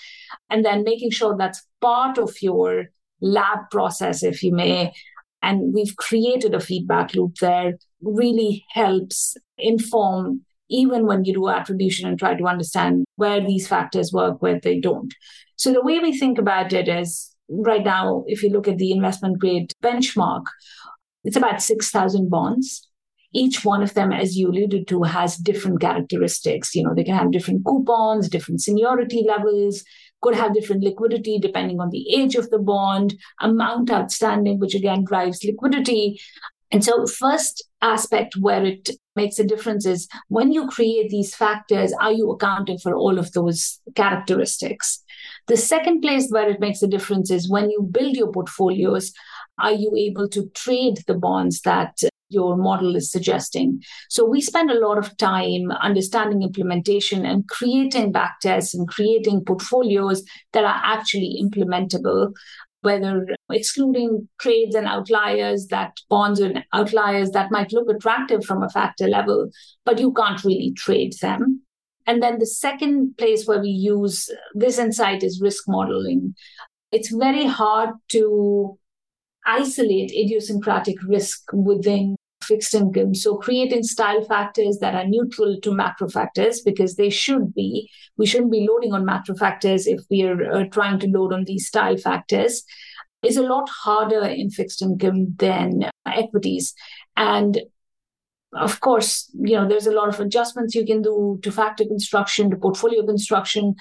and 0.49 0.65
then 0.65 0.83
making 0.83 1.11
sure 1.11 1.35
that's 1.37 1.65
part 1.81 2.17
of 2.17 2.35
your 2.41 2.87
lab 3.21 3.59
process, 3.71 4.23
if 4.23 4.43
you 4.43 4.53
may. 4.53 4.91
And 5.41 5.73
we've 5.73 5.95
created 5.95 6.53
a 6.53 6.59
feedback 6.59 7.15
loop 7.15 7.35
there, 7.37 7.77
really 8.01 8.65
helps 8.71 9.37
inform 9.57 10.41
even 10.69 11.05
when 11.05 11.25
you 11.25 11.33
do 11.33 11.47
attribution 11.47 12.07
and 12.07 12.19
try 12.19 12.35
to 12.35 12.45
understand 12.45 13.05
where 13.15 13.39
these 13.39 13.67
factors 13.67 14.11
work, 14.11 14.41
where 14.41 14.59
they 14.59 14.79
don't. 14.79 15.13
So, 15.55 15.71
the 15.71 15.81
way 15.81 15.99
we 15.99 16.17
think 16.17 16.37
about 16.37 16.73
it 16.73 16.89
is 16.89 17.33
right 17.49 17.83
now, 17.83 18.23
if 18.27 18.43
you 18.43 18.49
look 18.49 18.67
at 18.67 18.77
the 18.77 18.91
investment 18.91 19.39
grade 19.39 19.73
benchmark, 19.83 20.43
it's 21.23 21.35
about 21.35 21.61
6,000 21.61 22.29
bonds. 22.29 22.87
Each 23.31 23.63
one 23.63 23.83
of 23.83 23.93
them, 23.93 24.11
as 24.11 24.37
you 24.37 24.49
alluded 24.49 24.87
to, 24.87 25.03
has 25.03 25.37
different 25.37 25.81
characteristics. 25.81 26.73
You 26.73 26.83
know, 26.83 26.95
they 26.95 27.03
can 27.03 27.15
have 27.15 27.31
different 27.31 27.63
coupons, 27.65 28.27
different 28.27 28.61
seniority 28.61 29.23
levels, 29.27 29.83
could 30.21 30.35
have 30.35 30.53
different 30.53 30.83
liquidity 30.83 31.39
depending 31.39 31.79
on 31.79 31.89
the 31.91 32.13
age 32.13 32.35
of 32.35 32.49
the 32.49 32.59
bond, 32.59 33.15
amount 33.39 33.91
outstanding, 33.91 34.59
which 34.59 34.75
again 34.75 35.03
drives 35.03 35.43
liquidity. 35.43 36.19
And 36.71 36.83
so, 36.83 37.05
first 37.05 37.67
aspect 37.81 38.35
where 38.39 38.63
it 38.63 38.89
makes 39.15 39.39
a 39.39 39.43
difference 39.43 39.85
is 39.85 40.07
when 40.27 40.51
you 40.51 40.67
create 40.67 41.09
these 41.09 41.35
factors, 41.35 41.93
are 41.99 42.11
you 42.11 42.29
accounting 42.31 42.77
for 42.77 42.95
all 42.95 43.17
of 43.17 43.31
those 43.31 43.79
characteristics? 43.95 45.03
The 45.49 45.57
second 45.57 46.01
place 46.01 46.29
where 46.29 46.47
it 46.47 46.59
makes 46.59 46.83
a 46.83 46.87
difference 46.87 47.31
is 47.31 47.49
when 47.49 47.71
you 47.71 47.81
build 47.81 48.15
your 48.15 48.31
portfolios, 48.31 49.11
are 49.57 49.71
you 49.71 49.91
able 49.97 50.29
to 50.29 50.47
trade 50.53 50.99
the 51.07 51.15
bonds 51.15 51.61
that 51.61 51.97
your 52.29 52.55
model 52.55 52.95
is 52.95 53.11
suggesting? 53.11 53.81
So 54.09 54.23
we 54.23 54.41
spend 54.41 54.69
a 54.69 54.79
lot 54.79 54.99
of 54.99 55.17
time 55.17 55.71
understanding 55.71 56.43
implementation 56.43 57.25
and 57.25 57.47
creating 57.47 58.13
backtests 58.13 58.75
and 58.75 58.87
creating 58.87 59.43
portfolios 59.43 60.23
that 60.53 60.65
are 60.65 60.81
actually 60.83 61.41
implementable 61.43 62.31
whether 62.81 63.25
excluding 63.49 64.29
trades 64.39 64.75
and 64.75 64.87
outliers 64.87 65.67
that 65.67 65.97
bonds 66.09 66.39
and 66.39 66.63
outliers 66.73 67.31
that 67.31 67.51
might 67.51 67.73
look 67.73 67.89
attractive 67.89 68.45
from 68.45 68.63
a 68.63 68.69
factor 68.69 69.07
level, 69.07 69.49
but 69.83 69.99
you 69.99 70.13
can't 70.13 70.43
really 70.45 70.71
trade 70.77 71.13
them. 71.21 71.58
And 72.09 72.23
then 72.23 72.39
the 72.39 72.47
second 72.47 73.17
place 73.19 73.45
where 73.45 73.61
we 73.61 73.69
use 73.69 74.31
this 74.55 74.79
insight 74.79 75.21
is 75.21 75.39
risk 75.39 75.65
modeling. 75.67 76.33
It's 76.91 77.13
very 77.13 77.45
hard 77.45 77.91
to 78.13 78.79
isolate 79.45 80.11
idiosyncratic 80.11 80.95
risk 81.07 81.43
within 81.53 82.15
fixed 82.41 82.73
income. 82.73 83.13
So 83.13 83.37
creating 83.37 83.83
style 83.83 84.23
factors 84.23 84.79
that 84.79 84.95
are 84.95 85.05
neutral 85.05 85.59
to 85.61 85.71
macro 85.71 86.09
factors 86.09 86.61
because 86.61 86.95
they 86.95 87.11
should 87.11 87.53
be. 87.53 87.87
We 88.17 88.25
shouldn't 88.25 88.51
be 88.51 88.67
loading 88.67 88.91
on 88.91 89.05
macro 89.05 89.35
factors 89.35 89.85
if 89.85 90.01
we 90.09 90.23
are 90.23 90.51
uh, 90.51 90.63
trying 90.71 90.97
to 91.01 91.07
load 91.07 91.31
on 91.31 91.43
these 91.43 91.67
style 91.67 91.97
factors. 91.97 92.63
Is 93.21 93.37
a 93.37 93.43
lot 93.43 93.69
harder 93.69 94.25
in 94.25 94.49
fixed 94.49 94.81
income 94.81 95.35
than 95.37 95.91
equities. 96.07 96.73
And 97.15 97.59
of 98.53 98.79
course, 98.79 99.29
you 99.33 99.55
know, 99.55 99.67
there's 99.67 99.87
a 99.87 99.91
lot 99.91 100.09
of 100.09 100.19
adjustments 100.19 100.75
you 100.75 100.85
can 100.85 101.01
do 101.01 101.39
to 101.43 101.51
factor 101.51 101.85
construction, 101.85 102.49
to 102.49 102.57
portfolio 102.57 103.05
construction, 103.05 103.75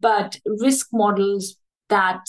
but 0.00 0.38
risk 0.60 0.88
models 0.92 1.56
that 1.88 2.20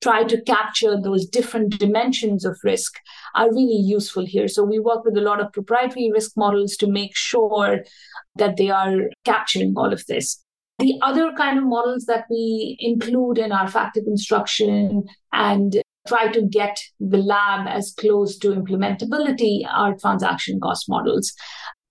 try 0.00 0.22
to 0.22 0.40
capture 0.42 1.00
those 1.00 1.26
different 1.26 1.78
dimensions 1.78 2.44
of 2.44 2.56
risk 2.62 2.98
are 3.34 3.50
really 3.50 3.82
useful 3.82 4.24
here. 4.24 4.46
So 4.46 4.62
we 4.62 4.78
work 4.78 5.04
with 5.04 5.16
a 5.16 5.20
lot 5.20 5.40
of 5.40 5.52
proprietary 5.52 6.10
risk 6.12 6.32
models 6.36 6.76
to 6.76 6.86
make 6.86 7.16
sure 7.16 7.84
that 8.36 8.56
they 8.56 8.70
are 8.70 9.10
capturing 9.24 9.74
all 9.76 9.92
of 9.92 10.06
this. 10.06 10.42
The 10.78 10.94
other 11.02 11.32
kind 11.36 11.58
of 11.58 11.64
models 11.64 12.04
that 12.04 12.26
we 12.30 12.76
include 12.78 13.38
in 13.38 13.50
our 13.50 13.66
factor 13.66 14.00
construction 14.00 15.04
and 15.32 15.82
try 16.08 16.28
to 16.32 16.42
get 16.42 16.78
the 16.98 17.18
lab 17.18 17.66
as 17.68 17.94
close 17.98 18.38
to 18.38 18.48
implementability 18.48 19.62
are 19.70 19.96
transaction 19.96 20.58
cost 20.60 20.88
models. 20.88 21.32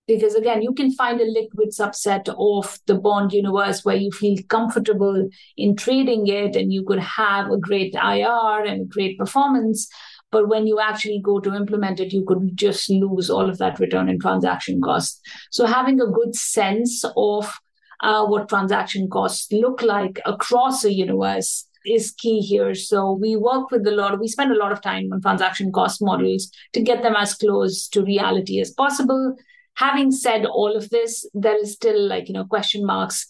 Because 0.06 0.34
again 0.34 0.62
you 0.62 0.72
can 0.72 0.90
find 0.92 1.20
a 1.20 1.24
liquid 1.24 1.70
subset 1.78 2.28
of 2.38 2.78
the 2.86 2.94
bond 2.94 3.32
universe 3.32 3.84
where 3.84 3.96
you 3.96 4.10
feel 4.10 4.38
comfortable 4.48 5.28
in 5.56 5.76
trading 5.76 6.26
it 6.26 6.56
and 6.56 6.72
you 6.72 6.84
could 6.84 7.00
have 7.00 7.50
a 7.50 7.58
great 7.58 7.94
ir 7.94 8.64
and 8.64 8.88
great 8.88 9.18
performance. 9.18 9.88
But 10.30 10.48
when 10.48 10.66
you 10.66 10.78
actually 10.78 11.20
go 11.22 11.40
to 11.40 11.54
implement 11.54 12.00
it 12.00 12.12
you 12.12 12.24
could 12.26 12.50
just 12.54 12.90
lose 12.90 13.30
all 13.30 13.48
of 13.48 13.58
that 13.58 13.78
return 13.78 14.08
in 14.08 14.18
transaction 14.18 14.80
costs 14.82 15.20
so 15.50 15.64
having 15.64 16.02
a 16.02 16.06
good 16.06 16.34
sense 16.34 17.02
of 17.16 17.50
uh, 18.00 18.26
what 18.26 18.48
transaction 18.48 19.08
costs 19.08 19.50
look 19.52 19.82
like 19.82 20.20
across 20.24 20.84
a 20.84 20.92
universe 20.92 21.67
is 21.84 22.12
key 22.12 22.40
here. 22.40 22.74
So 22.74 23.12
we 23.12 23.36
work 23.36 23.70
with 23.70 23.86
a 23.86 23.90
lot, 23.90 24.18
we 24.18 24.28
spend 24.28 24.52
a 24.52 24.58
lot 24.58 24.72
of 24.72 24.82
time 24.82 25.10
on 25.12 25.20
transaction 25.20 25.72
cost 25.72 26.02
models 26.02 26.50
to 26.72 26.82
get 26.82 27.02
them 27.02 27.14
as 27.16 27.34
close 27.34 27.88
to 27.88 28.02
reality 28.02 28.60
as 28.60 28.72
possible 28.72 29.36
having 29.78 30.10
said 30.10 30.44
all 30.44 30.76
of 30.76 30.90
this, 30.90 31.24
there 31.34 31.56
is 31.56 31.72
still 31.72 32.08
like, 32.08 32.28
you 32.28 32.34
know, 32.34 32.44
question 32.44 32.84
marks 32.84 33.28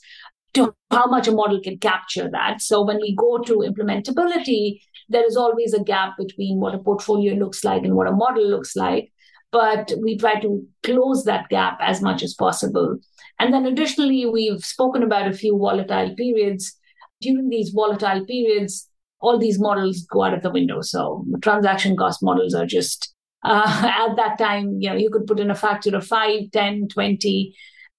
to 0.54 0.74
how 0.90 1.06
much 1.06 1.28
a 1.28 1.32
model 1.32 1.60
can 1.60 1.78
capture 1.78 2.30
that. 2.30 2.62
So 2.62 2.84
when 2.84 2.96
we 3.02 3.14
go 3.14 3.38
to 3.38 3.64
implementability, 3.68 4.80
there 5.10 5.26
is 5.26 5.36
always 5.36 5.74
a 5.74 5.84
gap 5.84 6.16
between 6.16 6.58
what 6.58 6.74
a 6.74 6.78
portfolio 6.78 7.34
looks 7.34 7.64
like 7.64 7.84
and 7.84 7.94
what 7.94 8.08
a 8.08 8.12
model 8.12 8.48
looks 8.48 8.74
like. 8.76 9.12
But 9.52 9.92
we 10.02 10.16
try 10.16 10.40
to 10.40 10.66
close 10.82 11.24
that 11.24 11.50
gap 11.50 11.78
as 11.82 12.00
much 12.00 12.22
as 12.22 12.34
possible. 12.34 12.98
And 13.38 13.52
then 13.52 13.66
additionally, 13.66 14.24
we've 14.24 14.64
spoken 14.64 15.02
about 15.02 15.28
a 15.28 15.34
few 15.34 15.56
volatile 15.58 16.14
periods. 16.16 16.74
During 17.20 17.48
these 17.48 17.70
volatile 17.70 18.24
periods, 18.24 18.88
all 19.20 19.38
these 19.38 19.58
models 19.58 20.02
go 20.10 20.22
out 20.22 20.34
of 20.34 20.42
the 20.42 20.50
window. 20.50 20.80
So 20.80 21.24
transaction 21.42 21.96
cost 21.96 22.22
models 22.22 22.54
are 22.54 22.66
just 22.66 23.12
uh, 23.44 24.06
at 24.08 24.16
that 24.16 24.38
time, 24.38 24.76
you 24.80 24.90
know, 24.90 24.96
you 24.96 25.10
could 25.10 25.26
put 25.26 25.40
in 25.40 25.50
a 25.50 25.54
factor 25.54 25.94
of 25.96 26.06
5, 26.06 26.50
10, 26.52 26.88
20. 26.88 27.54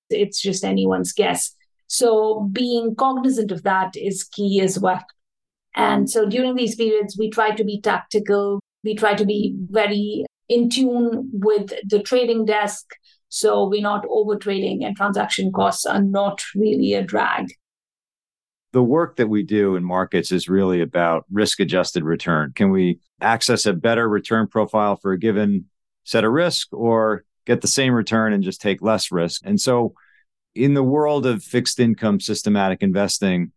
It's 0.10 0.42
just 0.42 0.64
anyone's 0.64 1.14
guess. 1.14 1.56
So 1.88 2.50
being 2.52 2.96
cognizant 2.96 3.52
of 3.52 3.64
that 3.64 3.96
is 3.96 4.24
key 4.24 4.62
as 4.62 4.80
well. 4.80 5.04
And 5.76 6.10
so 6.10 6.28
during 6.28 6.56
these 6.56 6.76
periods, 6.76 7.18
we 7.18 7.30
try 7.30 7.52
to 7.52 7.64
be 7.64 7.82
tactical. 7.82 8.60
We 8.84 8.96
try 8.96 9.14
to 9.16 9.26
be 9.26 9.56
very 9.70 10.26
in 10.48 10.70
tune 10.70 11.30
with 11.34 11.74
the 11.88 12.02
trading 12.02 12.46
desk. 12.46 12.86
So 13.30 13.68
we're 13.68 13.82
not 13.82 14.06
over 14.10 14.36
trading 14.36 14.84
and 14.84 14.96
transaction 14.96 15.52
costs 15.52 15.86
are 15.86 16.02
not 16.02 16.44
really 16.56 16.94
a 16.94 17.04
drag 17.04 17.52
the 18.72 18.84
work 18.84 19.16
that 19.16 19.28
we 19.28 19.44
do 19.44 19.76
in 19.76 19.84
markets 19.84 20.32
is 20.32 20.48
really 20.48 20.82
about 20.82 21.26
risk 21.32 21.60
adjusted 21.60 22.04
return. 22.04 22.52
Can 22.56 22.70
we 22.70 23.00
access 23.22 23.66
a 23.66 23.74
better 23.74 24.08
return 24.08 24.48
profile 24.48 24.96
for 24.96 25.12
a 25.12 25.20
given 25.20 25.66
set 26.04 26.24
of 26.24 26.32
risk 26.32 26.68
or 26.72 27.24
get 27.46 27.62
the 27.62 27.68
same 27.68 27.94
return 27.94 28.34
and 28.34 28.44
just 28.44 28.62
take 28.62 28.82
less 28.82 29.12
risk? 29.12 29.42
And 29.44 29.60
so, 29.60 29.94
in 30.56 30.74
the 30.74 30.84
world 30.84 31.26
of 31.26 31.44
fixed 31.44 31.80
income 31.80 32.20
systematic 32.20 32.82
investing, 32.82 33.52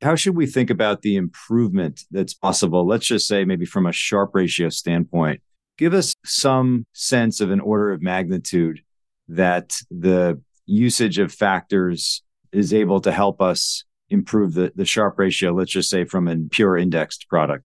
how 0.00 0.14
should 0.14 0.36
we 0.36 0.46
think 0.46 0.70
about 0.70 1.02
the 1.02 1.16
improvement 1.16 2.04
that's 2.10 2.34
possible? 2.34 2.86
Let's 2.86 3.06
just 3.06 3.26
say, 3.26 3.44
maybe 3.44 3.66
from 3.66 3.86
a 3.86 3.92
Sharpe 3.92 4.34
ratio 4.34 4.68
standpoint, 4.68 5.40
give 5.76 5.94
us 5.94 6.14
some 6.24 6.86
sense 6.92 7.40
of 7.40 7.50
an 7.50 7.60
order 7.60 7.90
of 7.90 8.02
magnitude 8.02 8.82
that 9.28 9.76
the 9.90 10.40
usage 10.66 11.18
of 11.18 11.32
factors 11.32 12.22
is 12.52 12.72
able 12.72 13.00
to 13.00 13.12
help 13.12 13.42
us 13.42 13.84
improve 14.10 14.54
the, 14.54 14.72
the 14.74 14.84
Sharpe 14.84 15.18
ratio, 15.18 15.52
let's 15.52 15.72
just 15.72 15.90
say 15.90 16.04
from 16.04 16.28
a 16.28 16.36
pure 16.50 16.76
indexed 16.76 17.28
product? 17.28 17.64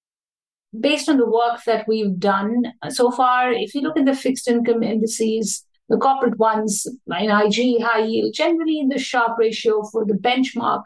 based 0.80 1.10
on 1.10 1.18
the 1.18 1.30
work 1.30 1.64
that 1.66 1.88
we've 1.88 2.20
done 2.20 2.64
so 2.90 3.12
far, 3.12 3.52
if 3.52 3.76
you 3.76 3.82
look 3.82 3.98
at 3.98 4.06
the 4.06 4.16
fixed 4.16 4.48
income 4.48 4.84
indices, 4.84 5.66
the 5.90 5.98
corporate 5.98 6.40
ones 6.40 6.88
in 7.08 7.30
IG, 7.30 7.82
high 7.82 8.06
yield, 8.06 8.34
generally 8.34 8.86
the 8.90 8.98
Sharpe 8.98 9.38
ratio 9.38 9.84
for 9.84 10.06
the 10.06 10.14
benchmark 10.14 10.84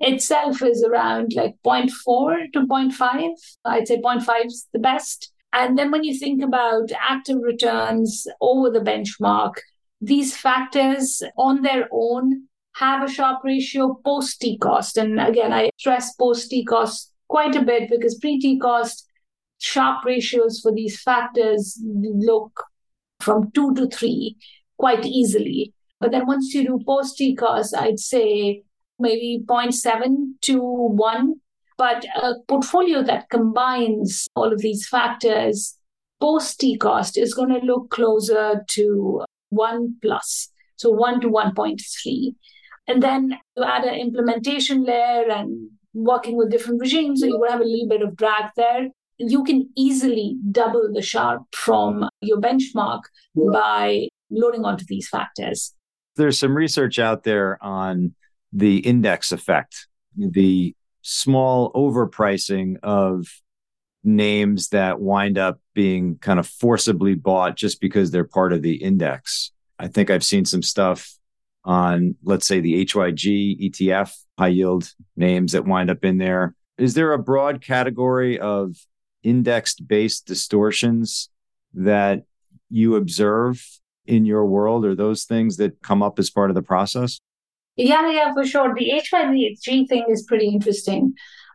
itself 0.00 0.62
is 0.62 0.84
around 0.84 1.32
like 1.34 1.54
0.4 1.64 2.52
to 2.52 2.60
0.5. 2.60 3.30
I'd 3.64 3.88
say 3.88 4.00
0.5 4.00 4.46
is 4.46 4.66
the 4.72 4.78
best. 4.78 5.32
And 5.52 5.78
then 5.78 5.90
when 5.90 6.04
you 6.04 6.18
think 6.18 6.42
about 6.42 6.90
active 6.98 7.38
returns 7.42 8.26
over 8.40 8.70
the 8.70 8.80
benchmark, 8.80 9.54
these 10.00 10.36
factors 10.36 11.22
on 11.36 11.62
their 11.62 11.88
own 11.90 12.48
have 12.76 13.02
a 13.02 13.10
Sharpe 13.10 13.42
ratio 13.42 13.98
post 14.04 14.40
T 14.40 14.58
cost. 14.58 14.98
And 14.98 15.18
again, 15.18 15.52
I 15.52 15.70
stress 15.78 16.14
post 16.14 16.50
T 16.50 16.64
cost 16.64 17.12
quite 17.28 17.56
a 17.56 17.62
bit 17.62 17.88
because 17.88 18.18
pre 18.18 18.38
T 18.38 18.58
cost 18.58 19.08
Sharpe 19.58 20.04
ratios 20.04 20.60
for 20.60 20.72
these 20.72 21.00
factors 21.00 21.80
look 21.82 22.64
from 23.20 23.50
two 23.52 23.74
to 23.74 23.88
three 23.88 24.36
quite 24.78 25.06
easily. 25.06 25.72
But 26.00 26.10
then 26.10 26.26
once 26.26 26.52
you 26.52 26.66
do 26.66 26.80
post 26.86 27.16
T 27.16 27.34
cost, 27.34 27.74
I'd 27.74 27.98
say 27.98 28.62
maybe 28.98 29.42
0.7 29.46 30.34
to 30.42 30.60
1. 30.60 31.34
But 31.78 32.04
a 32.22 32.34
portfolio 32.46 33.02
that 33.02 33.30
combines 33.30 34.26
all 34.34 34.52
of 34.52 34.60
these 34.60 34.86
factors 34.86 35.78
post 36.20 36.60
T 36.60 36.76
cost 36.76 37.16
is 37.16 37.32
going 37.32 37.58
to 37.58 37.66
look 37.66 37.88
closer 37.88 38.64
to 38.68 39.24
1 39.48 39.96
plus. 40.02 40.50
So 40.76 40.90
1 40.90 41.22
to 41.22 41.28
1.3. 41.28 42.34
And 42.88 43.02
then 43.02 43.38
you 43.56 43.64
add 43.64 43.84
an 43.84 43.94
implementation 43.94 44.84
layer 44.84 45.28
and 45.30 45.70
working 45.92 46.36
with 46.36 46.50
different 46.50 46.80
regimes, 46.80 47.20
so 47.20 47.26
you 47.26 47.38
will 47.38 47.50
have 47.50 47.60
a 47.60 47.64
little 47.64 47.88
bit 47.88 48.02
of 48.02 48.16
drag 48.16 48.50
there. 48.56 48.88
You 49.18 49.44
can 49.44 49.70
easily 49.76 50.36
double 50.50 50.90
the 50.92 51.02
Sharpe 51.02 51.46
from 51.54 52.08
your 52.20 52.38
benchmark 52.38 53.02
by 53.34 54.08
loading 54.30 54.64
onto 54.64 54.84
these 54.86 55.08
factors. 55.08 55.74
There's 56.16 56.38
some 56.38 56.56
research 56.56 56.98
out 56.98 57.24
there 57.24 57.62
on 57.62 58.14
the 58.52 58.78
index 58.78 59.32
effect, 59.32 59.88
the 60.16 60.74
small 61.02 61.72
overpricing 61.72 62.76
of 62.82 63.26
names 64.04 64.68
that 64.68 65.00
wind 65.00 65.38
up 65.38 65.60
being 65.74 66.16
kind 66.18 66.38
of 66.38 66.46
forcibly 66.46 67.14
bought 67.14 67.56
just 67.56 67.80
because 67.80 68.10
they're 68.10 68.24
part 68.24 68.52
of 68.52 68.62
the 68.62 68.76
index. 68.76 69.50
I 69.78 69.88
think 69.88 70.10
I've 70.10 70.24
seen 70.24 70.44
some 70.44 70.62
stuff 70.62 71.16
on, 71.66 72.14
let's 72.22 72.46
say, 72.46 72.60
the 72.60 72.84
HYG 72.84 73.60
ETF, 73.70 74.16
high 74.38 74.48
yield 74.48 74.92
names 75.16 75.52
that 75.52 75.66
wind 75.66 75.90
up 75.90 76.04
in 76.04 76.18
there. 76.18 76.54
Is 76.78 76.94
there 76.94 77.12
a 77.12 77.18
broad 77.18 77.60
category 77.60 78.38
of 78.38 78.76
indexed 79.22 79.86
based 79.86 80.26
distortions 80.26 81.28
that 81.74 82.22
you 82.70 82.94
observe 82.94 83.62
in 84.06 84.24
your 84.24 84.46
world? 84.46 84.84
Are 84.84 84.94
those 84.94 85.24
things 85.24 85.56
that 85.56 85.82
come 85.82 86.02
up 86.02 86.18
as 86.18 86.30
part 86.30 86.50
of 86.50 86.54
the 86.54 86.62
process? 86.62 87.18
Yeah, 87.76 88.10
yeah, 88.10 88.32
for 88.32 88.46
sure. 88.46 88.74
The 88.74 89.02
HYG 89.12 89.88
thing 89.88 90.04
is 90.08 90.22
pretty 90.22 90.48
interesting 90.48 91.14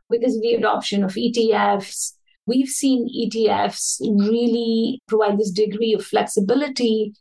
because 0.10 0.36
of 0.36 0.42
the 0.42 0.54
adoption 0.54 1.04
of 1.04 1.14
ETFs. 1.14 2.14
We've 2.46 2.68
seen 2.68 3.08
ETFs 3.08 4.02
really 4.02 5.02
provide 5.08 5.40
this 5.40 5.52
degree 5.52 5.94
of 5.94 6.06
flexibility 6.06 7.14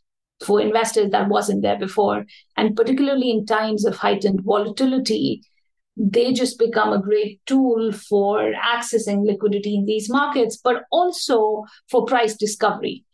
for 0.45 0.61
investors 0.61 1.11
that 1.11 1.29
wasn't 1.29 1.63
there 1.63 1.79
before. 1.79 2.25
And 2.57 2.77
particularly 2.77 3.31
in 3.31 3.47
times 3.47 3.85
of 3.85 3.97
heightened 3.97 4.41
volatility, 4.43 5.43
they 5.97 6.33
just 6.33 6.59
become 6.59 6.93
a 6.93 7.03
great 7.03 7.41
tool 7.47 7.93
for 7.93 8.53
accessing 8.53 9.27
liquidity 9.27 9.75
in 9.75 9.85
these 9.85 10.09
markets, 10.09 10.59
but 10.63 10.85
also 10.91 11.65
for 11.91 12.07
price 12.07 12.37
discovery. 12.37 13.05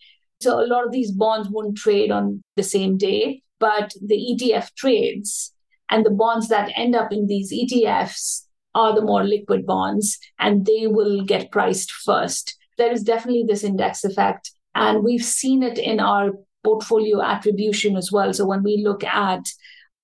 So 0.40 0.60
a 0.60 0.66
lot 0.66 0.86
of 0.86 0.92
these 0.92 1.10
bonds 1.10 1.48
won't 1.50 1.76
trade 1.76 2.10
on 2.10 2.42
the 2.56 2.62
same 2.62 2.96
day, 2.96 3.42
but 3.58 3.92
the 4.04 4.14
ETF 4.14 4.74
trades 4.74 5.52
and 5.90 6.04
the 6.04 6.10
bonds 6.10 6.48
that 6.48 6.70
end 6.76 6.94
up 6.94 7.12
in 7.12 7.26
these 7.26 7.52
ETFs 7.52 8.42
are 8.74 8.94
the 8.94 9.02
more 9.02 9.24
liquid 9.24 9.64
bonds, 9.64 10.18
and 10.38 10.66
they 10.66 10.86
will 10.86 11.24
get 11.24 11.50
priced 11.50 11.90
first. 11.90 12.56
There 12.76 12.92
is 12.92 13.02
definitely 13.02 13.44
this 13.48 13.64
index 13.64 14.04
effect. 14.04 14.52
And 14.74 15.02
we've 15.02 15.24
seen 15.24 15.62
it 15.62 15.78
in 15.78 15.98
our 16.00 16.32
portfolio 16.66 17.22
attribution 17.22 17.96
as 17.96 18.10
well. 18.10 18.32
So 18.32 18.44
when 18.46 18.62
we 18.62 18.82
look 18.86 19.04
at 19.04 19.44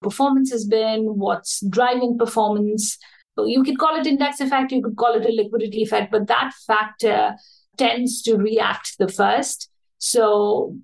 performance 0.01 0.51
has 0.53 0.65
been, 0.65 1.01
what's 1.25 1.61
driving 1.69 2.17
performance, 2.17 2.99
you 3.39 3.63
could 3.65 3.79
call 3.79 3.99
it 3.99 4.07
index 4.07 4.41
effect, 4.41 4.73
you 4.73 4.83
could 4.83 4.97
call 4.97 5.15
it 5.15 5.27
a 5.27 5.33
liquidity 5.43 5.83
effect, 5.83 6.13
but 6.13 6.29
that 6.29 6.53
factor 6.67 7.35
tends 7.77 8.23
to 8.23 8.37
react 8.37 8.97
the 8.99 9.09
first. 9.09 9.71
So 9.99 10.77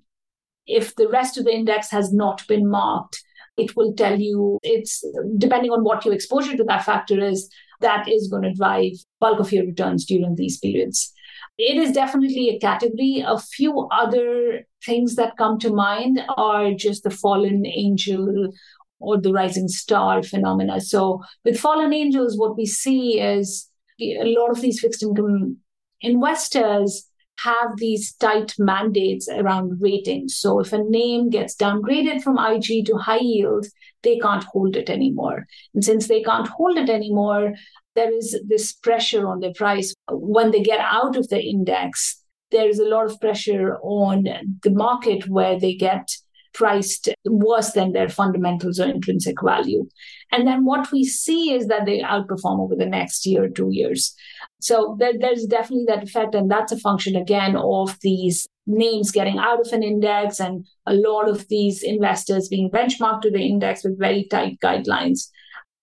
if 0.65 0.95
the 0.95 1.07
rest 1.07 1.37
of 1.37 1.45
the 1.45 1.55
index 1.61 1.91
has 1.91 2.11
not 2.11 2.47
been 2.47 2.69
marked, 2.69 3.23
it 3.57 3.75
will 3.75 3.93
tell 3.93 4.19
you 4.19 4.59
it's 4.63 5.03
depending 5.37 5.71
on 5.71 5.83
what 5.83 6.05
your 6.05 6.13
exposure 6.13 6.55
to 6.57 6.63
that 6.65 6.85
factor 6.85 7.19
is, 7.19 7.49
that 7.81 8.07
is 8.07 8.29
going 8.31 8.43
to 8.43 8.53
drive 8.53 8.93
bulk 9.19 9.39
of 9.39 9.51
your 9.51 9.65
returns 9.65 10.05
during 10.05 10.35
these 10.35 10.57
periods. 10.59 11.13
It 11.57 11.77
is 11.77 11.91
definitely 11.91 12.49
a 12.49 12.59
category. 12.59 13.23
A 13.25 13.37
few 13.37 13.87
other 13.91 14.65
things 14.85 15.15
that 15.15 15.37
come 15.37 15.59
to 15.59 15.73
mind 15.73 16.21
are 16.37 16.73
just 16.73 17.03
the 17.03 17.09
fallen 17.09 17.65
angel 17.65 18.51
or 18.99 19.19
the 19.19 19.31
rising 19.31 19.67
star 19.67 20.23
phenomena. 20.23 20.81
So, 20.81 21.21
with 21.45 21.59
fallen 21.59 21.93
angels, 21.93 22.37
what 22.37 22.57
we 22.57 22.65
see 22.65 23.19
is 23.19 23.69
a 24.01 24.35
lot 24.37 24.51
of 24.51 24.61
these 24.61 24.79
fixed 24.79 25.03
income 25.03 25.57
investors 26.01 27.09
have 27.43 27.77
these 27.77 28.13
tight 28.15 28.53
mandates 28.57 29.29
around 29.29 29.81
ratings. 29.81 30.37
So 30.37 30.59
if 30.59 30.73
a 30.73 30.83
name 30.83 31.29
gets 31.29 31.55
downgraded 31.55 32.21
from 32.21 32.37
IG 32.37 32.85
to 32.87 32.97
high 32.97 33.19
yield, 33.19 33.65
they 34.03 34.17
can't 34.19 34.43
hold 34.43 34.75
it 34.75 34.89
anymore. 34.89 35.45
And 35.73 35.83
since 35.83 36.07
they 36.07 36.21
can't 36.21 36.47
hold 36.47 36.77
it 36.77 36.89
anymore, 36.89 37.53
there 37.95 38.11
is 38.11 38.37
this 38.47 38.73
pressure 38.73 39.27
on 39.27 39.39
the 39.39 39.53
price. 39.53 39.93
When 40.09 40.51
they 40.51 40.61
get 40.61 40.79
out 40.79 41.15
of 41.15 41.29
the 41.29 41.41
index, 41.41 42.18
there 42.51 42.67
is 42.67 42.79
a 42.79 42.87
lot 42.87 43.05
of 43.05 43.19
pressure 43.19 43.77
on 43.81 44.23
the 44.63 44.71
market 44.71 45.27
where 45.27 45.59
they 45.59 45.73
get 45.75 46.09
priced 46.53 47.09
worse 47.25 47.71
than 47.73 47.91
their 47.91 48.09
fundamentals 48.09 48.79
or 48.79 48.87
intrinsic 48.87 49.35
value. 49.43 49.87
And 50.31 50.47
then 50.47 50.65
what 50.65 50.91
we 50.91 51.03
see 51.05 51.53
is 51.53 51.67
that 51.67 51.85
they 51.85 51.99
outperform 51.99 52.59
over 52.59 52.75
the 52.75 52.85
next 52.85 53.25
year 53.25 53.43
or 53.43 53.49
two 53.49 53.69
years. 53.71 54.15
So 54.59 54.95
there, 54.99 55.13
there's 55.19 55.45
definitely 55.45 55.85
that 55.87 56.03
effect. 56.03 56.35
And 56.35 56.49
that's 56.49 56.71
a 56.71 56.79
function, 56.79 57.15
again, 57.15 57.55
of 57.55 57.97
these 58.01 58.47
names 58.67 59.11
getting 59.11 59.37
out 59.37 59.65
of 59.65 59.71
an 59.73 59.83
index 59.83 60.39
and 60.39 60.65
a 60.85 60.93
lot 60.93 61.29
of 61.29 61.47
these 61.47 61.81
investors 61.81 62.47
being 62.47 62.69
benchmarked 62.69 63.21
to 63.21 63.31
the 63.31 63.39
index 63.39 63.83
with 63.83 63.97
very 63.97 64.27
tight 64.29 64.59
guidelines. 64.59 65.29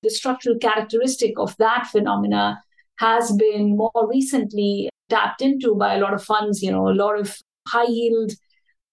The 0.03 0.11
structural 0.11 0.59
characteristic 0.59 1.35
of 1.39 1.57
that 1.57 1.89
phenomena 1.91 2.61
has 2.99 3.33
been 3.33 3.77
more 3.77 4.09
recently 4.09 4.89
tapped 5.09 5.43
into 5.43 5.75
by 5.75 5.95
a 5.95 6.01
lot 6.01 6.15
of 6.15 6.23
funds, 6.23 6.63
you 6.63 6.71
know, 6.71 6.89
a 6.89 6.91
lot 6.91 7.19
of 7.19 7.37
high 7.69 7.87
yield 7.89 8.33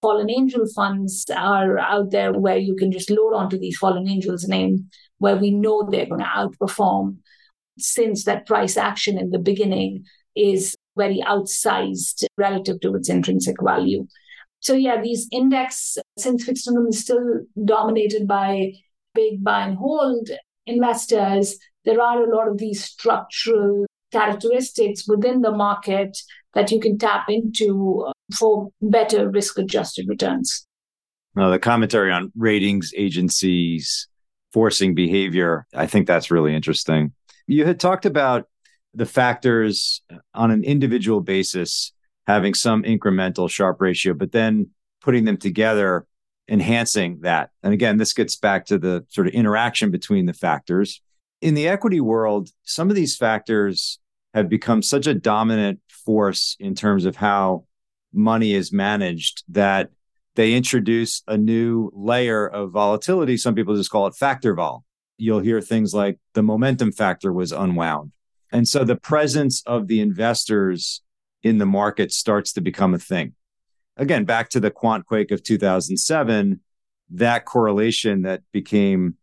fallen 0.02 0.30
angel 0.30 0.66
funds 0.74 1.24
are 1.34 1.78
out 1.78 2.10
there 2.10 2.32
where 2.32 2.58
you 2.58 2.76
can 2.76 2.92
just 2.92 3.10
load 3.10 3.32
onto 3.32 3.58
these 3.58 3.76
fallen 3.78 4.06
angels 4.06 4.46
name 4.46 4.88
where 5.18 5.36
we 5.36 5.50
know 5.50 5.88
they're 5.90 6.06
going 6.06 6.20
to 6.20 6.26
outperform 6.26 7.16
since 7.78 8.24
that 8.24 8.46
price 8.46 8.76
action 8.76 9.18
in 9.18 9.30
the 9.30 9.38
beginning 9.38 10.04
is 10.36 10.76
very 10.96 11.22
outsized 11.26 12.24
relative 12.36 12.80
to 12.80 12.94
its 12.94 13.08
intrinsic 13.08 13.56
value. 13.62 14.06
So 14.60 14.74
yeah, 14.74 15.00
these 15.00 15.28
index, 15.32 15.98
since 16.18 16.44
fixed 16.44 16.68
income 16.68 16.88
is 16.88 17.00
still 17.00 17.40
dominated 17.64 18.26
by 18.26 18.72
big 19.14 19.42
buy 19.42 19.66
and 19.66 19.76
hold 19.76 20.28
investors, 20.66 21.58
there 21.84 22.00
are 22.00 22.22
a 22.22 22.36
lot 22.36 22.48
of 22.48 22.58
these 22.58 22.84
structural 22.84 23.86
characteristics 24.14 25.06
within 25.08 25.42
the 25.42 25.50
market 25.50 26.16
that 26.54 26.70
you 26.70 26.80
can 26.80 26.96
tap 26.96 27.24
into 27.28 28.04
uh, 28.08 28.12
for 28.38 28.70
better 28.80 29.28
risk 29.28 29.58
adjusted 29.58 30.06
returns. 30.08 30.66
Now, 31.36 31.50
the 31.50 31.58
commentary 31.58 32.12
on 32.12 32.32
ratings 32.36 32.92
agencies 32.96 34.08
forcing 34.52 34.94
behavior, 34.94 35.66
I 35.74 35.86
think 35.86 36.06
that's 36.06 36.30
really 36.30 36.54
interesting. 36.54 37.12
You 37.46 37.66
had 37.66 37.80
talked 37.80 38.06
about 38.06 38.46
the 38.94 39.06
factors 39.06 40.00
on 40.32 40.52
an 40.52 40.62
individual 40.62 41.20
basis 41.20 41.92
having 42.26 42.54
some 42.54 42.84
incremental 42.84 43.50
Sharpe 43.50 43.80
ratio, 43.80 44.14
but 44.14 44.32
then 44.32 44.70
putting 45.02 45.24
them 45.24 45.36
together, 45.36 46.06
enhancing 46.48 47.18
that. 47.22 47.50
And 47.62 47.74
again, 47.74 47.98
this 47.98 48.12
gets 48.12 48.36
back 48.36 48.66
to 48.66 48.78
the 48.78 49.04
sort 49.08 49.26
of 49.26 49.34
interaction 49.34 49.90
between 49.90 50.26
the 50.26 50.32
factors. 50.32 51.02
In 51.42 51.54
the 51.54 51.68
equity 51.68 52.00
world, 52.00 52.48
some 52.62 52.88
of 52.88 52.96
these 52.96 53.16
factors 53.16 53.98
have 54.34 54.48
become 54.48 54.82
such 54.82 55.06
a 55.06 55.14
dominant 55.14 55.80
force 55.88 56.56
in 56.58 56.74
terms 56.74 57.04
of 57.04 57.16
how 57.16 57.64
money 58.12 58.52
is 58.52 58.72
managed 58.72 59.44
that 59.48 59.90
they 60.34 60.54
introduce 60.54 61.22
a 61.28 61.38
new 61.38 61.90
layer 61.94 62.46
of 62.46 62.72
volatility. 62.72 63.36
Some 63.36 63.54
people 63.54 63.76
just 63.76 63.90
call 63.90 64.08
it 64.08 64.16
factor 64.16 64.54
vol. 64.54 64.84
You'll 65.16 65.40
hear 65.40 65.60
things 65.60 65.94
like 65.94 66.18
the 66.34 66.42
momentum 66.42 66.90
factor 66.90 67.32
was 67.32 67.52
unwound. 67.52 68.10
And 68.50 68.66
so 68.66 68.84
the 68.84 68.96
presence 68.96 69.62
of 69.66 69.86
the 69.86 70.00
investors 70.00 71.02
in 71.44 71.58
the 71.58 71.66
market 71.66 72.10
starts 72.10 72.52
to 72.54 72.60
become 72.60 72.94
a 72.94 72.98
thing. 72.98 73.34
Again, 73.96 74.24
back 74.24 74.48
to 74.50 74.60
the 74.60 74.72
quant 74.72 75.06
quake 75.06 75.30
of 75.30 75.44
2007, 75.44 76.60
that 77.10 77.44
correlation 77.44 78.22
that 78.22 78.42
became 78.52 79.16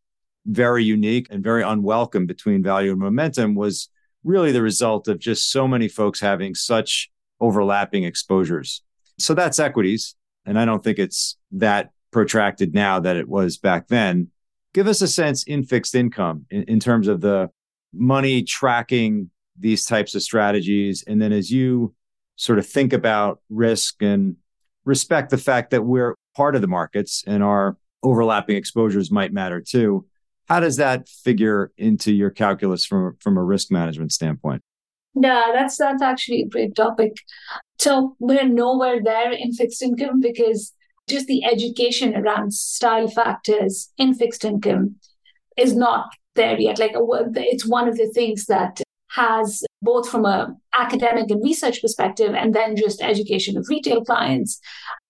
very 0.45 0.85
unique 0.85 1.27
and 1.29 1.43
very 1.43 1.63
unwelcome 1.63 2.25
between 2.25 2.63
value 2.63 2.91
and 2.91 2.99
momentum 2.99 3.55
was 3.55 3.89
really 4.23 4.51
the 4.51 4.61
result 4.61 5.07
of 5.07 5.19
just 5.19 5.51
so 5.51 5.67
many 5.67 5.87
folks 5.87 6.19
having 6.19 6.55
such 6.55 7.09
overlapping 7.39 8.03
exposures. 8.03 8.83
So 9.19 9.33
that's 9.33 9.59
equities. 9.59 10.15
And 10.45 10.59
I 10.59 10.65
don't 10.65 10.83
think 10.83 10.99
it's 10.99 11.37
that 11.51 11.91
protracted 12.11 12.73
now 12.73 12.99
that 12.99 13.15
it 13.15 13.27
was 13.27 13.57
back 13.57 13.87
then. 13.87 14.29
Give 14.73 14.87
us 14.87 15.01
a 15.01 15.07
sense 15.07 15.43
in 15.43 15.63
fixed 15.63 15.95
income 15.95 16.45
in, 16.49 16.63
in 16.63 16.79
terms 16.79 17.07
of 17.07 17.21
the 17.21 17.49
money 17.93 18.43
tracking 18.43 19.29
these 19.59 19.85
types 19.85 20.15
of 20.15 20.21
strategies. 20.21 21.03
And 21.05 21.21
then 21.21 21.33
as 21.33 21.51
you 21.51 21.93
sort 22.35 22.59
of 22.59 22.65
think 22.65 22.93
about 22.93 23.39
risk 23.49 24.01
and 24.01 24.35
respect 24.85 25.29
the 25.29 25.37
fact 25.37 25.71
that 25.71 25.83
we're 25.83 26.15
part 26.35 26.55
of 26.55 26.61
the 26.61 26.67
markets 26.67 27.23
and 27.27 27.43
our 27.43 27.77
overlapping 28.03 28.55
exposures 28.55 29.11
might 29.11 29.33
matter 29.33 29.61
too. 29.61 30.05
How 30.51 30.59
does 30.59 30.75
that 30.75 31.07
figure 31.07 31.71
into 31.77 32.11
your 32.11 32.29
calculus 32.29 32.85
from, 32.85 33.15
from 33.21 33.37
a 33.37 33.41
risk 33.41 33.71
management 33.71 34.11
standpoint? 34.11 34.61
Yeah, 35.15 35.51
that's 35.53 35.77
that's 35.77 36.01
actually 36.01 36.41
a 36.41 36.49
great 36.49 36.75
topic. 36.75 37.13
So 37.79 38.17
we're 38.19 38.49
nowhere 38.49 39.01
there 39.01 39.31
in 39.31 39.53
fixed 39.53 39.81
income 39.81 40.19
because 40.19 40.73
just 41.07 41.27
the 41.27 41.45
education 41.45 42.17
around 42.17 42.53
style 42.53 43.07
factors 43.07 43.93
in 43.97 44.13
fixed 44.13 44.43
income 44.43 44.95
is 45.55 45.73
not 45.73 46.07
there 46.35 46.59
yet. 46.59 46.79
Like 46.79 46.97
uh, 46.97 47.31
it's 47.35 47.65
one 47.65 47.87
of 47.87 47.95
the 47.95 48.09
things 48.09 48.47
that 48.47 48.81
has 49.11 49.63
both 49.81 50.09
from 50.09 50.25
a 50.25 50.53
academic 50.77 51.31
and 51.31 51.41
research 51.41 51.81
perspective 51.81 52.33
and 52.35 52.53
then 52.53 52.75
just 52.75 53.01
education 53.01 53.57
of 53.57 53.67
retail 53.69 54.03
clients 54.03 54.59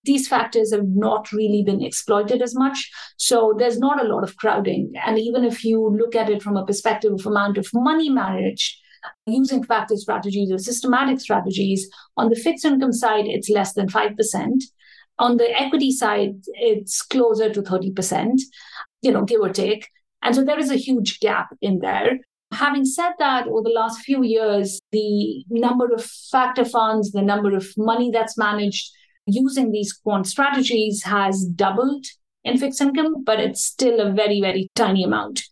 these 0.03 0.27
factors 0.27 0.73
have 0.73 0.87
not 0.87 1.31
really 1.31 1.63
been 1.63 1.83
exploited 1.83 2.41
as 2.41 2.55
much. 2.55 2.89
So 3.17 3.53
there's 3.57 3.77
not 3.79 4.03
a 4.03 4.07
lot 4.07 4.23
of 4.23 4.35
crowding. 4.37 4.93
And 5.05 5.19
even 5.19 5.43
if 5.43 5.63
you 5.63 5.89
look 5.89 6.15
at 6.15 6.29
it 6.29 6.41
from 6.41 6.57
a 6.57 6.65
perspective 6.65 7.13
of 7.13 7.25
amount 7.25 7.57
of 7.57 7.67
money 7.73 8.09
managed 8.09 8.77
using 9.25 9.63
factor 9.63 9.95
strategies 9.95 10.51
or 10.51 10.59
systematic 10.59 11.19
strategies 11.19 11.89
on 12.17 12.29
the 12.29 12.35
fixed 12.35 12.65
income 12.65 12.93
side 12.93 13.25
it's 13.25 13.49
less 13.49 13.73
than 13.73 13.87
5% 13.87 14.63
on 15.17 15.37
the 15.37 15.59
equity 15.59 15.91
side 15.91 16.35
it's 16.53 17.01
closer 17.01 17.51
to 17.51 17.63
30% 17.63 18.39
you 19.01 19.11
know 19.11 19.23
give 19.23 19.41
or 19.41 19.49
take. 19.49 19.89
And 20.21 20.35
so 20.35 20.43
there 20.43 20.59
is 20.59 20.71
a 20.71 20.75
huge 20.75 21.19
gap 21.19 21.49
in 21.61 21.79
there. 21.79 22.19
Having 22.53 22.85
said 22.85 23.13
that, 23.19 23.47
over 23.47 23.61
the 23.63 23.73
last 23.73 24.01
few 24.01 24.23
years, 24.23 24.79
the 24.91 25.43
number 25.49 25.87
of 25.93 26.03
factor 26.03 26.65
funds, 26.65 27.11
the 27.11 27.21
number 27.21 27.55
of 27.55 27.65
money 27.77 28.11
that's 28.11 28.37
managed 28.37 28.91
using 29.25 29.71
these 29.71 29.93
quant 29.93 30.27
strategies 30.27 31.03
has 31.03 31.45
doubled 31.45 32.05
in 32.43 32.57
fixed 32.57 32.81
income, 32.81 33.23
but 33.23 33.39
it's 33.39 33.63
still 33.63 33.99
a 33.99 34.11
very, 34.11 34.41
very 34.41 34.69
tiny 34.75 35.03
amount. 35.03 35.43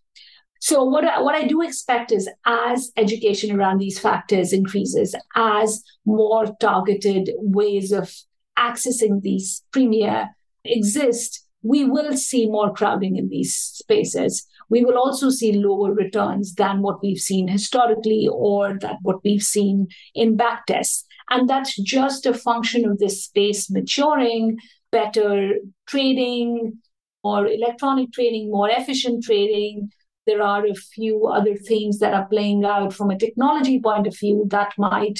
So 0.61 0.83
what 0.83 1.05
I, 1.05 1.21
what 1.21 1.35
I 1.35 1.47
do 1.47 1.61
expect 1.61 2.11
is 2.11 2.29
as 2.45 2.91
education 2.97 3.57
around 3.57 3.77
these 3.77 3.99
factors 3.99 4.51
increases, 4.51 5.15
as 5.35 5.83
more 6.05 6.47
targeted 6.59 7.31
ways 7.37 7.91
of 7.91 8.13
accessing 8.57 9.21
these 9.21 9.63
premia 9.71 10.29
exist, 10.65 11.45
we 11.61 11.85
will 11.85 12.15
see 12.17 12.49
more 12.49 12.73
crowding 12.73 13.15
in 13.15 13.29
these 13.29 13.55
spaces 13.55 14.45
we 14.69 14.83
will 14.85 14.97
also 14.97 15.29
see 15.29 15.53
lower 15.53 15.93
returns 15.93 16.53
than 16.55 16.81
what 16.81 17.01
we've 17.01 17.19
seen 17.19 17.47
historically 17.47 18.27
or 18.31 18.77
that 18.79 18.97
what 19.01 19.23
we've 19.23 19.41
seen 19.41 19.87
in 20.13 20.37
backtests. 20.37 21.03
And 21.29 21.49
that's 21.49 21.75
just 21.81 22.25
a 22.25 22.33
function 22.33 22.89
of 22.89 22.99
this 22.99 23.23
space 23.25 23.69
maturing, 23.69 24.57
better 24.91 25.55
trading, 25.87 26.79
or 27.23 27.47
electronic 27.47 28.11
trading, 28.13 28.49
more 28.49 28.69
efficient 28.69 29.23
trading. 29.23 29.89
There 30.25 30.41
are 30.41 30.65
a 30.65 30.75
few 30.75 31.27
other 31.27 31.55
things 31.55 31.99
that 31.99 32.13
are 32.13 32.27
playing 32.27 32.63
out 32.65 32.93
from 32.93 33.09
a 33.09 33.17
technology 33.17 33.79
point 33.79 34.07
of 34.07 34.17
view 34.17 34.45
that 34.49 34.73
might 34.77 35.19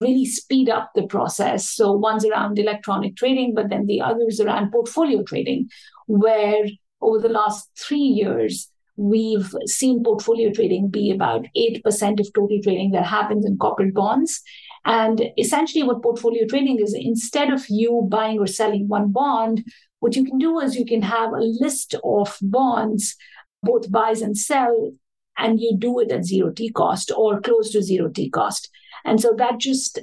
really 0.00 0.26
speed 0.26 0.68
up 0.68 0.90
the 0.94 1.06
process. 1.06 1.68
So 1.68 1.92
one's 1.92 2.24
around 2.24 2.58
electronic 2.58 3.16
trading, 3.16 3.54
but 3.54 3.68
then 3.68 3.86
the 3.86 4.00
others 4.00 4.40
around 4.40 4.70
portfolio 4.70 5.22
trading, 5.22 5.68
where 6.06 6.66
over 7.00 7.18
the 7.18 7.28
last 7.28 7.68
three 7.76 7.98
years, 7.98 8.70
we've 8.98 9.54
seen 9.66 10.02
portfolio 10.02 10.50
trading 10.52 10.90
be 10.90 11.10
about 11.10 11.46
8% 11.56 12.20
of 12.20 12.32
total 12.34 12.58
trading 12.62 12.90
that 12.90 13.06
happens 13.06 13.46
in 13.46 13.56
corporate 13.56 13.94
bonds. 13.94 14.42
And 14.84 15.22
essentially, 15.38 15.84
what 15.84 16.02
portfolio 16.02 16.46
trading 16.46 16.80
is 16.80 16.94
instead 16.98 17.52
of 17.52 17.64
you 17.68 18.06
buying 18.10 18.38
or 18.38 18.46
selling 18.46 18.88
one 18.88 19.12
bond, 19.12 19.64
what 20.00 20.16
you 20.16 20.24
can 20.24 20.38
do 20.38 20.58
is 20.60 20.76
you 20.76 20.84
can 20.84 21.02
have 21.02 21.32
a 21.32 21.40
list 21.40 21.94
of 22.04 22.36
bonds, 22.42 23.16
both 23.62 23.90
buys 23.90 24.20
and 24.20 24.36
sell, 24.36 24.92
and 25.36 25.60
you 25.60 25.76
do 25.78 26.00
it 26.00 26.10
at 26.10 26.24
zero 26.24 26.50
T 26.50 26.70
cost 26.70 27.12
or 27.16 27.40
close 27.40 27.70
to 27.72 27.82
zero 27.82 28.08
T 28.08 28.28
cost. 28.30 28.68
And 29.04 29.20
so 29.20 29.34
that 29.38 29.58
just 29.58 30.00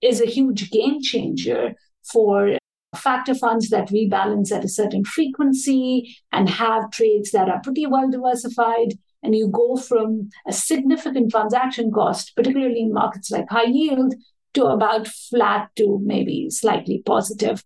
is 0.00 0.20
a 0.20 0.26
huge 0.26 0.70
game 0.70 1.02
changer 1.02 1.74
for 2.10 2.57
factor 2.96 3.34
funds 3.34 3.68
that 3.70 3.88
rebalance 3.88 4.50
at 4.50 4.64
a 4.64 4.68
certain 4.68 5.04
frequency 5.04 6.16
and 6.32 6.48
have 6.48 6.90
trades 6.90 7.30
that 7.32 7.48
are 7.48 7.60
pretty 7.62 7.86
well 7.86 8.10
diversified. 8.10 8.94
And 9.22 9.34
you 9.34 9.48
go 9.48 9.76
from 9.76 10.30
a 10.46 10.52
significant 10.52 11.30
transaction 11.30 11.90
cost, 11.90 12.34
particularly 12.36 12.80
in 12.80 12.92
markets 12.92 13.30
like 13.30 13.50
high 13.50 13.64
yield, 13.64 14.14
to 14.54 14.66
about 14.66 15.08
flat 15.08 15.70
to 15.76 16.00
maybe 16.02 16.48
slightly 16.50 17.02
positive. 17.04 17.62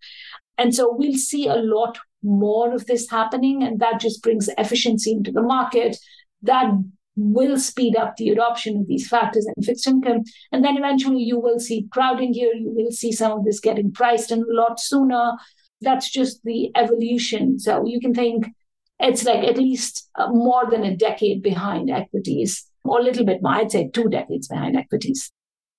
And 0.59 0.75
so 0.75 0.95
we'll 0.97 1.17
see 1.17 1.47
a 1.47 1.57
lot 1.57 1.99
more 2.23 2.75
of 2.75 2.87
this 2.87 3.11
happening, 3.11 3.63
and 3.63 3.81
that 3.81 4.01
just 4.01 4.23
brings 4.23 4.49
efficiency 4.59 5.13
into 5.13 5.33
the 5.33 5.43
market. 5.43 5.97
That 6.43 6.73
will 7.17 7.59
speed 7.59 7.97
up 7.97 8.17
the 8.17 8.31
adoption 8.31 8.79
of 8.79 8.87
these 8.87 9.09
factors 9.09 9.47
in 9.47 9.63
fixed 9.63 9.87
income. 9.87 10.23
And 10.51 10.65
then 10.65 10.77
eventually 10.77 11.23
you 11.23 11.39
will 11.39 11.59
see 11.59 11.89
crowding 11.91 12.33
here. 12.33 12.53
You 12.55 12.71
will 12.71 12.91
see 12.91 13.13
some 13.13 13.33
of 13.33 13.45
this 13.45 13.61
getting 13.61 13.93
priced 13.93 14.31
in 14.31 14.41
a 14.41 14.45
lot 14.49 14.81
sooner. 14.81 15.33
That's 15.81 16.11
just 16.11 16.43
the 16.45 16.71
evolution. 16.75 17.59
So 17.59 17.87
you 17.87 18.01
can 18.01 18.15
think 18.15 18.47
it's 18.99 19.25
like 19.25 19.45
at 19.45 19.59
least 19.59 20.09
uh, 20.15 20.29
more 20.29 20.71
than 20.71 20.85
a 20.85 20.97
decade 20.97 21.43
behind 21.43 21.91
equities, 21.91 22.65
or 22.85 23.01
a 23.01 23.03
little 23.03 23.27
bit 23.27 23.43
more. 23.43 23.53
I'd 23.53 23.73
say 23.73 23.89
two 23.89 24.09
decades 24.09 24.49
behind 24.49 24.77
equities. 24.77 25.31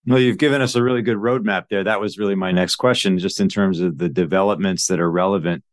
Well, 0.05 0.19
you've 0.19 0.37
given 0.37 0.61
us 0.61 0.75
a 0.75 0.83
really 0.83 1.01
good 1.01 1.17
roadmap 1.17 1.69
there. 1.69 1.85
That 1.85 2.01
was 2.01 2.17
really 2.17 2.35
my 2.35 2.51
next 2.51 2.75
question, 2.75 3.17
just 3.17 3.39
in 3.39 3.47
terms 3.47 3.79
of 3.79 3.97
the 3.97 4.09
developments 4.09 4.87
that 4.87 4.99
are 4.99 5.09
relevant 5.09 5.63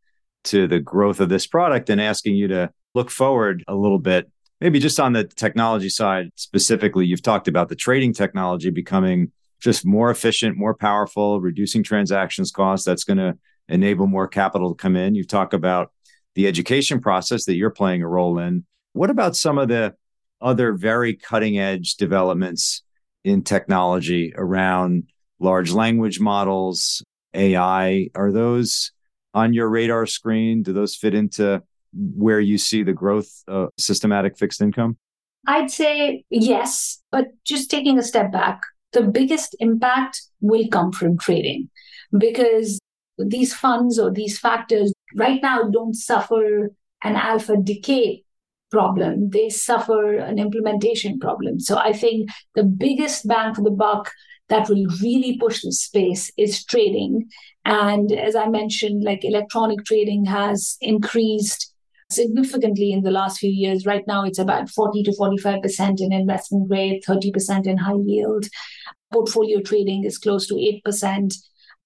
to 0.45 0.67
the 0.67 0.79
growth 0.79 1.19
of 1.19 1.27
this 1.27 1.45
product 1.45 1.89
and 1.89 1.99
asking 1.99 2.35
you 2.35 2.47
to 2.47 2.71
look 2.95 3.11
forward 3.11 3.63
a 3.67 3.75
little 3.75 3.99
bit 3.99 4.31
maybe 4.61 4.79
just 4.79 4.99
on 4.99 5.13
the 5.13 5.25
technology 5.25 5.89
side 5.89 6.29
specifically, 6.35 7.05
you've 7.05 7.23
talked 7.23 7.47
about 7.47 7.67
the 7.67 7.75
trading 7.75 8.13
technology 8.13 8.69
becoming 8.69 9.31
just 9.59 9.85
more 9.85 10.11
efficient, 10.11 10.57
more 10.57 10.75
powerful, 10.75 11.41
reducing 11.41 11.83
transactions 11.83 12.51
costs. 12.51 12.85
That's 12.85 13.03
going 13.03 13.17
to 13.17 13.37
enable 13.67 14.07
more 14.07 14.27
capital 14.27 14.73
to 14.73 14.81
come 14.81 14.95
in. 14.95 15.15
You've 15.15 15.27
talked 15.27 15.53
about 15.53 15.91
the 16.35 16.47
education 16.47 17.01
process 17.01 17.45
that 17.45 17.55
you're 17.55 17.71
playing 17.71 18.03
a 18.03 18.07
role 18.07 18.39
in. 18.39 18.65
What 18.93 19.09
about 19.09 19.35
some 19.35 19.57
of 19.57 19.67
the 19.67 19.95
other 20.39 20.73
very 20.73 21.15
cutting 21.15 21.57
edge 21.57 21.95
developments 21.95 22.83
in 23.23 23.43
technology 23.43 24.33
around 24.35 25.09
large 25.39 25.71
language 25.71 26.19
models, 26.19 27.03
AI? 27.33 28.09
Are 28.15 28.31
those 28.31 28.91
on 29.33 29.53
your 29.53 29.69
radar 29.69 30.05
screen? 30.05 30.63
Do 30.63 30.73
those 30.73 30.95
fit 30.95 31.13
into 31.13 31.63
where 31.93 32.39
you 32.39 32.57
see 32.57 32.83
the 32.83 32.93
growth 32.93 33.43
of 33.47 33.69
systematic 33.77 34.37
fixed 34.37 34.61
income? 34.61 34.97
I'd 35.47 35.71
say 35.71 36.23
yes, 36.29 37.01
but 37.11 37.27
just 37.45 37.71
taking 37.71 37.97
a 37.97 38.03
step 38.03 38.31
back, 38.31 38.61
the 38.93 39.01
biggest 39.01 39.55
impact 39.59 40.21
will 40.39 40.67
come 40.67 40.91
from 40.91 41.17
trading 41.17 41.69
because 42.17 42.79
these 43.17 43.53
funds 43.53 43.97
or 43.97 44.11
these 44.11 44.37
factors 44.39 44.93
right 45.15 45.41
now 45.41 45.63
don't 45.69 45.95
suffer 45.95 46.71
an 47.03 47.15
alpha 47.15 47.55
decay 47.57 48.23
problem. 48.69 49.29
They 49.29 49.49
suffer 49.49 50.17
an 50.17 50.39
implementation 50.39 51.19
problem. 51.19 51.59
So 51.59 51.77
I 51.77 51.93
think 51.93 52.29
the 52.55 52.63
biggest 52.63 53.27
bang 53.27 53.53
for 53.53 53.61
the 53.61 53.71
buck 53.71 54.11
that 54.49 54.69
will 54.69 54.85
really 55.01 55.37
push 55.37 55.61
the 55.61 55.71
space 55.71 56.31
is 56.37 56.63
trading. 56.65 57.29
And 57.65 58.11
as 58.11 58.35
I 58.35 58.47
mentioned, 58.47 59.03
like 59.03 59.23
electronic 59.23 59.85
trading 59.85 60.25
has 60.25 60.77
increased 60.81 61.70
significantly 62.11 62.91
in 62.91 63.03
the 63.03 63.11
last 63.11 63.39
few 63.39 63.49
years. 63.49 63.85
Right 63.85 64.03
now, 64.07 64.23
it's 64.23 64.39
about 64.39 64.69
40 64.69 65.03
to 65.03 65.11
45% 65.11 66.01
in 66.01 66.13
investment 66.13 66.67
grade, 66.67 67.03
30% 67.07 67.67
in 67.67 67.77
high 67.77 67.93
yield. 68.05 68.45
Portfolio 69.11 69.61
trading 69.61 70.05
is 70.05 70.17
close 70.17 70.47
to 70.47 70.55
8%. 70.55 71.33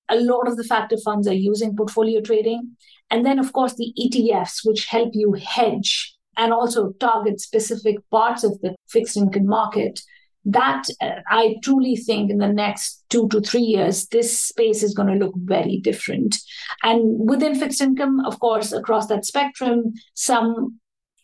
A 0.09 0.15
lot 0.17 0.47
of 0.47 0.57
the 0.57 0.63
factor 0.63 0.97
funds 1.03 1.27
are 1.27 1.33
using 1.33 1.75
portfolio 1.75 2.21
trading. 2.21 2.75
And 3.09 3.25
then, 3.25 3.39
of 3.39 3.53
course, 3.53 3.75
the 3.75 3.93
ETFs, 3.99 4.59
which 4.63 4.85
help 4.85 5.11
you 5.13 5.33
hedge 5.33 6.15
and 6.37 6.53
also 6.53 6.91
target 6.99 7.39
specific 7.39 7.97
parts 8.11 8.43
of 8.43 8.59
the 8.61 8.75
fixed 8.87 9.17
income 9.17 9.47
market. 9.47 10.01
That 10.45 10.85
uh, 11.01 11.21
I 11.27 11.55
truly 11.63 11.95
think 11.95 12.29
in 12.29 12.37
the 12.37 12.47
next 12.47 13.03
two 13.09 13.27
to 13.29 13.41
three 13.41 13.61
years, 13.61 14.07
this 14.07 14.39
space 14.39 14.83
is 14.83 14.93
going 14.93 15.07
to 15.07 15.25
look 15.25 15.33
very 15.35 15.79
different. 15.79 16.37
And 16.83 17.27
within 17.27 17.55
fixed 17.55 17.81
income, 17.81 18.23
of 18.25 18.39
course, 18.39 18.71
across 18.71 19.07
that 19.07 19.25
spectrum, 19.25 19.93
some 20.13 20.79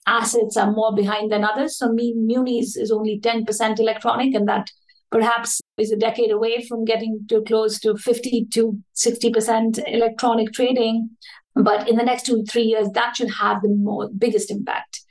assets 0.08 0.58
are 0.58 0.72
more 0.72 0.96
behind 0.96 1.32
than 1.32 1.44
others. 1.44 1.78
So 1.78 1.92
munis 1.92 2.76
is 2.76 2.92
only 2.92 3.20
10% 3.20 3.80
electronic, 3.80 4.34
and 4.34 4.48
that 4.48 4.72
perhaps 5.12 5.62
is 5.78 5.92
a 5.92 5.98
decade 5.98 6.32
away 6.32 6.66
from 6.66 6.86
getting 6.86 7.20
to 7.30 7.42
close 7.44 7.80
to 7.82 7.96
50 7.96 8.48
to 8.54 8.80
60% 8.96 9.84
electronic 9.88 10.52
trading. 10.54 11.12
But 11.54 11.88
in 11.88 11.98
the 11.98 12.04
next 12.04 12.26
two, 12.26 12.44
three 12.50 12.64
years, 12.64 12.90
that 12.94 13.18
should 13.18 13.30
have 13.30 13.62
the 13.62 13.70
more, 13.70 14.10
biggest 14.18 14.50
impact. 14.50 15.02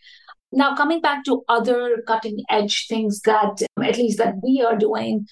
Now, 0.53 0.75
coming 0.75 1.01
back 1.01 1.25
to 1.25 1.43
other 1.49 2.03
cutting 2.07 2.43
edge 2.51 2.87
things 2.89 3.21
that, 3.23 3.63
at 3.83 3.97
least 3.97 4.19
that 4.19 4.35
we 4.43 4.63
are 4.67 4.77
doing, 4.77 5.27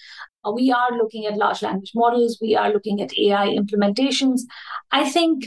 uh, 0.45 0.51
we 0.51 0.71
are 0.71 0.91
looking 0.97 1.25
at 1.25 1.37
large 1.37 1.61
language 1.61 1.91
models, 1.93 2.37
we 2.41 2.55
are 2.55 2.71
looking 2.71 3.01
at 3.01 3.17
AI 3.17 3.47
implementations. 3.47 4.41
I 4.91 5.09
think 5.09 5.45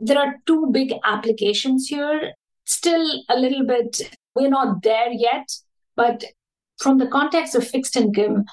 there 0.00 0.18
are 0.18 0.36
two 0.46 0.70
big 0.72 0.94
applications 1.04 1.88
here. 1.88 2.32
Still 2.64 3.22
a 3.28 3.38
little 3.38 3.66
bit, 3.66 4.00
we're 4.34 4.48
not 4.48 4.82
there 4.82 5.10
yet, 5.12 5.46
but 5.94 6.24
from 6.78 6.98
the 6.98 7.06
context 7.06 7.54
of 7.54 7.68
fixed 7.68 7.96
income, 7.96 8.44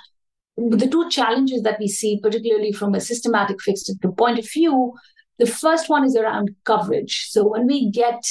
the 0.58 0.88
two 0.88 1.10
challenges 1.10 1.62
that 1.62 1.80
we 1.80 1.88
see, 1.88 2.20
particularly 2.22 2.74
from 2.74 2.94
a 2.94 3.00
systematic 3.00 3.62
fixed 3.62 3.90
income 3.90 4.16
point 4.16 4.40
of 4.40 4.52
view, 4.52 4.94
the 5.38 5.46
first 5.46 5.88
one 5.88 6.04
is 6.04 6.18
around 6.18 6.50
coverage. 6.66 7.28
So 7.30 7.48
when 7.48 7.66
we 7.66 7.90
get 7.90 8.22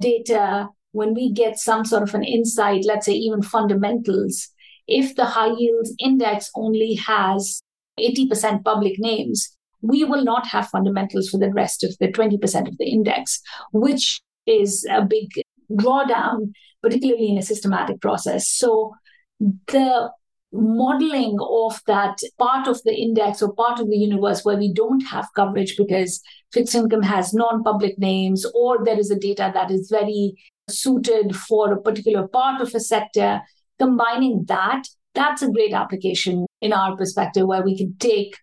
data 0.00 0.68
when 0.94 1.12
we 1.12 1.32
get 1.32 1.58
some 1.58 1.84
sort 1.84 2.04
of 2.04 2.14
an 2.14 2.22
insight, 2.22 2.84
let's 2.86 3.06
say 3.06 3.14
even 3.14 3.42
fundamentals, 3.42 4.48
if 4.86 5.16
the 5.16 5.24
high 5.24 5.52
yield 5.52 5.88
index 5.98 6.50
only 6.54 6.94
has 6.94 7.60
80% 7.98 8.64
public 8.64 8.94
names, 8.98 9.56
we 9.82 10.04
will 10.04 10.22
not 10.22 10.46
have 10.46 10.68
fundamentals 10.68 11.28
for 11.28 11.38
the 11.38 11.50
rest 11.50 11.82
of 11.82 11.96
the 11.98 12.08
20% 12.08 12.68
of 12.68 12.78
the 12.78 12.86
index, 12.86 13.40
which 13.72 14.20
is 14.46 14.86
a 14.88 15.02
big 15.02 15.30
drawdown, 15.72 16.52
particularly 16.80 17.28
in 17.28 17.38
a 17.38 17.42
systematic 17.42 18.00
process. 18.00 18.48
So 18.48 18.94
the 19.40 20.10
modeling 20.52 21.36
of 21.40 21.80
that 21.88 22.18
part 22.38 22.68
of 22.68 22.80
the 22.84 22.94
index 22.94 23.42
or 23.42 23.52
part 23.52 23.80
of 23.80 23.90
the 23.90 23.96
universe 23.96 24.44
where 24.44 24.56
we 24.56 24.72
don't 24.72 25.00
have 25.00 25.26
coverage 25.34 25.76
because 25.76 26.22
fixed 26.52 26.76
income 26.76 27.02
has 27.02 27.34
non-public 27.34 27.98
names 27.98 28.46
or 28.54 28.84
there 28.84 28.98
is 28.98 29.10
a 29.10 29.18
data 29.18 29.50
that 29.52 29.72
is 29.72 29.88
very 29.90 30.36
suited 30.68 31.36
for 31.36 31.72
a 31.72 31.80
particular 31.80 32.26
part 32.28 32.60
of 32.60 32.74
a 32.74 32.80
sector, 32.80 33.40
combining 33.78 34.44
that, 34.46 34.84
that's 35.14 35.42
a 35.42 35.50
great 35.50 35.72
application 35.72 36.46
in 36.60 36.72
our 36.72 36.96
perspective 36.96 37.46
where 37.46 37.62
we 37.62 37.76
can 37.76 37.94
take 37.98 38.36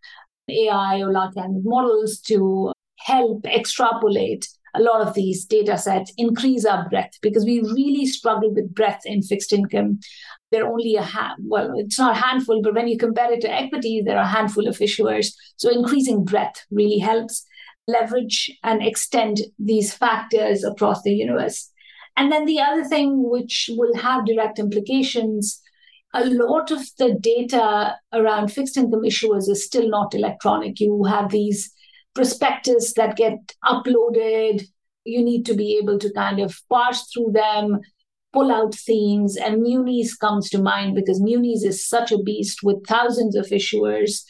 AI 0.49 1.01
or 1.01 1.11
large 1.11 1.35
language 1.35 1.63
models 1.65 2.19
to 2.19 2.71
help 2.97 3.45
extrapolate 3.45 4.47
a 4.73 4.81
lot 4.81 5.05
of 5.05 5.13
these 5.13 5.45
data 5.45 5.77
sets, 5.77 6.13
increase 6.17 6.63
our 6.63 6.87
breadth, 6.87 7.17
because 7.21 7.43
we 7.43 7.59
really 7.59 8.05
struggle 8.05 8.53
with 8.53 8.73
breadth 8.73 9.01
in 9.05 9.21
fixed 9.21 9.51
income. 9.51 9.99
There 10.49 10.65
are 10.65 10.71
only 10.71 10.95
a 10.95 11.03
hand, 11.03 11.43
well, 11.45 11.73
it's 11.75 11.99
not 11.99 12.15
a 12.15 12.19
handful, 12.19 12.61
but 12.61 12.73
when 12.73 12.87
you 12.87 12.97
compare 12.97 13.33
it 13.33 13.41
to 13.41 13.51
equity, 13.51 14.01
there 14.05 14.17
are 14.17 14.23
a 14.23 14.27
handful 14.27 14.67
of 14.67 14.77
issuers. 14.77 15.33
So 15.57 15.69
increasing 15.69 16.23
breadth 16.23 16.65
really 16.71 16.99
helps 16.99 17.45
leverage 17.87 18.49
and 18.63 18.81
extend 18.81 19.41
these 19.59 19.93
factors 19.93 20.63
across 20.63 21.01
the 21.01 21.11
universe. 21.11 21.69
And 22.21 22.31
then 22.31 22.45
the 22.45 22.59
other 22.59 22.83
thing, 22.83 23.27
which 23.27 23.67
will 23.75 23.95
have 23.95 24.27
direct 24.27 24.59
implications, 24.59 25.59
a 26.13 26.23
lot 26.23 26.69
of 26.69 26.81
the 26.99 27.15
data 27.19 27.95
around 28.13 28.49
fixed 28.49 28.77
income 28.77 29.01
issuers 29.01 29.49
is 29.49 29.65
still 29.65 29.89
not 29.89 30.13
electronic. 30.13 30.79
You 30.79 31.03
have 31.05 31.31
these 31.31 31.73
prospectus 32.13 32.93
that 32.93 33.17
get 33.17 33.39
uploaded. 33.65 34.67
You 35.03 35.23
need 35.23 35.47
to 35.47 35.55
be 35.55 35.79
able 35.81 35.97
to 35.97 36.13
kind 36.13 36.39
of 36.39 36.55
parse 36.69 37.11
through 37.11 37.31
them, 37.31 37.79
pull 38.33 38.51
out 38.51 38.75
themes, 38.75 39.35
and 39.35 39.63
Munis 39.63 40.15
comes 40.15 40.47
to 40.51 40.61
mind 40.61 40.93
because 40.93 41.19
Munis 41.19 41.63
is 41.63 41.89
such 41.89 42.11
a 42.11 42.21
beast 42.21 42.59
with 42.61 42.85
thousands 42.85 43.35
of 43.35 43.47
issuers 43.47 44.21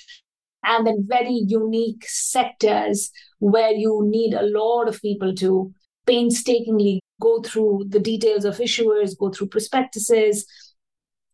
and 0.64 0.88
then 0.88 1.06
very 1.10 1.44
unique 1.46 2.06
sectors 2.08 3.12
where 3.40 3.74
you 3.74 4.02
need 4.06 4.34
a 4.34 4.44
lot 4.44 4.88
of 4.88 5.02
people 5.02 5.36
to 5.36 5.74
painstakingly 6.08 7.02
go 7.22 7.42
through 7.42 7.86
the 7.88 8.00
details 8.00 8.44
of 8.44 8.58
issuers, 8.58 9.18
go 9.18 9.30
through 9.30 9.48
prospectuses, 9.48 10.46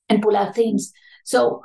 and 0.10 0.22
pull 0.22 0.38
out 0.38 0.54
themes. 0.56 0.92
So 1.26 1.64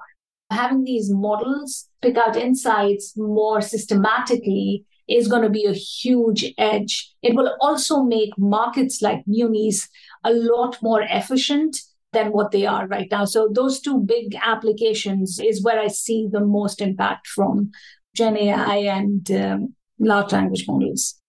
having 0.51 0.85
these 0.85 1.11
models 1.11 1.89
pick 2.01 2.17
out 2.17 2.37
insights 2.37 3.15
more 3.17 3.61
systematically 3.61 4.87
is 5.09 5.29
going 5.29 5.43
to 5.43 5.51
be 5.51 5.67
a 5.67 5.73
huge 5.73 6.55
edge. 6.59 7.13
It 7.23 7.35
will 7.35 7.55
also 7.61 8.03
make 8.03 8.31
markets 8.39 9.03
like 9.03 9.23
munis 9.27 9.89
a 10.25 10.33
lot 10.33 10.79
more 10.83 11.03
efficient 11.03 11.77
than 12.13 12.33
what 12.33 12.51
they 12.51 12.67
are 12.67 12.87
right 12.87 13.09
now. 13.11 13.25
So 13.25 13.49
those 13.53 13.81
two 13.81 13.99
big 14.01 14.37
applications 14.43 15.41
is 15.43 15.65
where 15.65 15.81
I 15.81 15.89
see 15.89 16.29
the 16.31 16.45
most 16.45 16.81
impact 16.81 17.27
from 17.27 17.71
Gen 18.15 18.37
AI 18.37 18.77
and 18.77 19.31
um, 19.31 19.75
large 19.99 20.33
language 20.33 20.67
models. 20.69 21.22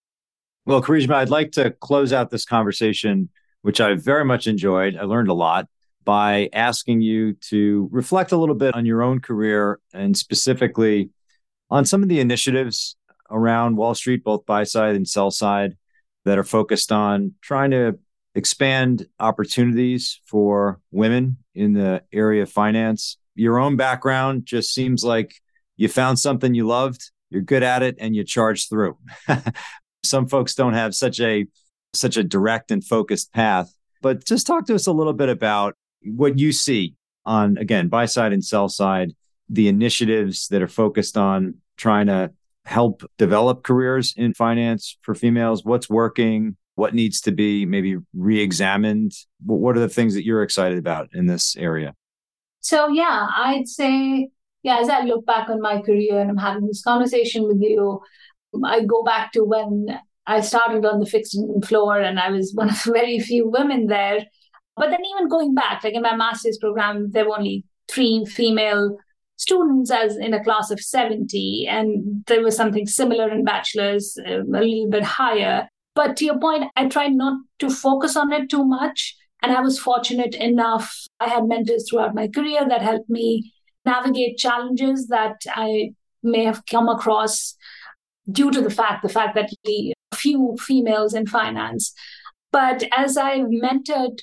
Well, 0.66 0.82
Karishma, 0.82 1.16
I'd 1.16 1.30
like 1.30 1.52
to 1.54 1.72
close 1.72 2.14
out 2.14 2.30
this 2.30 2.46
conversation, 2.46 3.30
which 3.64 3.82
I 3.82 3.96
very 3.96 4.24
much 4.24 4.48
enjoyed. 4.48 4.96
I 4.96 5.04
learned 5.04 5.28
a 5.28 5.34
lot 5.34 5.68
by 6.06 6.50
asking 6.54 7.02
you 7.02 7.34
to 7.50 7.90
reflect 7.92 8.32
a 8.32 8.38
little 8.38 8.56
bit 8.56 8.74
on 8.74 8.86
your 8.86 9.02
own 9.02 9.20
career 9.20 9.80
and 9.94 10.18
specifically 10.18 11.10
on 11.70 11.84
some 11.84 12.02
of 12.02 12.08
the 12.08 12.22
initiatives 12.22 12.96
around 13.30 13.76
Wall 13.76 13.94
Street, 13.94 14.24
both 14.24 14.46
buy 14.46 14.64
side 14.64 14.96
and 14.96 15.08
sell 15.08 15.32
side, 15.32 15.76
that 16.24 16.38
are 16.38 16.44
focused 16.46 16.94
on 16.94 17.34
trying 17.42 17.72
to 17.72 18.00
expand 18.34 19.08
opportunities 19.20 20.22
for 20.26 20.80
women 20.92 21.38
in 21.54 21.74
the 21.74 22.04
area 22.14 22.44
of 22.44 22.52
finance. 22.52 23.18
Your 23.36 23.60
own 23.60 23.76
background 23.76 24.46
just 24.46 24.74
seems 24.74 25.04
like 25.04 25.36
you 25.76 25.90
found 25.90 26.20
something 26.20 26.54
you 26.54 26.66
loved, 26.66 27.12
you're 27.30 27.42
good 27.42 27.64
at 27.64 27.84
it, 27.84 27.98
and 28.00 28.16
you 28.16 28.24
charge 28.24 28.70
through. 28.70 28.98
Some 30.04 30.28
folks 30.28 30.56
don't 30.56 30.74
have 30.74 30.94
such 30.96 31.20
a 31.20 31.46
such 31.94 32.18
a 32.18 32.24
direct 32.24 32.72
and 32.72 32.84
focused 32.84 33.34
path. 33.34 33.74
But 34.02 34.26
just 34.26 34.48
talk 34.48 34.66
to 34.66 34.76
us 34.76 34.88
a 34.88 34.92
little 34.92 35.14
bit 35.14 35.30
about 35.30 35.76
what 36.04 36.38
you 36.38 36.52
see 36.52 36.96
on 37.26 37.58
again 37.58 37.88
buy 37.88 38.06
side 38.06 38.34
and 38.34 38.44
sell 38.44 38.68
side, 38.68 39.14
the 39.50 39.68
initiatives 39.68 40.48
that 40.50 40.62
are 40.62 40.68
focused 40.68 41.18
on 41.18 41.56
trying 41.78 42.08
to 42.08 42.32
help 42.66 43.04
develop 43.18 43.64
careers 43.64 44.14
in 44.18 44.34
finance 44.34 44.98
for 45.02 45.16
females. 45.16 45.64
What's 45.64 45.90
working? 45.90 46.58
What 46.76 46.94
needs 46.94 47.22
to 47.22 47.32
be 47.32 47.66
maybe 47.66 47.98
re-examined? 48.16 49.12
What 49.46 49.78
are 49.78 49.82
the 49.82 49.90
things 49.90 50.16
that 50.16 50.26
you're 50.26 50.44
excited 50.44 50.78
about 50.78 51.10
in 51.14 51.28
this 51.28 51.56
area? 51.56 51.94
So 52.62 52.88
yeah, 52.88 53.28
I'd 53.36 53.68
say 53.68 54.30
yeah. 54.64 54.78
As 54.80 54.90
I 54.90 55.02
look 55.02 55.26
back 55.26 55.50
on 55.50 55.62
my 55.62 55.82
career 55.82 56.20
and 56.20 56.30
I'm 56.30 56.38
having 56.38 56.66
this 56.66 56.82
conversation 56.82 57.44
with 57.44 57.58
you, 57.62 58.02
I 58.66 58.84
go 58.84 59.04
back 59.04 59.32
to 59.34 59.44
when 59.44 60.00
I 60.26 60.42
started 60.42 60.86
on 60.86 61.00
the 61.00 61.06
fixed 61.06 61.36
income 61.36 61.62
floor 61.62 62.00
and 62.00 62.20
I 62.20 62.30
was 62.30 62.54
one 62.54 62.70
of 62.70 62.84
the 62.84 62.92
very 62.92 63.20
few 63.20 63.50
women 63.50 63.88
there. 63.88 64.26
But 64.76 64.90
then 64.90 65.06
even 65.06 65.30
going 65.30 65.54
back, 65.54 65.84
like 65.84 65.94
in 65.94 66.02
my 66.02 66.16
master's 66.16 66.58
program, 66.58 67.12
there 67.12 67.26
were 67.26 67.38
only 67.38 67.66
three 67.90 68.26
female 68.26 68.98
students 69.38 69.92
as 69.92 70.18
in 70.18 70.34
a 70.34 70.44
class 70.44 70.72
of 70.72 70.80
70 70.80 71.68
and 71.70 72.24
there 72.28 72.42
was 72.42 72.56
something 72.56 72.86
similar 72.86 73.30
in 73.30 73.44
bachelor's 73.44 74.18
uh, 74.28 74.42
a 74.42 74.44
little 74.44 74.90
bit 74.90 75.04
higher 75.04 75.68
but 75.96 76.16
to 76.16 76.26
your 76.26 76.40
point 76.40 76.66
i 76.76 76.88
tried 76.88 77.14
not 77.14 77.40
to 77.60 77.70
focus 77.70 78.16
on 78.16 78.32
it 78.32 78.50
too 78.50 78.64
much 78.64 79.16
and 79.42 79.52
i 79.52 79.60
was 79.60 79.80
fortunate 79.80 80.36
enough 80.36 80.96
i 81.20 81.28
had 81.28 81.48
mentors 81.48 81.90
throughout 81.90 82.14
my 82.14 82.28
career 82.28 82.68
that 82.70 82.82
helped 82.82 83.10
me 83.10 83.52
navigate 83.86 84.38
challenges 84.38 85.08
that 85.08 85.42
i 85.56 85.92
may 86.22 86.44
have 86.44 86.66
come 86.68 86.88
across 86.88 87.56
due 88.32 88.52
to 88.52 88.62
the 88.62 88.70
fact 88.70 89.04
the 89.04 89.10
fact 89.10 89.36
that 89.36 89.50
we 89.66 89.94
few 90.14 90.56
females 90.60 91.14
in 91.14 91.26
finance. 91.28 91.94
But 92.52 92.84
as 92.96 93.18
I 93.18 93.40
mentored 93.40 94.20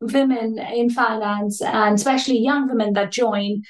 women 0.00 0.58
in 0.58 0.90
finance 0.90 1.62
and 1.62 1.94
especially 1.94 2.38
young 2.38 2.68
women 2.68 2.92
that 2.92 3.12
join, 3.12 3.62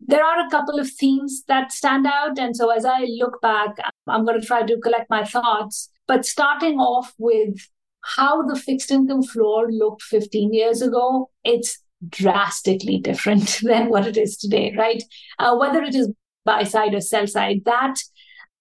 there 0.00 0.24
are 0.24 0.46
a 0.46 0.50
couple 0.50 0.78
of 0.80 0.90
themes 0.90 1.44
that 1.48 1.70
stand 1.70 2.06
out. 2.06 2.38
And 2.38 2.56
so 2.56 2.70
as 2.70 2.84
I 2.84 3.00
look 3.18 3.40
back, 3.40 3.76
I'm 4.06 4.24
going 4.24 4.40
to 4.40 4.46
try 4.46 4.62
to 4.62 4.80
collect 4.80 5.10
my 5.10 5.24
thoughts. 5.24 5.90
But 6.08 6.26
starting 6.26 6.78
off 6.78 7.14
with 7.18 7.68
how 8.02 8.42
the 8.42 8.56
fixed 8.56 8.90
income 8.90 9.22
floor 9.22 9.70
looked 9.70 10.02
15 10.02 10.52
years 10.52 10.82
ago, 10.82 11.30
it's 11.44 11.78
drastically 12.08 12.98
different 12.98 13.60
than 13.62 13.88
what 13.88 14.06
it 14.06 14.16
is 14.16 14.36
today, 14.36 14.74
right? 14.76 15.02
Uh, 15.38 15.56
whether 15.56 15.82
it 15.82 15.94
is 15.94 16.10
buy 16.44 16.64
side 16.64 16.94
or 16.94 17.00
sell 17.00 17.26
side, 17.26 17.60
that 17.64 17.94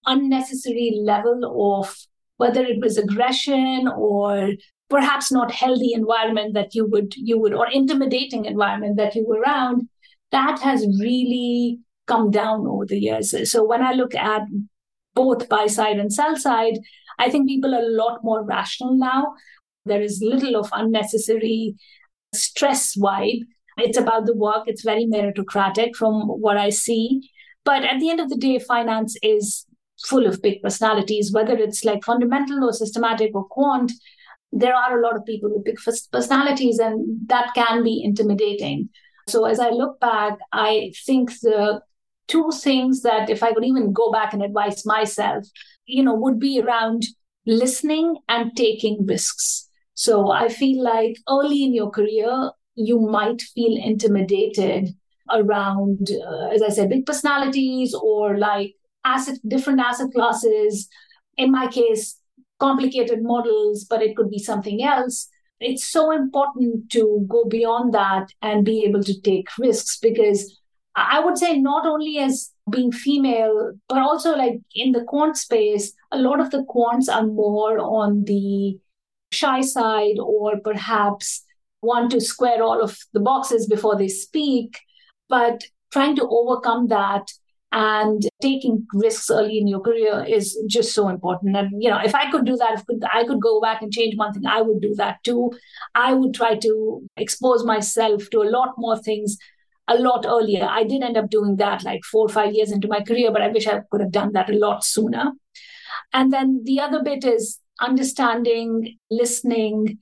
unnecessary 0.06 1.00
level 1.02 1.80
of 1.80 1.96
whether 2.38 2.64
it 2.64 2.80
was 2.82 2.98
aggression 2.98 3.88
or 3.96 4.50
perhaps 4.90 5.32
not 5.32 5.52
healthy 5.52 5.94
environment 5.94 6.54
that 6.54 6.76
you 6.76 6.86
would 6.86 7.14
you 7.16 7.40
would 7.40 7.54
or 7.54 7.70
intimidating 7.72 8.46
environment 8.46 8.98
that 8.98 9.16
you 9.16 9.26
were 9.26 9.40
around 9.40 9.88
that 10.32 10.60
has 10.60 10.86
really 11.00 11.80
come 12.08 12.32
down 12.32 12.68
over 12.68 12.86
the 12.86 13.00
years. 13.00 13.34
So 13.52 13.64
when 13.64 13.84
I 13.84 13.94
look 13.94 14.16
at 14.16 14.42
both 15.14 15.48
buy 15.50 15.68
side 15.68 15.98
and 15.98 16.12
sell 16.12 16.36
side, 16.36 16.80
I 17.20 17.30
think 17.30 17.48
people 17.48 17.76
are 17.76 17.84
a 17.84 17.98
lot 18.04 18.20
more 18.24 18.44
rational 18.44 18.98
now. 18.98 19.34
There 19.86 20.02
is 20.02 20.22
little 20.22 20.58
of 20.58 20.70
unnecessary 20.74 21.76
stress 22.34 22.96
vibe. 22.98 23.42
It's 23.78 23.98
about 23.98 24.26
the 24.26 24.36
work, 24.36 24.64
it's 24.68 24.84
very 24.84 25.06
meritocratic 25.06 25.96
from 25.96 26.28
what 26.28 26.58
I 26.58 26.70
see. 26.70 27.30
But 27.64 27.84
at 27.84 28.00
the 28.00 28.10
end 28.10 28.20
of 28.20 28.30
the 28.30 28.38
day, 28.38 28.60
finance 28.60 29.16
is 29.22 29.66
full 30.06 30.26
of 30.26 30.42
big 30.42 30.62
personalities, 30.62 31.32
whether 31.32 31.56
it's 31.56 31.84
like 31.86 32.04
fundamental 32.04 32.64
or 32.64 32.74
systematic 32.74 33.32
or 33.34 33.46
quant. 33.46 33.92
There 34.52 34.76
are 34.76 35.00
a 35.00 35.02
lot 35.02 35.16
of 35.16 35.26
people 35.26 35.50
with 35.50 35.64
big 35.64 35.78
personalities, 36.12 36.80
and 36.80 37.20
that 37.28 37.54
can 37.56 37.84
be 37.84 38.04
intimidating. 38.04 38.90
So, 39.30 39.46
as 39.46 39.60
I 39.60 39.70
look 39.70 40.00
back, 40.00 40.38
I 40.52 40.92
think 41.06 41.32
the 41.42 41.82
two 42.28 42.52
things 42.52 43.02
that 43.02 43.30
if 43.30 43.44
I 43.44 43.54
could 43.54 43.66
even 43.66 43.94
go 43.94 44.12
back 44.12 44.34
and 44.34 44.44
advise 44.44 44.86
myself, 44.86 45.46
you 45.86 46.04
know, 46.04 46.16
would 46.16 46.40
be 46.40 46.62
around 46.62 47.04
listening 47.46 48.18
and 48.30 48.56
taking 48.56 49.06
risks. 49.06 49.68
So 49.94 50.32
I 50.32 50.48
feel 50.50 50.84
like 50.84 51.18
early 51.30 51.64
in 51.64 51.74
your 51.74 51.90
career, 51.90 52.52
you 52.76 53.00
might 53.00 53.42
feel 53.42 53.78
intimidated 53.78 54.90
around, 55.30 56.10
uh, 56.12 56.48
as 56.48 56.62
I 56.62 56.70
said, 56.70 56.90
big 56.90 57.06
personalities 57.06 57.94
or 57.94 58.38
like 58.38 58.76
asset, 59.04 59.38
different 59.48 59.80
asset 59.80 60.12
classes. 60.14 60.88
In 61.38 61.52
my 61.52 61.68
case, 61.68 62.18
complicated 62.60 63.24
models, 63.24 63.86
but 63.90 64.02
it 64.02 64.16
could 64.16 64.30
be 64.30 64.40
something 64.40 64.84
else. 64.84 65.28
It's 65.60 65.88
so 65.88 66.12
important 66.12 66.90
to 66.92 67.26
go 67.30 67.46
beyond 67.46 67.94
that 67.94 68.28
and 68.42 68.66
be 68.66 68.84
able 68.84 69.04
to 69.04 69.22
take 69.22 69.48
risks 69.60 70.00
because 70.02 70.60
I 70.96 71.20
would 71.20 71.38
say 71.38 71.58
not 71.58 71.86
only 71.86 72.18
as 72.18 72.52
being 72.70 72.92
female, 72.92 73.74
but 73.88 74.00
also 74.00 74.36
like 74.36 74.60
in 74.76 74.92
the 74.92 75.04
quant 75.04 75.38
space, 75.38 75.94
a 76.12 76.18
lot 76.18 76.40
of 76.40 76.52
the 76.52 76.66
quants 76.66 77.14
are 77.14 77.26
more 77.26 77.80
on 77.80 78.24
the 78.26 78.78
shy 79.32 79.62
side 79.62 80.18
or 80.20 80.60
perhaps 80.60 81.44
want 81.82 82.12
to 82.12 82.22
square 82.22 82.62
all 82.62 82.84
of 82.84 82.98
the 83.14 83.20
boxes 83.20 83.68
before 83.68 83.98
they 83.98 84.08
speak. 84.08 84.78
But 85.30 85.64
trying 85.92 86.16
to 86.18 86.28
overcome 86.28 86.88
that 86.88 87.32
and 87.74 88.24
taking 88.42 88.86
risks 88.94 89.30
early 89.30 89.58
in 89.58 89.68
your 89.68 89.80
career 89.80 90.26
is 90.28 90.58
just 90.68 90.94
so 90.94 91.08
important 91.08 91.56
and 91.56 91.70
you 91.80 91.90
know 91.90 92.00
if 92.04 92.14
i 92.14 92.30
could 92.30 92.46
do 92.46 92.58
that 92.58 92.74
if 92.74 92.84
i 93.14 93.24
could 93.24 93.42
go 93.42 93.62
back 93.62 93.82
and 93.82 93.94
change 93.94 94.18
one 94.18 94.34
thing 94.34 94.46
i 94.46 94.62
would 94.62 94.82
do 94.82 94.94
that 94.96 95.24
too 95.24 95.50
i 95.96 96.14
would 96.14 96.34
try 96.34 96.56
to 96.56 97.02
expose 97.16 97.64
myself 97.64 98.30
to 98.30 98.42
a 98.42 98.52
lot 98.58 98.74
more 98.78 98.98
things 99.00 99.38
a 99.88 99.96
lot 99.96 100.26
earlier. 100.28 100.68
I 100.70 100.84
did 100.84 101.04
end 101.04 101.18
up 101.18 101.30
doing 101.30 101.58
that 101.58 101.84
like 101.84 102.02
four 102.04 102.26
or 102.26 102.30
five 102.30 102.54
years 102.54 102.72
into 102.72 102.88
my 102.88 103.02
career, 103.02 103.32
but 103.32 103.42
I 103.42 103.50
wish 103.50 103.68
I 103.68 103.82
could 103.92 104.02
have 104.02 104.12
done 104.12 104.32
that 104.34 104.50
a 104.50 104.58
lot 104.58 104.84
sooner. 104.84 105.32
And 106.14 106.32
then 106.32 106.62
the 106.64 106.80
other 106.80 107.04
bit 107.04 107.24
is 107.24 107.60
understanding, 107.80 108.98
listening, 109.10 110.00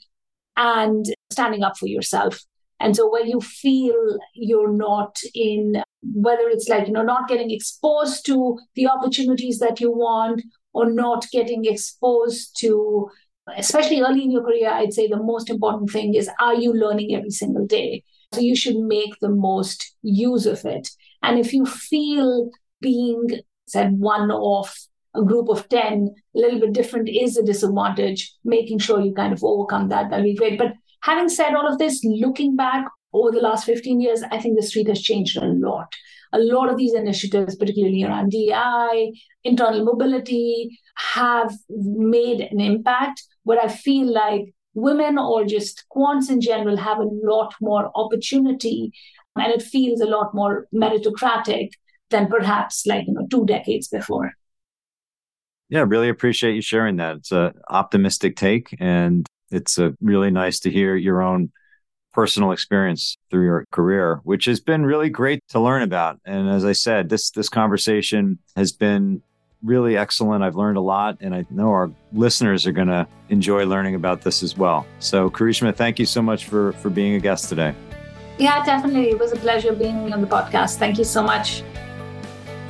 and 0.57 1.05
standing 1.31 1.63
up 1.63 1.77
for 1.77 1.87
yourself. 1.87 2.39
And 2.79 2.95
so 2.95 3.09
when 3.11 3.27
you 3.27 3.41
feel 3.41 4.17
you're 4.33 4.71
not 4.71 5.17
in, 5.33 5.83
whether 6.01 6.47
it's 6.47 6.69
like, 6.69 6.87
you 6.87 6.93
know, 6.93 7.03
not 7.03 7.27
getting 7.27 7.51
exposed 7.51 8.25
to 8.27 8.57
the 8.75 8.87
opportunities 8.87 9.59
that 9.59 9.79
you 9.81 9.91
want 9.91 10.41
or 10.73 10.89
not 10.89 11.25
getting 11.31 11.65
exposed 11.65 12.55
to, 12.59 13.09
especially 13.57 14.01
early 14.01 14.23
in 14.23 14.31
your 14.31 14.43
career, 14.43 14.69
I'd 14.69 14.93
say 14.93 15.07
the 15.07 15.21
most 15.21 15.49
important 15.49 15.91
thing 15.91 16.13
is 16.13 16.29
are 16.39 16.55
you 16.55 16.73
learning 16.73 17.15
every 17.15 17.31
single 17.31 17.65
day? 17.65 18.03
So 18.33 18.41
you 18.41 18.55
should 18.55 18.77
make 18.77 19.13
the 19.19 19.29
most 19.29 19.95
use 20.01 20.45
of 20.45 20.63
it. 20.65 20.89
And 21.23 21.39
if 21.39 21.53
you 21.53 21.65
feel 21.65 22.49
being 22.81 23.27
said 23.67 23.99
one 23.99 24.31
of 24.31 24.73
a 25.15 25.23
group 25.23 25.49
of 25.49 25.67
10 25.69 26.13
a 26.35 26.39
little 26.39 26.59
bit 26.59 26.73
different 26.73 27.09
is 27.09 27.37
a 27.37 27.43
disadvantage, 27.43 28.33
making 28.43 28.79
sure 28.79 29.01
you 29.01 29.13
kind 29.13 29.33
of 29.33 29.43
overcome 29.43 29.89
that, 29.89 30.09
that'll 30.09 30.23
be 30.23 30.35
great. 30.35 30.57
But 30.57 30.73
having 31.01 31.29
said 31.29 31.53
all 31.53 31.67
of 31.67 31.77
this, 31.77 32.03
looking 32.03 32.55
back 32.55 32.85
over 33.13 33.31
the 33.31 33.41
last 33.41 33.65
15 33.65 34.01
years, 34.01 34.23
I 34.31 34.39
think 34.39 34.55
the 34.55 34.65
street 34.65 34.87
has 34.87 35.01
changed 35.01 35.37
a 35.37 35.45
lot. 35.45 35.93
A 36.31 36.39
lot 36.39 36.69
of 36.69 36.77
these 36.77 36.93
initiatives, 36.93 37.55
particularly 37.55 38.03
around 38.03 38.31
DI, 38.31 39.11
internal 39.43 39.83
mobility, 39.83 40.79
have 40.95 41.53
made 41.69 42.41
an 42.41 42.59
impact. 42.59 43.23
But 43.45 43.63
I 43.63 43.67
feel 43.67 44.13
like 44.13 44.53
women 44.73 45.17
or 45.17 45.45
just 45.45 45.85
quants 45.95 46.29
in 46.29 46.41
general 46.41 46.77
have 46.77 46.99
a 46.99 47.09
lot 47.23 47.55
more 47.61 47.91
opportunity 47.95 48.91
and 49.35 49.51
it 49.51 49.61
feels 49.61 50.01
a 50.01 50.05
lot 50.05 50.33
more 50.33 50.67
meritocratic 50.73 51.71
than 52.09 52.27
perhaps 52.27 52.85
like 52.85 53.05
you 53.07 53.13
know 53.13 53.27
two 53.29 53.45
decades 53.45 53.87
before 53.87 54.33
yeah 55.69 55.83
really 55.87 56.09
appreciate 56.09 56.53
you 56.53 56.61
sharing 56.61 56.97
that 56.97 57.17
it's 57.17 57.31
an 57.31 57.53
optimistic 57.69 58.35
take 58.35 58.75
and 58.79 59.27
it's 59.51 59.77
a 59.77 59.93
really 60.01 60.31
nice 60.31 60.59
to 60.59 60.71
hear 60.71 60.95
your 60.95 61.21
own 61.21 61.51
personal 62.13 62.51
experience 62.51 63.17
through 63.29 63.45
your 63.45 63.65
career 63.71 64.19
which 64.23 64.45
has 64.45 64.59
been 64.59 64.85
really 64.85 65.09
great 65.09 65.41
to 65.47 65.59
learn 65.59 65.83
about 65.83 66.19
and 66.25 66.49
as 66.49 66.65
i 66.65 66.71
said 66.71 67.09
this 67.09 67.29
this 67.31 67.49
conversation 67.49 68.39
has 68.55 68.71
been 68.71 69.21
really 69.63 69.97
excellent. 69.97 70.43
I've 70.43 70.55
learned 70.55 70.77
a 70.77 70.81
lot, 70.81 71.17
and 71.21 71.33
I 71.35 71.45
know 71.49 71.69
our 71.69 71.91
listeners 72.13 72.65
are 72.65 72.71
going 72.71 72.87
to 72.87 73.07
enjoy 73.29 73.65
learning 73.65 73.95
about 73.95 74.21
this 74.21 74.43
as 74.43 74.57
well. 74.57 74.85
So, 74.99 75.29
Karishma, 75.29 75.75
thank 75.75 75.99
you 75.99 76.05
so 76.05 76.21
much 76.21 76.45
for 76.45 76.73
for 76.73 76.89
being 76.89 77.15
a 77.15 77.19
guest 77.19 77.49
today. 77.49 77.75
Yeah, 78.37 78.63
definitely. 78.63 79.09
It 79.09 79.19
was 79.19 79.33
a 79.33 79.35
pleasure 79.35 79.73
being 79.73 80.13
on 80.13 80.21
the 80.21 80.27
podcast. 80.27 80.77
Thank 80.77 80.97
you 80.97 81.03
so 81.03 81.21
much. 81.21 81.63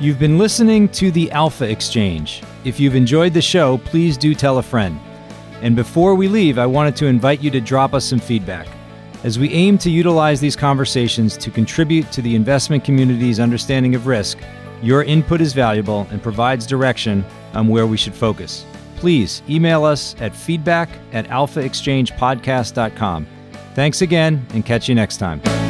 You've 0.00 0.18
been 0.18 0.38
listening 0.38 0.88
to 0.90 1.10
the 1.10 1.30
Alpha 1.30 1.68
Exchange. 1.68 2.42
If 2.64 2.80
you've 2.80 2.96
enjoyed 2.96 3.34
the 3.34 3.42
show, 3.42 3.78
please 3.78 4.16
do 4.16 4.34
tell 4.34 4.58
a 4.58 4.62
friend. 4.62 4.98
And 5.62 5.76
before 5.76 6.14
we 6.14 6.28
leave, 6.28 6.58
I 6.58 6.66
wanted 6.66 6.96
to 6.96 7.06
invite 7.06 7.42
you 7.42 7.50
to 7.50 7.60
drop 7.60 7.94
us 7.94 8.04
some 8.04 8.18
feedback. 8.18 8.66
As 9.22 9.38
we 9.38 9.52
aim 9.52 9.76
to 9.78 9.90
utilize 9.90 10.40
these 10.40 10.56
conversations 10.56 11.36
to 11.36 11.50
contribute 11.50 12.10
to 12.12 12.22
the 12.22 12.34
investment 12.34 12.84
community's 12.84 13.38
understanding 13.38 13.94
of 13.94 14.06
risk, 14.06 14.38
your 14.82 15.02
input 15.04 15.42
is 15.42 15.52
valuable 15.52 16.06
and 16.10 16.22
provides 16.22 16.66
direction 16.66 17.24
on 17.52 17.68
where 17.68 17.86
we 17.86 17.98
should 17.98 18.14
focus. 18.14 18.64
Please 18.96 19.42
email 19.48 19.84
us 19.84 20.14
at 20.20 20.34
feedback 20.34 20.88
at 21.12 21.26
alphaexchangepodcast.com. 21.28 23.26
Thanks 23.74 24.02
again 24.02 24.46
and 24.54 24.64
catch 24.64 24.88
you 24.88 24.94
next 24.94 25.18
time. 25.18 25.69